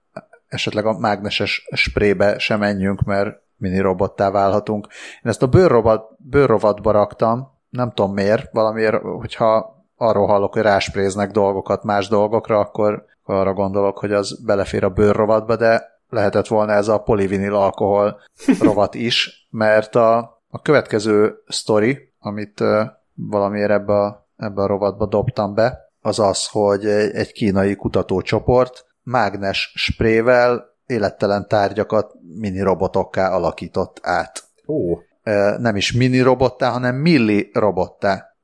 esetleg 0.48 0.86
a 0.86 1.00
mágneses 1.00 1.68
sprébe 1.72 2.38
sem 2.38 2.60
menjünk, 2.60 3.02
mert 3.02 3.42
mini 3.58 3.80
robottá 3.80 4.32
válhatunk. 4.32 4.88
Én 5.24 5.32
ezt 5.32 5.42
a 5.42 5.48
bőrrovat, 5.48 6.10
bőrrovatba 6.18 6.92
raktam, 6.92 7.52
nem 7.70 7.92
tudom 7.92 8.14
miért, 8.14 8.52
valamiért, 8.52 9.02
hogyha 9.02 9.82
arról 9.96 10.28
hallok, 10.28 10.54
hogy 10.54 10.62
ráspréznek 10.62 11.32
dolgokat 11.32 11.84
más 11.84 12.08
dolgokra, 12.08 12.60
akkor 12.60 13.06
arra 13.24 13.54
gondolok, 13.54 13.98
hogy 13.98 14.12
az 14.12 14.46
belefér 14.46 14.84
a 14.84 14.90
bőrrovatba, 14.90 15.56
de 15.56 16.02
lehetett 16.10 16.48
volna 16.48 16.72
ez 16.72 16.88
a 16.88 17.02
polivinil 17.02 17.56
alkohol 17.56 18.20
rovat 18.60 18.96
is, 18.96 19.48
mert 19.50 19.96
a, 19.96 20.18
a 20.50 20.62
következő 20.62 21.36
sztori, 21.48 22.14
amit 22.20 22.60
uh, 22.60 22.82
valamiért 23.14 23.72
ebbe 23.72 23.94
a 23.94 24.23
ebbe 24.44 24.62
a 24.62 24.68
rovatba 24.68 25.06
dobtam 25.06 25.54
be, 25.54 25.92
az 26.02 26.20
az, 26.20 26.48
hogy 26.48 26.86
egy 26.86 27.32
kínai 27.32 27.76
kutatócsoport 27.76 28.86
mágnes 29.04 29.74
sprével 29.76 30.66
élettelen 30.86 31.48
tárgyakat 31.48 32.14
mini 32.38 32.62
robotokká 32.62 33.32
alakított 33.32 34.00
át. 34.02 34.44
Ó. 34.68 34.98
Nem 35.58 35.76
is 35.76 35.92
mini 35.92 36.22
robottá, 36.22 36.70
hanem 36.70 36.96
milli 36.96 37.50
robottá 37.54 38.36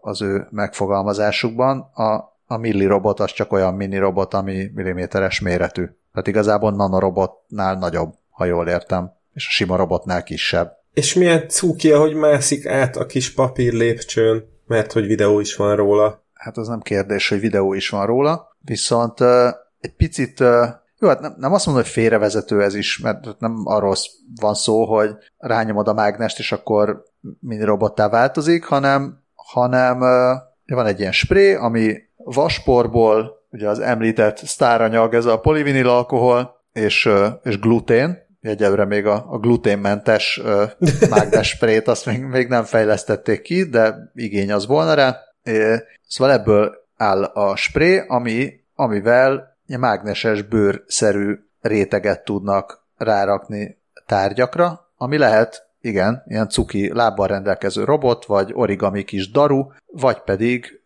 az 0.00 0.22
ő 0.22 0.46
megfogalmazásukban. 0.50 1.78
A, 1.94 2.12
a 2.46 2.56
milli 2.56 2.84
robot 2.84 3.20
az 3.20 3.32
csak 3.32 3.52
olyan 3.52 3.74
mini 3.74 3.96
robot, 3.96 4.34
ami 4.34 4.70
milliméteres 4.74 5.40
méretű. 5.40 5.84
Tehát 6.12 6.28
igazából 6.28 6.72
nanorobotnál 6.72 7.74
nagyobb, 7.74 8.14
ha 8.30 8.44
jól 8.44 8.68
értem, 8.68 9.12
és 9.32 9.46
a 9.46 9.50
sima 9.50 9.76
robotnál 9.76 10.22
kisebb. 10.22 10.72
És 10.92 11.14
milyen 11.14 11.48
cukia, 11.48 11.98
hogy 11.98 12.14
mászik 12.14 12.66
át 12.66 12.96
a 12.96 13.06
kis 13.06 13.34
papír 13.34 13.72
lépcsőn 13.72 14.52
mert 14.66 14.92
hogy 14.92 15.06
videó 15.06 15.40
is 15.40 15.56
van 15.56 15.76
róla. 15.76 16.22
Hát 16.32 16.56
az 16.56 16.68
nem 16.68 16.80
kérdés, 16.80 17.28
hogy 17.28 17.40
videó 17.40 17.74
is 17.74 17.88
van 17.88 18.06
róla, 18.06 18.56
viszont 18.60 19.20
uh, 19.20 19.48
egy 19.80 19.94
picit, 19.96 20.40
uh, 20.40 20.66
jó, 20.98 21.08
hát 21.08 21.20
nem, 21.20 21.34
nem 21.38 21.52
azt 21.52 21.66
mondom, 21.66 21.84
hogy 21.84 21.92
félrevezető 21.92 22.62
ez 22.62 22.74
is, 22.74 22.98
mert 22.98 23.38
nem 23.38 23.62
arról 23.64 23.96
van 24.40 24.54
szó, 24.54 24.84
hogy 24.84 25.10
rányomod 25.38 25.88
a 25.88 25.92
mágnest, 25.92 26.38
és 26.38 26.52
akkor 26.52 27.04
mini 27.40 27.64
robottá 27.64 28.08
változik, 28.08 28.64
hanem, 28.64 29.22
hanem 29.34 30.00
uh, 30.00 30.76
van 30.76 30.86
egy 30.86 31.00
ilyen 31.00 31.12
spré, 31.12 31.54
ami 31.54 31.96
vasporból, 32.16 33.42
ugye 33.50 33.68
az 33.68 33.78
említett 33.78 34.36
sztáranyag, 34.36 35.14
ez 35.14 35.24
a 35.24 35.40
polivinil 35.40 35.88
alkohol, 35.88 36.62
és, 36.72 37.08
és 37.42 37.58
glutén, 37.58 38.23
egyelőre 38.48 38.84
még 38.84 39.06
a, 39.06 39.26
a 39.28 39.38
gluténmentes 39.38 40.42
uh, 40.44 41.42
sprét 41.42 41.88
azt 41.88 42.06
még, 42.06 42.22
még 42.22 42.48
nem 42.48 42.64
fejlesztették 42.64 43.42
ki, 43.42 43.62
de 43.62 44.10
igény 44.14 44.52
az 44.52 44.66
volna 44.66 44.94
rá. 44.94 45.16
É, 45.42 45.82
szóval 46.06 46.32
ebből 46.32 46.84
áll 46.96 47.24
a 47.24 47.56
spré, 47.56 48.04
ami, 48.06 48.60
amivel 48.74 49.56
mágneses 49.66 50.42
bőrszerű 50.42 51.38
réteget 51.60 52.24
tudnak 52.24 52.84
rárakni 52.96 53.78
tárgyakra, 54.06 54.90
ami 54.96 55.18
lehet, 55.18 55.68
igen, 55.80 56.22
ilyen 56.26 56.48
cuki 56.48 56.92
lábbal 56.92 57.26
rendelkező 57.26 57.84
robot, 57.84 58.24
vagy 58.24 58.50
origami 58.54 59.04
kis 59.04 59.30
daru, 59.30 59.66
vagy 59.86 60.20
pedig 60.20 60.80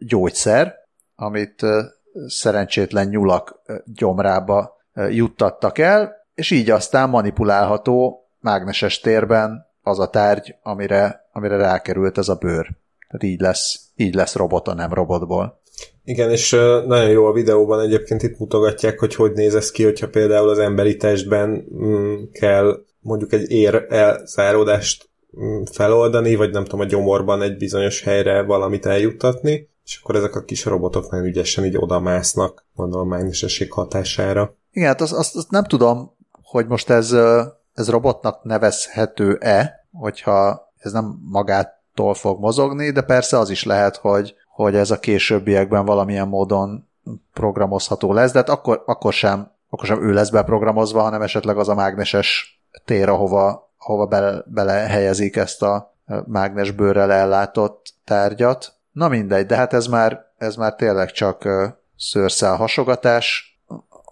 gyógyszer, 0.00 0.74
amit 1.16 1.66
szerencsétlen 2.26 3.08
nyulak 3.08 3.60
gyomrába 3.84 4.76
juttattak 5.08 5.78
el, 5.78 6.21
és 6.34 6.50
így 6.50 6.70
aztán 6.70 7.08
manipulálható 7.08 8.26
mágneses 8.40 9.00
térben 9.00 9.66
az 9.82 9.98
a 9.98 10.08
tárgy, 10.08 10.54
amire, 10.62 11.28
amire 11.32 11.56
rákerült 11.56 12.18
ez 12.18 12.28
a 12.28 12.34
bőr. 12.34 12.70
Tehát 13.08 13.22
így 13.22 13.40
lesz, 13.40 13.80
így 13.96 14.14
lesz 14.14 14.34
robot 14.34 14.68
a 14.68 14.74
nem 14.74 14.92
robotból. 14.92 15.60
Igen, 16.04 16.30
és 16.30 16.50
nagyon 16.86 17.10
jó 17.10 17.26
a 17.26 17.32
videóban 17.32 17.80
egyébként 17.80 18.22
itt 18.22 18.38
mutogatják, 18.38 18.98
hogy 18.98 19.14
hogy 19.14 19.32
néz 19.32 19.54
ez 19.54 19.70
ki, 19.70 19.84
hogyha 19.84 20.08
például 20.08 20.48
az 20.48 20.58
emberi 20.58 20.96
testben 20.96 21.66
mm, 21.74 22.14
kell 22.32 22.84
mondjuk 23.00 23.32
egy 23.32 23.50
ér 23.50 23.86
elzáródást 23.88 25.08
mm, 25.40 25.62
feloldani, 25.72 26.34
vagy 26.34 26.50
nem 26.50 26.64
tudom, 26.64 26.80
a 26.80 26.84
gyomorban 26.84 27.42
egy 27.42 27.56
bizonyos 27.56 28.02
helyre 28.02 28.42
valamit 28.42 28.86
eljuttatni, 28.86 29.68
és 29.84 30.00
akkor 30.02 30.16
ezek 30.16 30.34
a 30.34 30.44
kis 30.44 30.64
robotok 30.64 31.10
nagyon 31.10 31.26
ügyesen 31.26 31.64
így 31.64 31.76
odamásznak, 31.76 32.66
mondom, 32.74 33.00
a 33.00 33.04
mágnesesség 33.04 33.72
hatására. 33.72 34.56
Igen, 34.72 34.88
hát 34.88 35.00
azt, 35.00 35.12
azt, 35.12 35.36
azt 35.36 35.50
nem 35.50 35.64
tudom, 35.64 36.16
hogy 36.52 36.66
most 36.66 36.90
ez, 36.90 37.12
ez 37.74 37.90
robotnak 37.90 38.42
nevezhető-e, 38.42 39.86
hogyha 39.92 40.70
ez 40.78 40.92
nem 40.92 41.18
magától 41.30 42.14
fog 42.14 42.40
mozogni, 42.40 42.90
de 42.90 43.02
persze 43.02 43.38
az 43.38 43.50
is 43.50 43.64
lehet, 43.64 43.96
hogy, 43.96 44.34
hogy 44.54 44.74
ez 44.74 44.90
a 44.90 44.98
későbbiekben 44.98 45.84
valamilyen 45.84 46.28
módon 46.28 46.88
programozható 47.32 48.12
lesz, 48.12 48.32
de 48.32 48.38
hát 48.38 48.48
akkor, 48.48 48.82
akkor, 48.86 49.12
sem, 49.12 49.50
akkor 49.70 49.86
sem 49.86 50.02
ő 50.02 50.12
lesz 50.12 50.30
beprogramozva, 50.30 51.00
hanem 51.00 51.22
esetleg 51.22 51.58
az 51.58 51.68
a 51.68 51.74
mágneses 51.74 52.60
tér, 52.84 53.08
ahova, 53.08 53.72
ahova 53.78 54.06
bele, 54.06 54.42
belehelyezik 54.46 55.36
ezt 55.36 55.62
a 55.62 55.94
mágnesbőrrel 56.26 57.12
ellátott 57.12 57.94
tárgyat. 58.04 58.74
Na 58.92 59.08
mindegy, 59.08 59.46
de 59.46 59.56
hát 59.56 59.72
ez 59.72 59.86
már, 59.86 60.24
ez 60.36 60.56
már 60.56 60.74
tényleg 60.74 61.10
csak 61.10 61.48
szőrszál 61.96 62.56
hasogatás, 62.56 63.52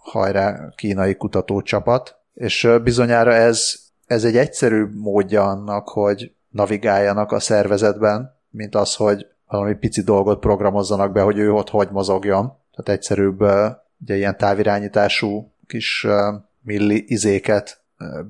hajrá 0.03 0.69
kínai 0.75 1.15
kutatócsapat, 1.15 2.20
és 2.41 2.69
bizonyára 2.83 3.33
ez, 3.33 3.73
ez 4.05 4.23
egy 4.23 4.37
egyszerűbb 4.37 4.95
módja 4.95 5.43
annak, 5.43 5.89
hogy 5.89 6.31
navigáljanak 6.49 7.31
a 7.31 7.39
szervezetben, 7.39 8.39
mint 8.49 8.75
az, 8.75 8.95
hogy 8.95 9.27
valami 9.47 9.73
pici 9.73 10.01
dolgot 10.01 10.39
programozzanak 10.39 11.11
be, 11.11 11.21
hogy 11.21 11.37
ő 11.37 11.51
ott 11.51 11.69
hogy 11.69 11.89
mozogjon. 11.91 12.45
Tehát 12.45 12.99
egyszerűbb 12.99 13.41
ugye 13.99 14.15
ilyen 14.15 14.37
távirányítású 14.37 15.53
kis 15.67 16.07
milli 16.61 17.03
izéket 17.07 17.81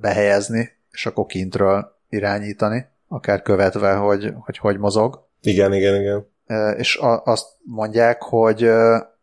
behelyezni, 0.01 0.69
és 0.91 1.05
akkor 1.05 1.25
kintről 1.25 1.99
irányítani, 2.09 2.85
akár 3.07 3.41
követve, 3.41 3.93
hogy 3.93 4.33
hogy, 4.39 4.57
hogy 4.57 4.77
mozog. 4.77 5.27
Igen, 5.41 5.73
igen, 5.73 6.01
igen. 6.01 6.27
És 6.77 6.99
azt 7.23 7.47
mondják, 7.63 8.21
hogy 8.21 8.69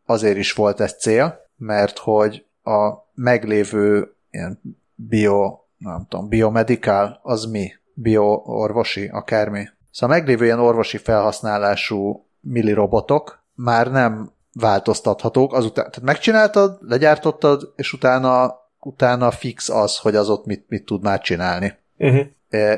azért 0.06 0.36
is 0.36 0.52
volt 0.52 0.80
ez 0.80 0.92
cél, 0.92 1.46
mert 1.56 1.98
hogy 1.98 2.46
a 2.62 2.92
meglévő 3.14 4.12
ilyen 4.30 4.60
bio, 5.00 5.58
nem 5.76 6.06
tudom, 6.08 6.28
biomedical, 6.28 7.20
az 7.22 7.44
mi? 7.44 7.72
Bioorvosi, 7.94 9.08
akármi. 9.12 9.68
Szóval 9.90 10.16
meglévő 10.16 10.44
ilyen 10.44 10.60
orvosi 10.60 10.96
felhasználású 10.96 12.26
millirobotok 12.40 13.42
már 13.54 13.90
nem 13.90 14.30
változtathatók, 14.52 15.52
azután, 15.52 15.84
tehát 15.84 16.00
megcsináltad, 16.02 16.78
legyártottad, 16.80 17.72
és 17.76 17.92
utána, 17.92 18.54
utána 18.80 19.30
fix 19.30 19.68
az, 19.68 19.98
hogy 19.98 20.16
az 20.16 20.28
ott 20.28 20.46
mit, 20.46 20.64
mit 20.68 20.84
tud 20.84 21.02
már 21.02 21.20
csinálni. 21.20 21.74
Uh-huh. 21.98 22.26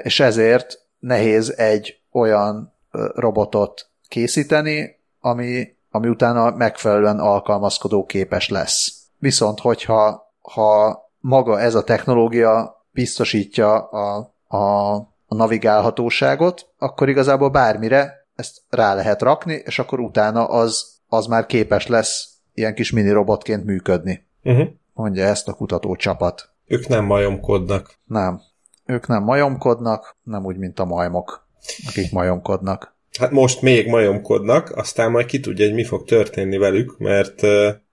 És 0.03 0.21
ezért 0.21 0.87
nehéz 0.99 1.51
egy 1.57 2.01
olyan 2.13 2.75
robotot 3.15 3.89
készíteni, 4.09 4.99
ami, 5.21 5.77
ami 5.91 6.09
utána 6.09 6.51
megfelelően 6.51 7.19
alkalmazkodó 7.19 8.05
képes 8.05 8.49
lesz. 8.49 8.93
Viszont, 9.19 9.61
hogyha 9.61 10.33
ha 10.41 10.99
maga 11.21 11.61
ez 11.61 11.75
a 11.75 11.85
technológia 11.85 12.85
biztosítja 12.91 13.79
a, 13.79 14.33
a, 14.47 14.95
a 15.27 15.35
navigálhatóságot, 15.35 16.69
akkor 16.79 17.09
igazából 17.09 17.51
bármire 17.51 18.27
ezt 18.35 18.61
rá 18.69 18.95
lehet 18.95 19.23
rakni, 19.23 19.63
és 19.65 19.79
akkor 19.79 20.01
utána 20.01 20.45
az, 20.45 20.87
az 21.09 21.27
már 21.27 21.47
képes 21.47 21.87
lesz 21.87 22.29
ilyen 22.55 22.75
kis 22.75 22.91
mini 22.93 23.11
robotként 23.11 23.65
működni. 23.65 24.27
Uh-huh. 24.43 24.69
Mondja 24.93 25.25
ezt 25.25 25.49
a 25.49 25.53
kutató 25.53 25.97
csapat. 25.97 26.51
Ők 26.67 26.89
nem 26.89 27.05
majomkodnak. 27.05 27.99
Nem. 28.05 28.41
Ők 28.87 29.07
nem 29.07 29.23
majomkodnak, 29.23 30.17
nem 30.23 30.45
úgy, 30.45 30.57
mint 30.57 30.81
a 30.81 30.85
majmok, 30.85 31.47
akik 31.89 32.13
majomkodnak. 32.13 32.95
Hát 33.19 33.31
most 33.31 33.63
még 33.63 33.89
majomkodnak, 33.89 34.77
aztán 34.77 35.11
majd 35.11 35.27
ki 35.27 35.41
tudja, 35.41 35.65
hogy 35.65 35.75
mi 35.75 35.85
fog 35.85 36.05
történni 36.05 36.57
velük, 36.57 36.99
mert 36.99 37.41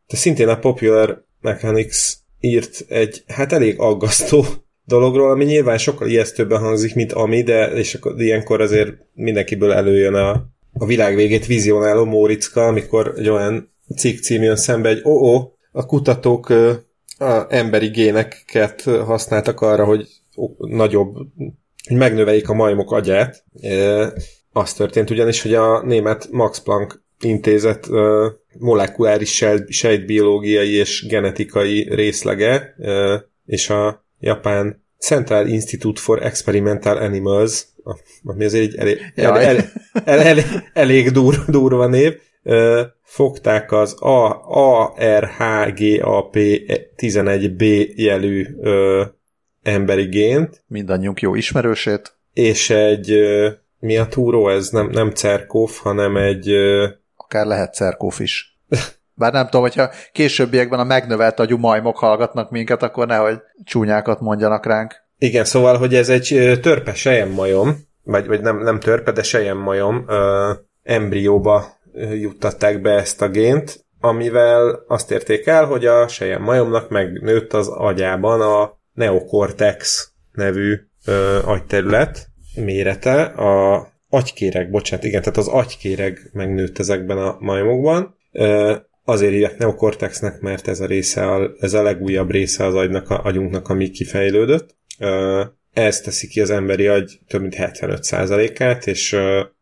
de 0.07 0.15
szintén 0.15 0.47
a 0.47 0.59
Popular 0.59 1.23
Mechanics 1.41 2.13
írt 2.39 2.85
egy 2.87 3.23
hát 3.27 3.53
elég 3.53 3.79
aggasztó 3.79 4.45
dologról, 4.85 5.31
ami 5.31 5.45
nyilván 5.45 5.77
sokkal 5.77 6.07
ijesztőbben 6.07 6.59
hangzik, 6.59 6.95
mint 6.95 7.11
ami, 7.11 7.43
de 7.43 7.71
és 7.71 7.93
akkor 7.93 8.21
ilyenkor 8.21 8.61
azért 8.61 8.93
mindenkiből 9.13 9.71
előjön 9.71 10.13
a, 10.13 10.29
a 10.73 10.85
világ 10.85 11.15
végét 11.15 11.45
vizionáló 11.45 12.05
Móriczka, 12.05 12.65
amikor 12.67 13.13
egy 13.17 13.29
olyan 13.29 13.73
cikk 13.95 14.19
cím 14.19 14.43
jön 14.43 14.55
szembe, 14.55 14.89
egy 14.89 15.01
ó, 15.05 15.11
oh, 15.11 15.51
a 15.71 15.85
kutatók 15.85 16.49
a 17.17 17.45
emberi 17.49 17.87
géneket 17.87 18.81
használtak 18.81 19.61
arra, 19.61 19.85
hogy 19.85 20.07
nagyobb, 20.57 21.15
hogy 21.87 21.97
megnöveljék 21.97 22.49
a 22.49 22.53
majmok 22.53 22.91
agyát. 22.91 23.43
Az 24.51 24.73
történt 24.73 25.09
ugyanis, 25.09 25.41
hogy 25.41 25.53
a 25.53 25.83
német 25.83 26.27
Max 26.31 26.59
Planck 26.59 27.01
intézet 27.21 27.87
molekuláris 28.59 29.43
sejtbiológiai 29.67 30.71
és 30.71 31.05
genetikai 31.07 31.87
részlege, 31.95 32.75
és 33.45 33.69
a 33.69 34.05
japán 34.19 34.85
Central 34.99 35.47
Institute 35.47 36.01
for 36.01 36.23
Experimental 36.23 36.97
Animals, 36.97 37.65
ami 38.23 38.45
azért 38.45 38.63
egy 38.63 38.75
elég, 38.75 38.99
elég, 39.15 39.63
elég, 40.05 40.19
elég, 40.29 40.45
elég 40.73 41.09
dur, 41.09 41.35
durva 41.47 41.87
név, 41.87 42.13
fogták 43.03 43.71
az 43.71 43.95
ARHGAP 44.47 46.35
11B 46.97 47.95
jelű 47.95 48.45
emberi 49.63 50.05
gént. 50.05 50.63
Mindannyiunk 50.67 51.21
jó 51.21 51.35
ismerősét. 51.35 52.17
És 52.33 52.69
egy, 52.69 53.19
mi 53.79 53.97
a 53.97 54.07
túró 54.07 54.49
ez? 54.49 54.69
Nem, 54.69 54.89
nem 54.89 55.11
Cerkov, 55.11 55.71
hanem 55.81 56.17
egy 56.17 56.51
akár 57.27 57.45
lehet 57.45 57.73
Cerkóf 57.73 58.19
is. 58.19 58.59
Bár 59.13 59.33
nem 59.33 59.43
tudom, 59.43 59.61
hogyha 59.61 59.89
későbbiekben 60.11 60.79
a 60.79 60.83
megnövelt 60.83 61.39
agyú 61.39 61.57
majmok 61.57 61.97
hallgatnak 61.97 62.51
minket, 62.51 62.83
akkor 62.83 63.07
nehogy 63.07 63.39
csúnyákat 63.63 64.19
mondjanak 64.19 64.65
ránk. 64.65 64.95
Igen, 65.17 65.45
szóval, 65.45 65.77
hogy 65.77 65.95
ez 65.95 66.09
egy 66.09 66.59
törpe 66.61 67.25
majom, 67.35 67.75
vagy, 68.03 68.27
vagy 68.27 68.41
nem, 68.41 68.57
nem 68.57 68.79
törpe, 68.79 69.11
de 69.11 69.53
majom, 69.53 70.05
ö, 70.07 70.51
embrióba 70.83 71.65
juttatták 72.13 72.81
be 72.81 72.91
ezt 72.91 73.21
a 73.21 73.29
gént, 73.29 73.85
amivel 73.99 74.83
azt 74.87 75.11
érték 75.11 75.47
el, 75.47 75.65
hogy 75.65 75.85
a 75.85 76.07
majomnak 76.39 76.89
megnőtt 76.89 77.53
az 77.53 77.67
agyában 77.67 78.41
a 78.41 78.77
neokortex 78.93 80.11
nevű 80.31 80.79
ö, 81.05 81.39
agyterület 81.45 82.27
mérete, 82.55 83.21
a 83.23 83.87
agykéreg, 84.09 84.69
bocsánat, 84.69 85.05
igen, 85.05 85.21
tehát 85.21 85.37
az 85.37 85.47
agykéreg 85.47 86.29
megnőtt 86.33 86.79
ezekben 86.79 87.17
a 87.17 87.37
majmokban. 87.39 88.15
Azért 89.03 89.31
hívják 89.31 89.57
neokortexnek, 89.57 90.39
mert 90.39 90.67
ez 90.67 90.79
a 90.79 90.85
része, 90.85 91.31
a, 91.31 91.51
ez 91.59 91.73
a 91.73 91.81
legújabb 91.81 92.31
része 92.31 92.65
az 92.65 92.73
agynak, 92.73 93.09
a, 93.09 93.23
agyunknak, 93.23 93.69
ami 93.69 93.89
kifejlődött. 93.89 94.75
Ez 95.73 96.01
teszi 96.01 96.27
ki 96.27 96.41
az 96.41 96.49
emberi 96.49 96.87
agy 96.87 97.19
több 97.27 97.41
mint 97.41 97.55
75%-át, 97.57 98.87
és, 98.87 99.15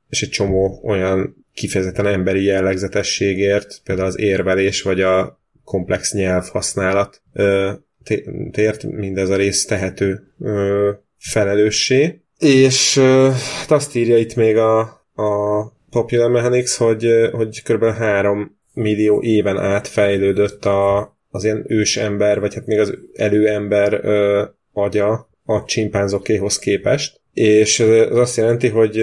és 0.09 0.21
egy 0.21 0.29
csomó 0.29 0.81
olyan 0.83 1.45
kifejezetten 1.53 2.07
emberi 2.07 2.43
jellegzetességért, 2.43 3.81
például 3.83 4.07
az 4.07 4.19
érvelés, 4.19 4.81
vagy 4.81 5.01
a 5.01 5.41
komplex 5.63 6.13
nyelvhasználat 6.13 7.21
tért 8.51 8.83
mindez 8.83 9.29
a 9.29 9.35
rész 9.35 9.65
tehető 9.65 10.33
felelőssé. 11.17 12.24
És 12.39 12.97
hát 13.59 13.71
azt 13.71 13.95
írja 13.95 14.17
itt 14.17 14.35
még 14.35 14.57
a, 14.57 14.79
a 15.15 15.61
Popular 15.89 16.29
Mechanics, 16.29 16.75
hogy, 16.75 17.07
hogy 17.31 17.63
kb. 17.63 17.83
3 17.83 18.57
millió 18.73 19.21
éven 19.21 19.57
át 19.57 19.87
fejlődött 19.87 20.65
a, 20.65 21.13
az 21.29 21.43
ilyen 21.43 21.65
ős 21.67 21.97
ember, 21.97 22.39
vagy 22.39 22.53
hát 22.53 22.65
még 22.65 22.79
az 22.79 22.97
előember 23.13 23.99
ö, 24.03 24.43
agya 24.73 25.29
a 25.45 25.63
csimpánzokéhoz 25.65 26.59
képest. 26.59 27.21
És 27.33 27.79
ez 27.79 28.17
azt 28.17 28.37
jelenti, 28.37 28.67
hogy... 28.67 29.01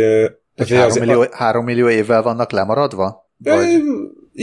hogy 0.56 0.70
3, 0.70 0.98
millió, 0.98 1.20
a... 1.20 1.28
3 1.30 1.64
millió 1.64 1.88
évvel 1.88 2.22
vannak 2.22 2.50
lemaradva? 2.50 3.30
Vagy, 3.36 3.82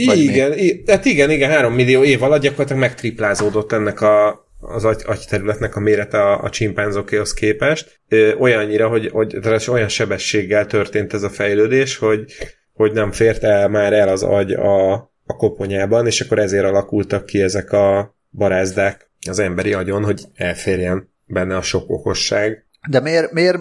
vagy 0.06 0.18
igen, 0.18 0.54
hát 0.86 1.04
igen, 1.04 1.30
igen, 1.30 1.50
3 1.50 1.72
millió 1.72 2.02
év 2.02 2.22
alatt 2.22 2.42
gyakorlatilag 2.42 2.80
megtriplázódott 2.80 3.72
ennek 3.72 4.00
a, 4.00 4.46
az 4.60 4.84
agy, 4.84 5.02
agyterületnek 5.06 5.76
a 5.76 5.80
mérete 5.80 6.22
a, 6.22 6.42
a 6.42 6.50
csimpánzokéhoz 6.50 7.34
képest. 7.34 8.00
Ö, 8.08 8.34
olyannyira, 8.34 8.88
hogy, 8.88 9.08
hogy 9.08 9.38
olyan 9.70 9.88
sebességgel 9.88 10.66
történt 10.66 11.12
ez 11.12 11.22
a 11.22 11.28
fejlődés, 11.28 11.96
hogy, 11.96 12.32
hogy 12.72 12.92
nem 12.92 13.12
fért 13.12 13.42
el 13.42 13.68
már 13.68 13.92
el 13.92 14.08
az 14.08 14.22
agy 14.22 14.52
a, 14.52 14.92
a 15.26 15.36
koponyában, 15.36 16.06
és 16.06 16.20
akkor 16.20 16.38
ezért 16.38 16.64
alakultak 16.64 17.26
ki 17.26 17.42
ezek 17.42 17.72
a 17.72 18.14
barázdák 18.30 19.10
az 19.28 19.38
emberi 19.38 19.72
agyon, 19.72 20.04
hogy 20.04 20.24
elférjen 20.34 21.12
benne 21.26 21.56
a 21.56 21.62
sok 21.62 21.90
okosság. 21.90 22.64
De 22.88 23.00
miért, 23.00 23.32
miért, 23.32 23.58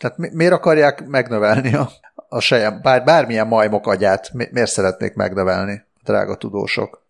tehát 0.00 0.18
mi, 0.18 0.28
miért 0.32 0.52
akarják 0.52 1.06
megnövelni 1.06 1.74
a, 1.74 1.90
a 2.28 2.40
sejem, 2.40 2.80
bár, 2.82 3.04
bármilyen 3.04 3.46
majmok 3.46 3.86
agyát, 3.86 4.32
mi, 4.32 4.48
miért 4.50 4.70
szeretnék 4.70 5.14
megnövelni, 5.14 5.82
drága 6.04 6.36
tudósok? 6.36 7.03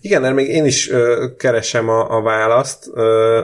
Igen, 0.00 0.20
mert 0.20 0.34
még 0.34 0.48
én 0.48 0.64
is 0.64 0.90
ö, 0.90 1.26
keresem 1.36 1.88
a, 1.88 2.16
a 2.16 2.22
választ. 2.22 2.90
Ö, 2.94 3.42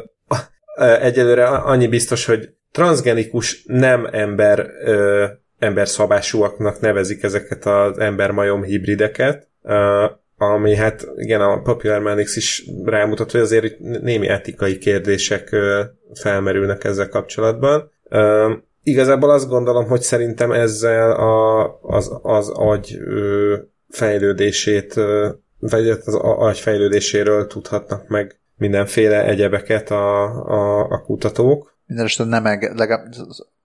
egyelőre 1.01 1.47
annyi 1.47 1.87
biztos, 1.87 2.25
hogy 2.25 2.51
transgenikus 2.73 3.63
nem 3.67 4.09
ember 4.13 4.71
ö, 4.85 5.25
emberszabásúaknak 5.59 6.81
nevezik 6.81 7.23
ezeket 7.23 7.67
az 7.67 7.99
ember-majom 7.99 8.63
hibrideket, 8.63 9.49
ö, 9.63 10.05
ami 10.37 10.75
hát 10.75 11.07
igen, 11.17 11.41
a 11.41 11.61
Popular 11.63 12.01
Manix 12.01 12.37
is 12.37 12.65
rámutat, 12.85 13.31
hogy 13.31 13.41
azért 13.41 13.79
némi 13.79 14.29
etikai 14.29 14.79
kérdések 14.79 15.53
ö, 15.53 15.83
felmerülnek 16.15 16.85
ezzel 16.85 17.09
kapcsolatban. 17.09 17.91
Ö, 18.09 18.53
igazából 18.83 19.31
azt 19.31 19.49
gondolom, 19.49 19.87
hogy 19.87 20.01
szerintem 20.01 20.53
ezzel 20.53 21.13
a, 21.13 21.65
az, 21.83 22.19
az 22.23 22.49
agy 22.49 22.97
ö, 23.05 23.57
fejlődését, 23.89 24.97
ö, 24.97 25.29
vagy 25.59 25.89
az 25.89 26.15
agy 26.21 26.59
fejlődéséről 26.59 27.47
tudhatnak 27.47 28.09
meg 28.09 28.39
mindenféle 28.57 29.25
egyebeket 29.25 29.91
a, 29.91 30.23
a, 30.47 30.81
a 30.81 31.03
kutatók. 31.03 31.75
Mindenesetre 31.87 32.25
nem 32.25 32.47
enge- 32.47 32.79
legalább 32.79 33.13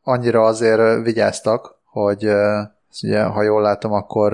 annyira 0.03 0.41
azért 0.41 1.03
vigyáztak, 1.03 1.79
hogy 1.85 2.27
ugye, 3.03 3.23
ha 3.23 3.43
jól 3.43 3.61
látom, 3.61 3.91
akkor 3.91 4.33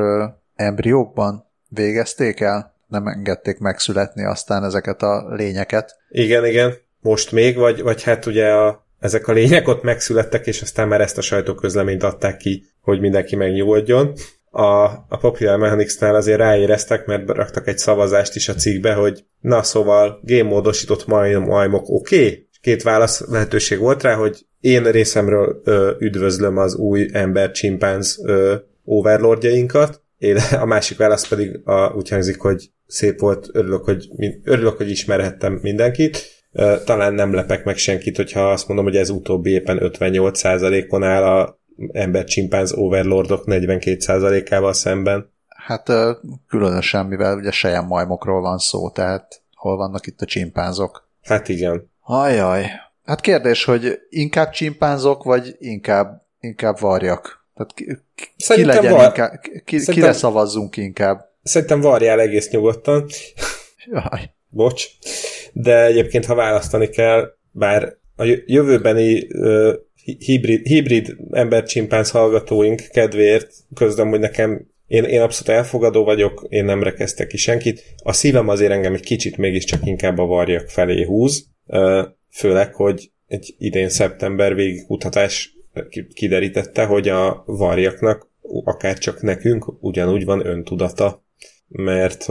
embriókban 0.55 1.45
végezték 1.69 2.39
el, 2.39 2.75
nem 2.87 3.07
engedték 3.07 3.59
megszületni 3.59 4.25
aztán 4.25 4.63
ezeket 4.63 5.01
a 5.01 5.25
lényeket. 5.29 5.97
Igen, 6.09 6.45
igen. 6.45 6.73
Most 7.01 7.31
még, 7.31 7.57
vagy, 7.57 7.81
vagy 7.81 8.03
hát 8.03 8.25
ugye 8.25 8.49
a, 8.49 8.85
ezek 8.99 9.27
a 9.27 9.31
lények 9.31 9.67
ott 9.67 9.83
megszülettek, 9.83 10.47
és 10.47 10.61
aztán 10.61 10.87
már 10.87 11.01
ezt 11.01 11.17
a 11.17 11.21
sajtóközleményt 11.21 12.03
adták 12.03 12.37
ki, 12.37 12.65
hogy 12.81 12.99
mindenki 12.99 13.35
megnyugodjon. 13.35 14.13
A, 14.57 14.83
a 15.09 15.17
Popular 15.19 15.57
Mechanics-nál 15.57 16.15
azért 16.15 16.37
ráéreztek, 16.37 17.05
mert 17.05 17.29
raktak 17.29 17.67
egy 17.67 17.77
szavazást 17.77 18.35
is 18.35 18.49
a 18.49 18.53
cikkbe, 18.53 18.93
hogy 18.93 19.25
na 19.39 19.63
szóval 19.63 20.19
gémmódosított 20.23 21.07
majmok 21.07 21.89
oké, 21.89 22.15
okay? 22.15 22.47
két 22.61 22.83
válasz 22.83 23.27
lehetőség 23.27 23.79
volt 23.79 24.03
rá, 24.03 24.13
hogy 24.13 24.45
én 24.59 24.83
részemről 24.83 25.61
ö, 25.63 25.91
üdvözlöm 25.99 26.57
az 26.57 26.75
új 26.75 27.09
ember-csimpánz 27.13 28.19
overlordjainkat, 28.85 30.01
én, 30.17 30.37
a 30.61 30.65
másik 30.65 30.97
válasz 30.97 31.27
pedig 31.27 31.59
a, 31.63 31.93
úgy 31.95 32.09
hangzik, 32.09 32.39
hogy 32.39 32.69
szép 32.87 33.19
volt, 33.19 33.47
örülök, 33.51 33.83
hogy, 33.83 34.07
örülök, 34.43 34.77
hogy 34.77 34.89
ismerhettem 34.89 35.59
mindenkit. 35.61 36.35
Talán 36.85 37.13
nem 37.13 37.33
lepek 37.33 37.63
meg 37.63 37.77
senkit, 37.77 38.15
hogyha 38.15 38.51
azt 38.51 38.67
mondom, 38.67 38.85
hogy 38.85 38.95
ez 38.95 39.09
utóbbi 39.09 39.51
éppen 39.51 39.79
58%-on 39.81 41.03
áll 41.03 41.23
a 41.23 41.59
ember-csimpánz 41.91 42.73
overlordok 42.73 43.43
42%-ával 43.45 44.73
szemben. 44.73 45.31
Hát 45.47 45.91
különösen, 46.47 47.05
mivel 47.05 47.37
ugye 47.37 47.51
sejem 47.51 47.85
majmokról 47.85 48.41
van 48.41 48.57
szó, 48.57 48.89
tehát 48.89 49.41
hol 49.53 49.77
vannak 49.77 50.07
itt 50.07 50.21
a 50.21 50.25
csimpánzok? 50.25 51.09
Hát 51.23 51.49
igen. 51.49 51.91
Ajaj. 52.01 52.65
Hát 53.05 53.21
kérdés, 53.21 53.63
hogy 53.63 53.99
inkább 54.09 54.49
csimpánzok, 54.49 55.23
vagy 55.23 55.55
inkább, 55.59 56.25
inkább 56.39 56.79
varjak? 56.79 57.45
Tehát 57.53 57.73
ki, 57.73 57.97
ki 58.53 58.65
legyen 58.65 58.93
var... 58.93 59.05
inkább, 59.05 59.39
ki, 59.41 59.77
Szerintem... 59.77 59.93
kire 59.93 60.13
szavazzunk 60.13 60.77
inkább? 60.77 61.25
Szerintem 61.43 61.81
varjál 61.81 62.19
egész 62.19 62.49
nyugodtan. 62.49 63.05
Jaj. 63.85 64.31
Bocs. 64.49 64.85
De 65.53 65.85
egyébként, 65.85 66.25
ha 66.25 66.35
választani 66.35 66.87
kell, 66.87 67.33
bár 67.51 67.97
a 68.15 68.23
jövőbeni 68.45 69.27
hibrid, 70.19 70.65
hibrid 70.65 71.15
ember-csimpánz 71.31 72.11
hallgatóink 72.11 72.81
kedvéért 72.91 73.53
közlöm, 73.73 74.09
hogy 74.09 74.19
nekem 74.19 74.67
én, 74.87 75.03
én 75.03 75.21
abszolút 75.21 75.59
elfogadó 75.59 76.03
vagyok, 76.03 76.45
én 76.49 76.65
nem 76.65 76.83
rekeztek 76.83 77.27
ki 77.27 77.37
senkit. 77.37 77.83
A 78.03 78.13
szívem 78.13 78.47
azért 78.47 78.71
engem 78.71 78.93
egy 78.93 79.03
kicsit 79.03 79.37
mégiscsak 79.37 79.85
inkább 79.85 80.17
a 80.17 80.25
varjak 80.25 80.69
felé 80.69 81.03
húz, 81.03 81.47
főleg, 82.31 82.75
hogy 82.75 83.11
egy 83.27 83.55
idén 83.57 83.89
szeptember 83.89 84.55
végigkutatás 84.55 85.55
kiderítette, 86.13 86.85
hogy 86.85 87.07
a 87.07 87.43
varjaknak, 87.45 88.29
akár 88.63 88.97
csak 88.97 89.21
nekünk, 89.21 89.83
ugyanúgy 89.83 90.25
van 90.25 90.45
öntudata, 90.45 91.25
mert 91.67 92.25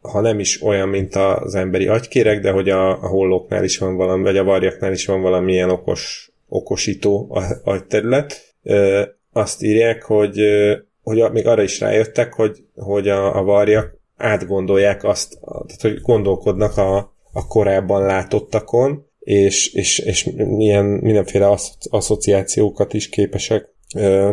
ha 0.00 0.20
nem 0.20 0.38
is 0.38 0.62
olyan, 0.62 0.88
mint 0.88 1.14
az 1.14 1.54
emberi 1.54 1.86
agykérek, 1.86 2.40
de 2.40 2.50
hogy 2.50 2.68
a, 2.68 2.90
a 2.90 3.06
hollóknál 3.06 3.64
is 3.64 3.78
van 3.78 3.96
valami, 3.96 4.22
vagy 4.22 4.36
a 4.36 4.44
varjaknál 4.44 4.92
is 4.92 5.06
van 5.06 5.20
valamilyen 5.20 5.70
okos, 5.70 6.32
okosító 6.54 7.38
agyterület. 7.64 8.54
Azt 9.32 9.62
írják, 9.62 10.02
hogy, 10.02 10.40
hogy 11.02 11.30
még 11.32 11.46
arra 11.46 11.62
is 11.62 11.80
rájöttek, 11.80 12.32
hogy, 12.32 12.64
hogy 12.74 13.08
a, 13.08 13.36
a 13.36 13.42
varjak 13.42 14.00
átgondolják 14.16 15.04
azt, 15.04 15.38
tehát 15.40 15.80
hogy 15.80 16.00
gondolkodnak 16.00 16.76
a, 16.76 16.96
a 17.32 17.46
korábban 17.46 18.02
látottakon, 18.02 19.06
és, 19.18 19.72
és, 19.72 19.98
és 19.98 20.30
milyen, 20.34 20.84
mindenféle 20.84 21.48
asz, 21.50 21.76
asszociációkat 21.90 22.92
is 22.94 23.08
képesek 23.08 23.68
ö, 23.96 24.32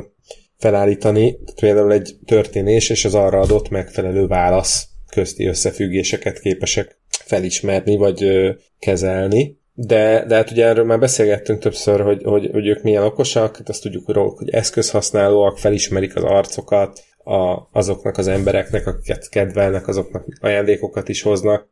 felállítani. 0.57 1.37
Például 1.55 1.91
egy 1.91 2.15
történés 2.25 2.89
és 2.89 3.05
az 3.05 3.15
arra 3.15 3.39
adott 3.39 3.69
megfelelő 3.69 4.27
válasz 4.27 4.87
közti 5.11 5.45
összefüggéseket 5.45 6.39
képesek 6.39 6.99
felismerni 7.09 7.95
vagy 7.95 8.23
ö, 8.23 8.51
kezelni. 8.79 9.59
De, 9.73 10.25
de 10.27 10.35
hát 10.35 10.51
ugye 10.51 10.65
erről 10.65 10.85
már 10.85 10.99
beszélgettünk 10.99 11.59
többször, 11.59 12.01
hogy, 12.01 12.23
hogy, 12.23 12.49
hogy 12.51 12.67
ők 12.67 12.83
milyen 12.83 13.03
okosak, 13.03 13.57
hát 13.57 13.69
azt 13.69 13.81
tudjuk 13.81 14.11
róla, 14.13 14.33
hogy 14.35 14.49
eszközhasználóak, 14.49 15.57
felismerik 15.57 16.15
az 16.15 16.23
arcokat, 16.23 17.03
a, 17.23 17.69
azoknak 17.71 18.17
az 18.17 18.27
embereknek, 18.27 18.87
akiket 18.87 19.29
kedvelnek, 19.29 19.87
azoknak 19.87 20.25
ajándékokat 20.41 21.09
is 21.09 21.21
hoznak, 21.21 21.69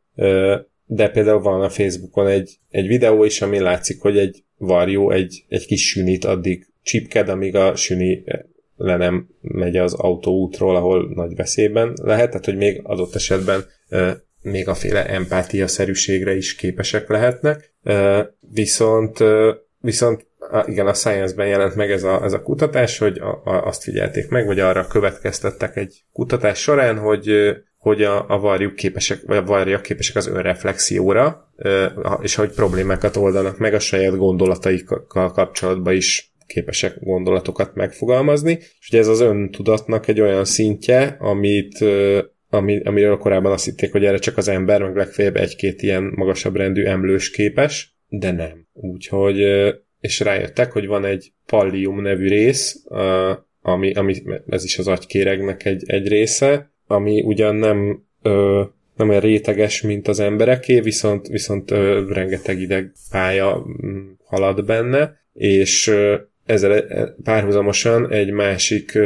de 0.84 1.08
például 1.08 1.40
van 1.40 1.62
a 1.62 1.68
Facebookon 1.68 2.26
egy, 2.26 2.58
egy 2.68 2.86
videó 2.86 3.24
is, 3.24 3.42
ami 3.42 3.58
látszik, 3.58 4.00
hogy 4.00 4.18
egy 4.18 4.44
varjú 4.56 5.10
egy, 5.10 5.44
egy 5.48 5.66
kis 5.66 5.88
sünit 5.88 6.24
addig 6.24 6.66
csipked, 6.82 7.28
amíg 7.28 7.56
a 7.56 7.76
süni 7.76 8.24
le 8.76 8.96
nem 8.96 9.28
megy 9.40 9.76
az 9.76 9.94
autóútról, 9.94 10.76
ahol 10.76 11.12
nagy 11.14 11.34
veszélyben 11.34 11.92
lehet, 12.02 12.28
tehát 12.28 12.44
hogy 12.44 12.56
még 12.56 12.80
adott 12.82 13.14
esetben 13.14 13.64
még 14.42 14.68
a 14.68 14.74
féle 14.74 15.06
empátia-szerűségre 15.06 16.34
is 16.34 16.54
képesek 16.54 17.08
lehetnek. 17.08 17.74
Viszont, 18.52 19.18
viszont 19.80 20.26
igen, 20.64 20.86
a 20.86 20.94
Science-ben 20.94 21.46
jelent 21.46 21.74
meg 21.74 21.90
ez 21.90 22.02
a, 22.02 22.24
ez 22.24 22.32
a 22.32 22.42
kutatás, 22.42 22.98
hogy 22.98 23.18
a, 23.18 23.42
a, 23.44 23.66
azt 23.66 23.82
figyelték 23.82 24.28
meg, 24.28 24.46
vagy 24.46 24.60
arra 24.60 24.86
következtettek 24.86 25.76
egy 25.76 26.04
kutatás 26.12 26.58
során, 26.58 26.98
hogy 26.98 27.54
hogy 27.80 28.02
a, 28.02 28.28
a 28.28 28.38
varjuk 28.38 28.74
képesek, 28.74 29.22
vagy 29.26 29.36
a 29.36 29.42
varjak 29.42 29.82
képesek 29.82 30.16
az 30.16 30.26
önreflexióra, 30.26 31.52
és 32.20 32.34
hogy 32.34 32.50
problémákat 32.50 33.16
oldanak 33.16 33.58
meg 33.58 33.74
a 33.74 33.78
saját 33.78 34.16
gondolataikkal 34.16 35.06
kapcsolatban 35.06 35.94
is 35.94 36.32
képesek 36.46 37.00
gondolatokat 37.00 37.74
megfogalmazni, 37.74 38.58
és 38.80 38.88
ugye 38.88 38.98
ez 38.98 39.06
az 39.06 39.20
öntudatnak 39.20 40.08
egy 40.08 40.20
olyan 40.20 40.44
szintje, 40.44 41.16
amit, 41.18 41.84
ami, 42.50 42.80
amiről 42.84 43.16
korábban 43.16 43.52
azt 43.52 43.64
hitték, 43.64 43.92
hogy 43.92 44.04
erre 44.04 44.18
csak 44.18 44.36
az 44.36 44.48
ember, 44.48 44.82
meg 44.82 44.96
legfeljebb 44.96 45.36
egy-két 45.36 45.82
ilyen 45.82 46.12
magasabb 46.14 46.56
rendű 46.56 46.84
emlős 46.84 47.30
képes, 47.30 47.94
de 48.08 48.32
nem. 48.32 48.66
Úgyhogy, 48.72 49.38
és 50.00 50.20
rájöttek, 50.20 50.72
hogy 50.72 50.86
van 50.86 51.04
egy 51.04 51.32
pallium 51.46 52.02
nevű 52.02 52.28
rész, 52.28 52.84
ami, 53.62 53.92
ami 53.92 54.22
ez 54.48 54.64
is 54.64 54.78
az 54.78 54.88
agykéregnek 54.88 55.64
egy, 55.64 55.82
egy 55.86 56.08
része, 56.08 56.72
ami 56.86 57.22
ugyan 57.22 57.54
nem, 57.54 58.04
nem 58.96 59.08
olyan 59.08 59.20
réteges, 59.20 59.82
mint 59.82 60.08
az 60.08 60.20
embereké, 60.20 60.80
viszont, 60.80 61.26
viszont 61.26 61.70
rengeteg 62.08 62.60
ideg 62.60 62.92
pálya 63.10 63.66
mm, 63.86 64.10
halad 64.24 64.64
benne, 64.64 65.18
és 65.32 65.92
ezzel 66.46 66.72
e, 66.72 67.14
párhuzamosan 67.22 68.12
egy 68.12 68.30
másik 68.30 68.98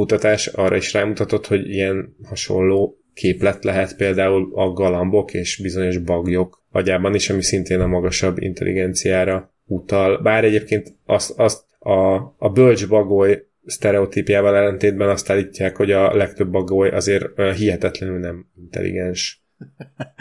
kutatás 0.00 0.46
arra 0.46 0.76
is 0.76 0.92
rámutatott, 0.92 1.46
hogy 1.46 1.68
ilyen 1.68 2.16
hasonló 2.24 2.98
képlet 3.14 3.64
lehet 3.64 3.96
például 3.96 4.52
a 4.54 4.72
galambok 4.72 5.34
és 5.34 5.60
bizonyos 5.62 5.98
bagyok 5.98 6.64
agyában 6.70 7.14
is, 7.14 7.30
ami 7.30 7.42
szintén 7.42 7.80
a 7.80 7.86
magasabb 7.86 8.38
intelligenciára 8.38 9.54
utal. 9.64 10.22
Bár 10.22 10.44
egyébként 10.44 10.94
azt, 11.04 11.38
azt 11.38 11.64
a, 11.78 12.14
a 12.38 12.50
bölcs 12.52 12.88
bagoly 12.88 13.46
sztereotípiával 13.64 14.56
ellentétben 14.56 15.08
azt 15.08 15.30
állítják, 15.30 15.76
hogy 15.76 15.90
a 15.90 16.16
legtöbb 16.16 16.50
bagoly 16.50 16.88
azért 16.88 17.42
hihetetlenül 17.56 18.18
nem 18.18 18.46
intelligens. 18.56 19.44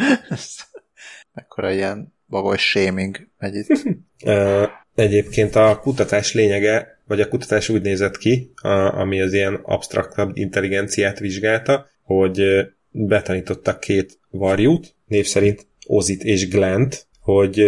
Mekkora 1.34 1.72
ilyen 1.72 2.14
bagoly 2.30 2.58
shaming 2.58 3.28
megy 3.38 3.56
itt. 3.56 3.98
Egyébként 4.96 5.56
a 5.56 5.80
kutatás 5.82 6.34
lényege, 6.34 7.02
vagy 7.08 7.22
a 7.22 7.28
kutatás 7.28 7.70
úgy 7.70 7.82
nézett 7.82 8.18
ki, 8.18 8.52
ami 8.92 9.22
az 9.22 9.34
ilyen 9.34 9.60
absztraktabb 9.64 10.38
intelligenciát 10.38 11.20
vizsgálta, 11.20 11.90
hogy 12.04 12.68
betanítottak 12.92 13.80
két 13.80 14.20
varjút, 14.30 14.96
név 15.08 15.26
szerint 15.26 15.68
Ozit 15.86 16.24
és 16.24 16.48
Glent, 16.48 17.08
hogy 17.20 17.64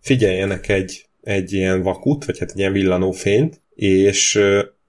figyeljenek 0.00 0.68
egy 0.68 1.06
egy 1.22 1.52
ilyen 1.52 1.82
vakut, 1.82 2.24
vagy 2.24 2.38
hát 2.38 2.50
egy 2.50 2.58
ilyen 2.58 2.72
villanófényt, 2.72 3.60
és, 3.74 4.40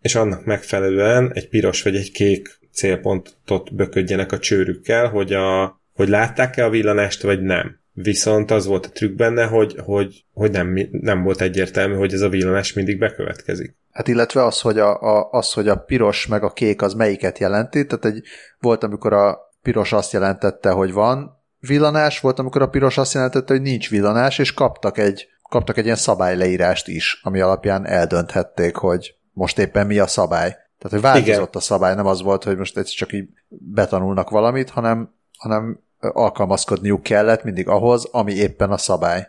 és 0.01 0.15
annak 0.15 0.45
megfelelően 0.45 1.31
egy 1.33 1.49
piros 1.49 1.81
vagy 1.81 1.95
egy 1.95 2.11
kék 2.11 2.59
célpontot 2.71 3.75
böködjenek 3.75 4.31
a 4.31 4.39
csőrükkel, 4.39 5.07
hogy, 5.07 5.33
a, 5.33 5.81
hogy 5.93 6.09
látták-e 6.09 6.65
a 6.65 6.69
villanást, 6.69 7.21
vagy 7.21 7.41
nem. 7.41 7.81
Viszont 7.93 8.51
az 8.51 8.65
volt 8.65 8.85
a 8.85 8.89
trükk 8.89 9.15
benne, 9.15 9.45
hogy, 9.45 9.75
hogy, 9.83 10.25
hogy 10.33 10.51
nem, 10.51 10.79
nem 10.91 11.23
volt 11.23 11.41
egyértelmű, 11.41 11.95
hogy 11.95 12.13
ez 12.13 12.21
a 12.21 12.29
villanás 12.29 12.73
mindig 12.73 12.99
bekövetkezik. 12.99 13.75
Hát 13.91 14.07
illetve 14.07 14.45
az, 14.45 14.61
hogy 14.61 14.79
a, 14.79 15.01
a, 15.01 15.29
az, 15.31 15.53
hogy 15.53 15.67
a 15.67 15.75
piros 15.75 16.27
meg 16.27 16.43
a 16.43 16.53
kék 16.53 16.81
az 16.81 16.93
melyiket 16.93 17.39
jelenti, 17.39 17.85
tehát 17.85 18.05
egy, 18.05 18.23
volt, 18.59 18.83
amikor 18.83 19.13
a 19.13 19.39
piros 19.61 19.93
azt 19.93 20.11
jelentette, 20.11 20.69
hogy 20.69 20.91
van 20.91 21.43
villanás, 21.59 22.19
volt, 22.19 22.39
amikor 22.39 22.61
a 22.61 22.69
piros 22.69 22.97
azt 22.97 23.13
jelentette, 23.13 23.53
hogy 23.53 23.61
nincs 23.61 23.89
villanás, 23.89 24.39
és 24.39 24.53
kaptak 24.53 24.97
egy, 24.97 25.27
kaptak 25.49 25.77
egy 25.77 25.85
ilyen 25.85 25.95
szabályleírást 25.95 26.87
is, 26.87 27.19
ami 27.23 27.39
alapján 27.39 27.85
eldönthették, 27.85 28.75
hogy 28.75 29.15
most 29.31 29.59
éppen 29.59 29.87
mi 29.87 29.99
a 29.99 30.07
szabály. 30.07 30.49
Tehát, 30.49 30.91
hogy 30.91 31.01
változott 31.01 31.27
Igen. 31.27 31.47
a 31.51 31.59
szabály, 31.59 31.95
nem 31.95 32.05
az 32.05 32.21
volt, 32.21 32.43
hogy 32.43 32.57
most 32.57 32.95
csak 32.95 33.13
így 33.13 33.29
betanulnak 33.47 34.29
valamit, 34.29 34.69
hanem, 34.69 35.13
hanem 35.37 35.79
alkalmazkodniuk 36.03 37.03
kellett 37.03 37.43
mindig 37.43 37.67
ahhoz, 37.67 38.07
ami 38.11 38.33
éppen 38.33 38.71
a 38.71 38.77
szabály. 38.77 39.27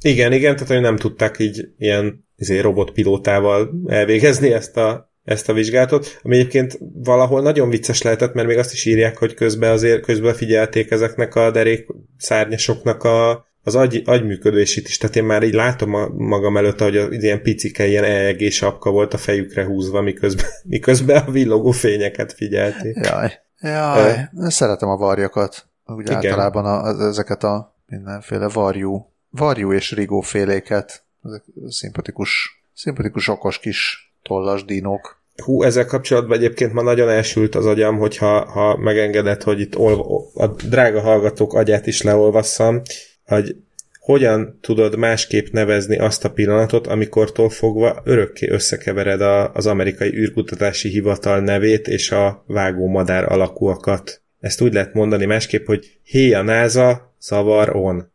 Igen, 0.00 0.32
igen, 0.32 0.54
tehát 0.54 0.72
hogy 0.72 0.80
nem 0.80 0.96
tudták 0.96 1.38
így 1.38 1.68
ilyen 1.78 2.26
izé, 2.36 2.58
robotpilótával 2.58 3.70
elvégezni 3.86 4.52
ezt 4.52 4.76
a, 4.76 5.12
ezt 5.24 5.48
a 5.48 5.52
vizsgálatot, 5.52 6.20
ami 6.22 6.36
egyébként 6.36 6.78
valahol 6.94 7.42
nagyon 7.42 7.68
vicces 7.68 8.02
lehetett, 8.02 8.34
mert 8.34 8.48
még 8.48 8.58
azt 8.58 8.72
is 8.72 8.84
írják, 8.84 9.18
hogy 9.18 9.34
közben 9.34 9.70
azért 9.70 10.02
közben 10.02 10.34
figyelték 10.34 10.90
ezeknek 10.90 11.34
a 11.34 11.50
derék 11.50 11.86
szárnyasoknak 12.18 13.02
a, 13.04 13.46
az 13.62 13.74
agy, 13.74 14.02
agyműködését 14.04 14.88
is, 14.88 14.98
tehát 14.98 15.16
én 15.16 15.24
már 15.24 15.42
így 15.42 15.54
látom 15.54 15.94
a, 15.94 16.08
magam 16.08 16.56
előtt, 16.56 16.80
hogy 16.80 16.96
az 16.96 17.22
ilyen 17.22 17.42
picike, 17.42 17.86
ilyen 17.86 18.04
EEG 18.04 18.50
sapka 18.50 18.90
volt 18.90 19.14
a 19.14 19.18
fejükre 19.18 19.64
húzva, 19.64 20.00
miközben, 20.00 20.46
miközben 20.64 21.22
a 21.26 21.30
villogó 21.30 21.70
fényeket 21.70 22.32
figyelték. 22.32 22.96
Jaj, 23.02 23.32
jaj, 23.60 24.28
uh, 24.32 24.48
szeretem 24.48 24.88
a 24.88 24.96
varjakat, 24.96 25.66
úgy 25.86 26.00
igen. 26.00 26.14
általában 26.14 26.64
a, 26.64 27.04
ezeket 27.06 27.42
a 27.42 27.74
mindenféle 27.86 28.48
varjú, 28.48 29.10
varjú 29.30 29.72
és 29.72 29.92
rigó 29.92 30.20
féléket, 30.20 31.04
ezek 31.24 31.42
szimpatikus, 31.68 32.62
szimpatikus 32.74 33.28
okos 33.28 33.58
kis 33.58 34.12
tollas 34.22 34.64
dinók. 34.64 35.22
Hú, 35.42 35.62
ezzel 35.62 35.86
kapcsolatban 35.86 36.36
egyébként 36.36 36.72
ma 36.72 36.82
nagyon 36.82 37.08
elsült 37.08 37.54
az 37.54 37.66
agyam, 37.66 37.98
hogyha 37.98 38.44
ha 38.44 38.76
megengedett, 38.76 39.42
hogy 39.42 39.60
itt 39.60 39.76
olva, 39.76 40.30
a 40.34 40.46
drága 40.46 41.00
hallgatók 41.00 41.54
agyát 41.54 41.86
is 41.86 42.02
leolvasszam, 42.02 42.82
hogy 43.24 43.56
hogyan 44.04 44.58
tudod 44.60 44.96
másképp 44.96 45.46
nevezni 45.50 45.98
azt 45.98 46.24
a 46.24 46.30
pillanatot, 46.30 46.86
amikortól 46.86 47.48
fogva 47.48 48.00
örökké 48.04 48.48
összekevered 48.48 49.20
a, 49.20 49.52
az 49.52 49.66
amerikai 49.66 50.16
űrkutatási 50.16 50.88
hivatal 50.88 51.40
nevét 51.40 51.88
és 51.88 52.10
a 52.10 52.44
vágó 52.46 52.86
madár 52.86 53.32
alakúakat. 53.32 54.22
Ezt 54.44 54.60
úgy 54.60 54.72
lehet 54.72 54.94
mondani 54.94 55.24
másképp, 55.24 55.66
hogy 55.66 55.98
hé 56.02 56.32
a 56.32 56.42
NASA, 56.42 57.14
szavar 57.18 57.76
on. 57.76 58.12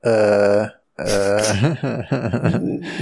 Ö, 0.00 0.62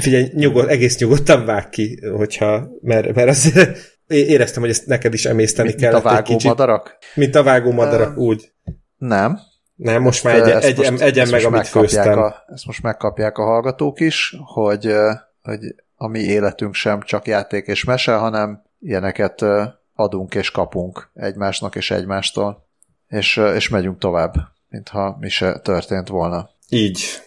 Figyelj, 0.01 0.31
nyugod, 0.33 0.69
egész 0.69 0.99
nyugodtan 0.99 1.45
vág 1.45 1.69
ki, 1.69 2.01
hogyha, 2.17 2.69
mert, 2.81 3.15
mert 3.15 3.29
azért 3.29 3.79
éreztem, 4.07 4.63
hogy 4.63 4.71
ezt 4.71 4.87
neked 4.87 5.15
is 5.15 5.25
emészteni 5.25 5.69
mint, 5.69 5.81
kellett 5.81 5.95
Mint 5.95 6.07
a 6.07 6.15
vágó 6.15 6.25
kicsit. 6.25 6.49
madarak? 6.49 6.99
Mint 7.15 7.35
a 7.35 7.43
vágó 7.43 7.71
madarak, 7.71 8.17
úgy. 8.17 8.53
Nem. 8.97 9.39
Nem, 9.75 10.03
most 10.03 10.27
ezt, 10.27 10.43
már 10.43 10.55
egy, 10.55 10.65
egy, 10.65 10.91
most, 10.91 11.03
egyen 11.03 11.29
meg, 11.29 11.45
amit 11.45 11.69
főztem. 11.69 12.19
A, 12.19 12.35
ezt 12.47 12.67
most 12.67 12.83
megkapják 12.83 13.39
a 13.39 13.45
hallgatók 13.45 14.01
is, 14.01 14.37
hogy, 14.45 14.95
hogy 15.43 15.75
a 15.97 16.09
mi 16.09 16.21
életünk 16.21 16.75
sem 16.75 17.03
csak 17.03 17.27
játék 17.27 17.67
és 17.67 17.85
mese, 17.85 18.15
hanem 18.15 18.63
ilyeneket 18.81 19.45
adunk 19.95 20.35
és 20.35 20.51
kapunk 20.51 21.11
egymásnak 21.15 21.77
és 21.77 21.91
egymástól, 21.91 22.64
és, 23.15 23.37
és 23.55 23.69
megyünk 23.69 23.99
tovább, 23.99 24.35
mintha 24.69 25.17
mi 25.21 25.29
se 25.29 25.59
történt 25.59 26.09
volna. 26.09 26.51
Így 26.69 27.23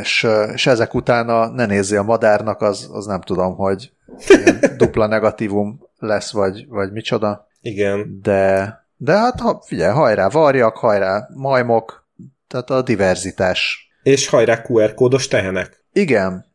és, 0.00 0.26
és 0.52 0.66
ezek 0.66 0.94
utána 0.94 1.48
ne 1.48 1.66
nézzi 1.66 1.96
a 1.96 2.02
madárnak, 2.02 2.60
az, 2.60 2.88
az 2.92 3.06
nem 3.06 3.20
tudom, 3.20 3.56
hogy 3.56 3.92
dupla 4.76 5.06
negatívum 5.06 5.80
lesz, 5.98 6.32
vagy, 6.32 6.68
vagy 6.68 6.92
micsoda. 6.92 7.48
Igen. 7.60 8.18
De, 8.22 8.78
de 8.96 9.12
hát 9.12 9.40
ha, 9.40 9.62
figyelj, 9.66 9.92
hajrá 9.92 10.28
varjak, 10.28 10.76
hajrá 10.76 11.28
majmok, 11.34 12.08
tehát 12.48 12.70
a 12.70 12.82
diverzitás. 12.82 13.90
És 14.02 14.28
hajrá 14.28 14.62
QR 14.68 14.94
kódos 14.94 15.28
tehenek. 15.28 15.84
Igen, 15.92 16.46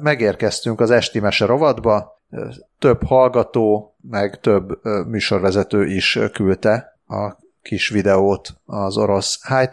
megérkeztünk 0.00 0.80
az 0.80 0.90
esti 0.90 1.20
mese 1.20 1.46
rovatba, 1.46 2.20
több 2.78 3.02
hallgató, 3.02 3.96
meg 4.10 4.40
több 4.40 4.84
műsorvezető 5.06 5.86
is 5.86 6.18
küldte 6.32 6.98
a 7.06 7.40
kis 7.62 7.88
videót 7.88 8.48
az 8.64 8.96
orosz 8.96 9.40
high 9.48 9.70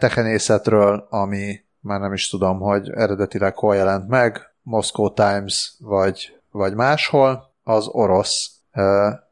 ami 1.08 1.60
már 1.80 2.00
nem 2.00 2.12
is 2.12 2.28
tudom, 2.28 2.60
hogy 2.60 2.90
eredetileg 2.90 3.56
hol 3.56 3.74
jelent 3.74 4.08
meg, 4.08 4.50
Moscow 4.62 5.12
Times 5.12 5.74
vagy, 5.78 6.38
vagy 6.50 6.74
máshol, 6.74 7.52
az 7.62 7.86
orosz, 7.86 8.50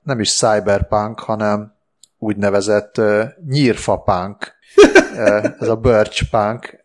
nem 0.02 0.20
is 0.20 0.36
cyberpunk, 0.36 1.20
hanem 1.20 1.74
úgynevezett 2.18 3.00
nyírfapunk, 3.46 4.56
ez 5.58 5.68
a 5.68 5.76
birch 5.76 6.30
punk 6.30 6.84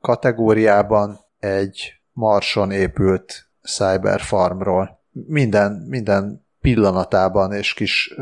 kategóriában 0.00 1.18
egy 1.38 1.92
marson 2.12 2.70
épült 2.70 3.48
cyberfarmról. 3.62 4.98
Minden, 5.10 5.72
minden 5.72 6.46
pillanatában 6.60 7.52
és 7.52 7.74
kis 7.74 8.14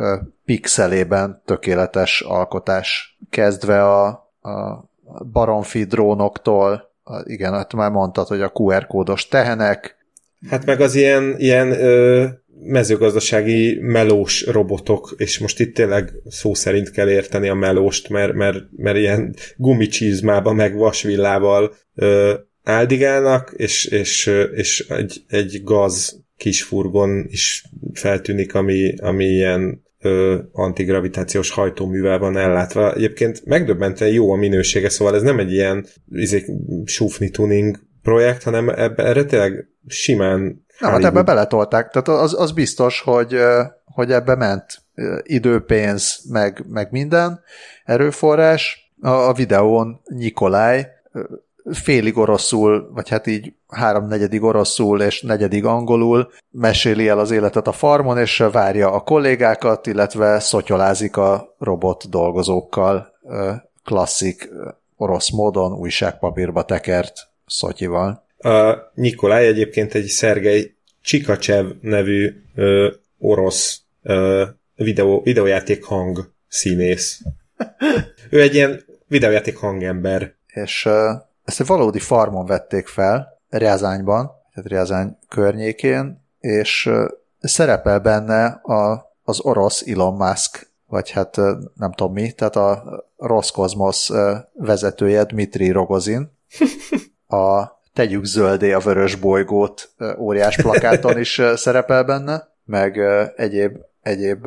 pixelében 0.44 1.42
tökéletes 1.44 2.20
alkotás, 2.20 3.18
kezdve 3.30 3.84
a, 3.84 4.06
a 4.40 4.84
baromfi 5.32 5.84
drónoktól, 5.84 6.88
igen, 7.24 7.52
hát 7.52 7.72
már 7.72 7.90
mondtad, 7.90 8.26
hogy 8.26 8.40
a 8.40 8.52
QR 8.54 8.86
kódos 8.86 9.28
tehenek. 9.28 9.96
Hát 10.48 10.64
meg 10.64 10.80
az 10.80 10.94
ilyen, 10.94 11.34
ilyen 11.38 11.70
ö, 11.70 12.26
mezőgazdasági 12.62 13.78
melós 13.80 14.46
robotok, 14.46 15.14
és 15.16 15.38
most 15.38 15.60
itt 15.60 15.74
tényleg 15.74 16.12
szó 16.28 16.54
szerint 16.54 16.90
kell 16.90 17.08
érteni 17.08 17.48
a 17.48 17.54
melóst, 17.54 18.08
mert, 18.08 18.32
mert, 18.32 18.58
mert 18.76 18.96
ilyen 18.96 19.34
gumicsizmába 19.56 20.52
meg 20.52 20.76
vasvillával 20.76 21.74
ö, 21.94 22.34
áldigálnak, 22.62 23.52
és, 23.56 23.84
és, 23.84 24.30
és 24.54 24.86
egy, 24.88 25.24
egy 25.28 25.60
gaz 25.64 26.26
kis 26.38 26.62
furgon 26.62 27.26
is 27.28 27.64
feltűnik, 27.92 28.54
ami, 28.54 28.94
ami 29.00 29.24
ilyen 29.24 29.82
ö, 30.00 30.38
antigravitációs 30.52 31.50
hajtóművel 31.50 32.18
van 32.18 32.36
ellátva. 32.36 32.94
Egyébként 32.94 33.44
megdöbbentően 33.44 34.12
jó 34.12 34.32
a 34.32 34.36
minősége, 34.36 34.88
szóval 34.88 35.14
ez 35.14 35.22
nem 35.22 35.38
egy 35.38 35.52
ilyen 35.52 35.86
izé, 36.10 36.44
sufni 36.84 37.30
tuning 37.30 37.78
projekt, 38.02 38.42
hanem 38.42 38.68
ebbe, 38.68 39.04
erre 39.04 39.24
tényleg 39.24 39.68
simán 39.86 40.66
nem, 40.78 40.90
hát 40.90 41.04
ebbe 41.04 41.22
beletolták, 41.22 41.90
tehát 41.90 42.22
az, 42.22 42.40
az 42.40 42.52
biztos, 42.52 43.00
hogy, 43.00 43.36
hogy 43.84 44.12
ebbe 44.12 44.34
ment 44.34 44.82
időpénz, 45.22 46.20
meg, 46.28 46.64
meg 46.68 46.88
minden 46.90 47.40
erőforrás. 47.84 48.92
A, 49.00 49.08
a 49.08 49.32
videón 49.32 50.00
Nikolaj 50.04 50.86
félig 51.72 52.16
oroszul, 52.16 52.90
vagy 52.92 53.08
hát 53.08 53.26
így 53.26 53.52
háromnegyedig 53.68 54.42
oroszul 54.42 55.02
és 55.02 55.22
negyedik 55.22 55.64
angolul 55.64 56.30
meséli 56.50 57.08
el 57.08 57.18
az 57.18 57.30
életet 57.30 57.66
a 57.66 57.72
farmon, 57.72 58.18
és 58.18 58.44
várja 58.52 58.92
a 58.92 59.00
kollégákat, 59.00 59.86
illetve 59.86 60.38
szotyolázik 60.38 61.16
a 61.16 61.54
robot 61.58 62.10
dolgozókkal 62.10 63.12
klasszik 63.84 64.48
orosz 64.96 65.30
módon 65.30 65.72
újságpapírba 65.72 66.64
tekert 66.64 67.28
szotyival. 67.46 68.26
A 68.38 68.74
Nikolaj 68.94 69.46
egyébként 69.46 69.94
egy 69.94 70.06
Szergej 70.06 70.74
Csikacsev 71.02 71.66
nevű 71.80 72.42
ö, 72.54 72.90
orosz 73.18 73.82
ö, 74.02 74.44
videó, 74.74 75.20
videójáték 75.24 75.84
hang 75.84 76.32
színész. 76.48 77.20
ő 78.30 78.40
egy 78.40 78.54
ilyen 78.54 78.84
videójáték 79.06 79.56
hangember. 79.56 80.34
És 80.46 80.88
ezt 81.48 81.60
egy 81.60 81.66
valódi 81.66 81.98
farmon 81.98 82.46
vették 82.46 82.86
fel, 82.86 83.40
Riazányban, 83.48 84.30
tehát 84.54 84.70
Riazány 84.70 85.18
környékén, 85.28 86.24
és 86.40 86.90
szerepel 87.40 88.00
benne 88.00 88.44
a, 88.46 89.12
az 89.22 89.40
orosz 89.40 89.86
Elon 89.86 90.14
Musk, 90.14 90.70
vagy 90.86 91.10
hát 91.10 91.36
nem 91.74 91.92
tudom 91.92 92.12
mi, 92.12 92.32
tehát 92.32 92.56
a 92.56 92.82
Roszkozmosz 93.16 94.10
vezetője 94.52 95.24
Dmitri 95.24 95.70
Rogozin. 95.70 96.30
A 97.30 97.76
Tegyük 97.92 98.24
zöldé 98.24 98.72
a 98.72 98.78
vörös 98.78 99.14
bolygót 99.14 99.90
óriás 100.18 100.56
plakáton 100.56 101.18
is 101.18 101.42
szerepel 101.54 102.04
benne, 102.04 102.48
meg 102.64 102.98
egyéb, 103.36 103.76
egyéb 104.02 104.46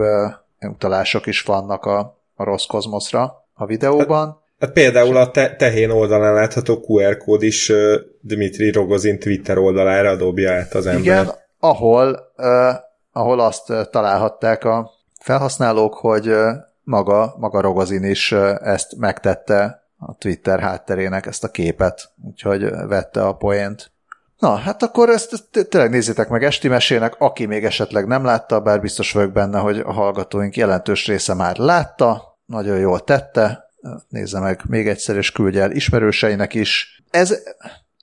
utalások 0.60 1.26
is 1.26 1.42
vannak 1.42 1.86
a, 1.86 2.00
a 2.36 2.44
Roszkozmoszra 2.44 3.46
a 3.54 3.66
videóban. 3.66 4.41
Hát 4.62 4.72
például 4.72 5.18
a 5.18 5.32
te- 5.32 5.56
tehén 5.56 5.90
oldalán 5.90 6.34
látható 6.34 6.86
QR 6.88 7.18
kód 7.18 7.44
is 7.44 7.70
uh, 7.70 7.94
Dimitri 8.20 8.72
Rogozin 8.72 9.20
Twitter 9.20 9.58
oldalára 9.58 10.16
dobja 10.16 10.54
át 10.54 10.74
az 10.74 10.86
ember. 10.86 11.02
Igen, 11.02 11.32
ahol, 11.60 12.32
uh, 12.38 12.76
ahol 13.12 13.40
azt 13.40 13.74
találhatták 13.92 14.64
a 14.64 14.92
felhasználók, 15.20 15.94
hogy 15.94 16.28
uh, 16.28 16.50
maga, 16.84 17.36
maga 17.38 17.62
Rogozin 17.62 18.04
is 18.04 18.32
uh, 18.32 18.68
ezt 18.68 18.98
megtette 18.98 19.84
a 19.98 20.16
Twitter 20.16 20.60
hátterének, 20.60 21.26
ezt 21.26 21.44
a 21.44 21.48
képet, 21.48 22.12
úgyhogy 22.28 22.70
vette 22.88 23.26
a 23.26 23.34
poént. 23.34 23.92
Na, 24.40 24.56
hát 24.56 24.84
akkor 24.84 25.10
ezt 25.10 25.50
tényleg 25.70 25.90
nézzétek 25.90 26.30
meg 26.30 26.44
esti 26.44 26.68
mesének, 26.68 27.16
aki 27.18 27.46
még 27.46 27.66
esetleg 27.66 28.08
nem 28.08 28.26
látta, 28.26 28.60
bár 28.60 28.82
biztos 28.82 29.12
vagyok 29.12 29.32
benne, 29.32 29.60
hogy 29.60 29.80
a 29.80 29.92
hallgatóink 29.92 30.56
jelentős 30.56 31.08
része 31.08 31.34
már 31.34 31.58
látta, 31.58 32.38
nagyon 32.46 32.78
jól 32.78 33.00
tette, 33.00 33.71
nézze 34.10 34.40
meg 34.40 34.62
még 34.68 34.88
egyszer, 34.88 35.16
és 35.16 35.32
küldje 35.32 35.62
el 35.62 35.72
ismerőseinek 35.72 36.54
is. 36.54 37.04
Ez, 37.10 37.40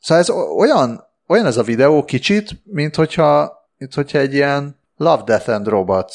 szóval 0.01 0.23
ez 0.23 0.31
olyan, 0.57 1.05
olyan 1.27 1.47
ez 1.47 1.57
a 1.57 1.63
videó 1.63 2.05
kicsit, 2.05 2.51
mint 2.65 2.95
hogyha, 2.95 3.53
mint 3.79 3.95
hogyha 3.95 4.19
egy 4.19 4.35
ilyen 4.35 4.81
Love, 4.97 5.23
Death 5.25 5.49
and 5.49 5.67
Robots 5.67 6.15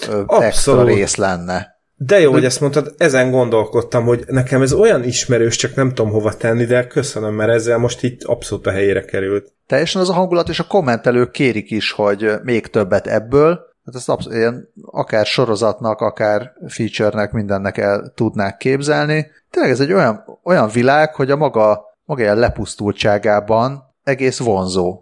Abszolút. 0.00 0.42
extra 0.42 0.84
rész 0.84 1.16
lenne. 1.16 1.72
De 1.96 2.20
jó, 2.20 2.32
hogy 2.32 2.44
ezt 2.44 2.60
mondtad, 2.60 2.94
ezen 2.98 3.30
gondolkodtam, 3.30 4.04
hogy 4.04 4.24
nekem 4.26 4.62
ez 4.62 4.72
olyan 4.72 5.04
ismerős, 5.04 5.56
csak 5.56 5.74
nem 5.74 5.88
tudom 5.88 6.10
hova 6.10 6.36
tenni, 6.36 6.64
de 6.64 6.86
köszönöm, 6.86 7.34
mert 7.34 7.50
ezzel 7.50 7.78
most 7.78 8.02
itt 8.02 8.22
abszolút 8.22 8.66
a 8.66 8.70
helyére 8.70 9.04
került. 9.04 9.52
Teljesen 9.66 10.00
az 10.00 10.08
a 10.08 10.12
hangulat, 10.12 10.48
és 10.48 10.58
a 10.58 10.66
kommentelők 10.66 11.30
kérik 11.30 11.70
is, 11.70 11.90
hogy 11.90 12.30
még 12.42 12.66
többet 12.66 13.06
ebből, 13.06 13.60
Hát 13.84 13.94
ezt 13.94 14.08
absz- 14.08 14.32
ilyen, 14.32 14.68
akár 14.82 15.26
sorozatnak, 15.26 16.00
akár 16.00 16.52
feature-nek, 16.66 17.32
mindennek 17.32 17.78
el 17.78 18.12
tudnák 18.14 18.56
képzelni. 18.56 19.26
Tényleg 19.50 19.72
ez 19.72 19.80
egy 19.80 19.92
olyan, 19.92 20.40
olyan 20.42 20.68
világ, 20.68 21.14
hogy 21.14 21.30
a 21.30 21.36
maga, 21.36 21.84
maga 22.04 22.22
ilyen 22.22 22.38
lepusztultságában 22.38 23.94
egész 24.02 24.38
vonzó. 24.38 25.00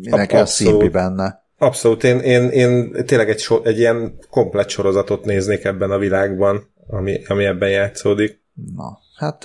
Mindenki 0.00 0.36
a 0.36 0.46
szimpi 0.46 0.88
benne. 0.88 1.44
Abszolút, 1.58 2.04
én, 2.04 2.18
én, 2.18 2.48
én 2.48 3.04
tényleg 3.06 3.28
egy, 3.28 3.38
so, 3.38 3.62
egy 3.62 3.78
ilyen 3.78 4.18
komplet 4.30 4.68
sorozatot 4.68 5.24
néznék 5.24 5.64
ebben 5.64 5.90
a 5.90 5.98
világban, 5.98 6.72
ami, 6.88 7.24
ami 7.26 7.44
ebben 7.44 7.70
játszódik. 7.70 8.42
Na, 8.74 8.98
hát 9.16 9.44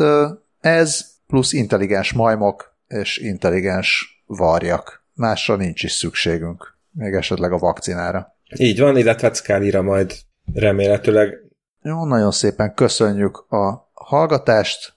ez 0.59 1.05
plusz 1.28 1.53
intelligens 1.53 2.13
majmok 2.13 2.75
és 2.88 3.17
intelligens 3.17 4.21
varjak. 4.25 5.05
Másra 5.13 5.55
nincs 5.55 5.84
is 5.84 5.91
szükségünk. 5.91 6.78
Még 6.91 7.13
esetleg 7.13 7.51
a 7.51 7.57
vakcinára. 7.57 8.36
Így 8.55 8.79
van, 8.79 8.97
illetve 8.97 9.33
Szkálira 9.33 9.81
majd 9.81 10.13
remélhetőleg. 10.53 11.33
Jó, 11.81 12.05
nagyon 12.05 12.31
szépen 12.31 12.73
köszönjük 12.73 13.37
a 13.51 13.89
hallgatást, 13.93 14.93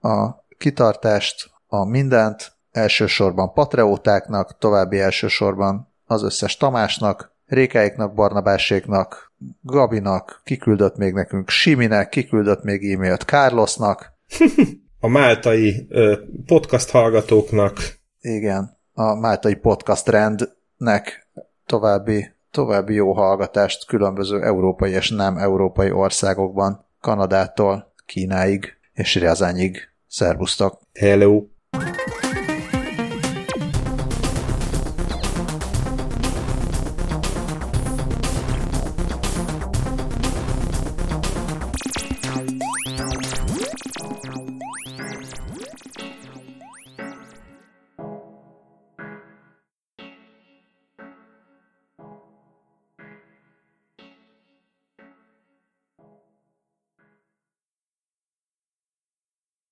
a 0.00 0.44
kitartást, 0.58 1.50
a 1.66 1.84
mindent, 1.84 2.52
elsősorban 2.70 3.52
Patreótáknak, 3.52 4.58
további 4.58 5.00
elsősorban 5.00 5.92
az 6.04 6.22
összes 6.22 6.56
Tamásnak, 6.56 7.32
Rékáiknak, 7.46 8.14
Barnabáséknak, 8.14 9.32
Gabinak, 9.60 10.40
kiküldött 10.44 10.96
még 10.96 11.12
nekünk 11.12 11.48
Siminek, 11.48 12.08
kiküldött 12.08 12.62
még 12.62 12.92
e-mailt 12.92 13.22
Carlosnak. 13.22 14.12
a 15.00 15.08
máltai 15.08 15.86
ö, 15.88 16.16
podcast 16.46 16.90
hallgatóknak. 16.90 17.78
Igen, 18.20 18.78
a 18.92 19.14
máltai 19.14 19.54
podcast 19.54 20.08
rendnek 20.08 21.28
további, 21.66 22.31
további 22.52 22.94
jó 22.94 23.12
hallgatást 23.12 23.86
különböző 23.86 24.42
európai 24.42 24.90
és 24.90 25.10
nem 25.10 25.36
európai 25.36 25.90
országokban, 25.90 26.86
Kanadától 27.00 27.94
Kínáig 28.06 28.76
és 28.92 29.14
Riazányig. 29.14 29.88
Szervusztok! 30.06 30.80
Hello! 30.92 31.51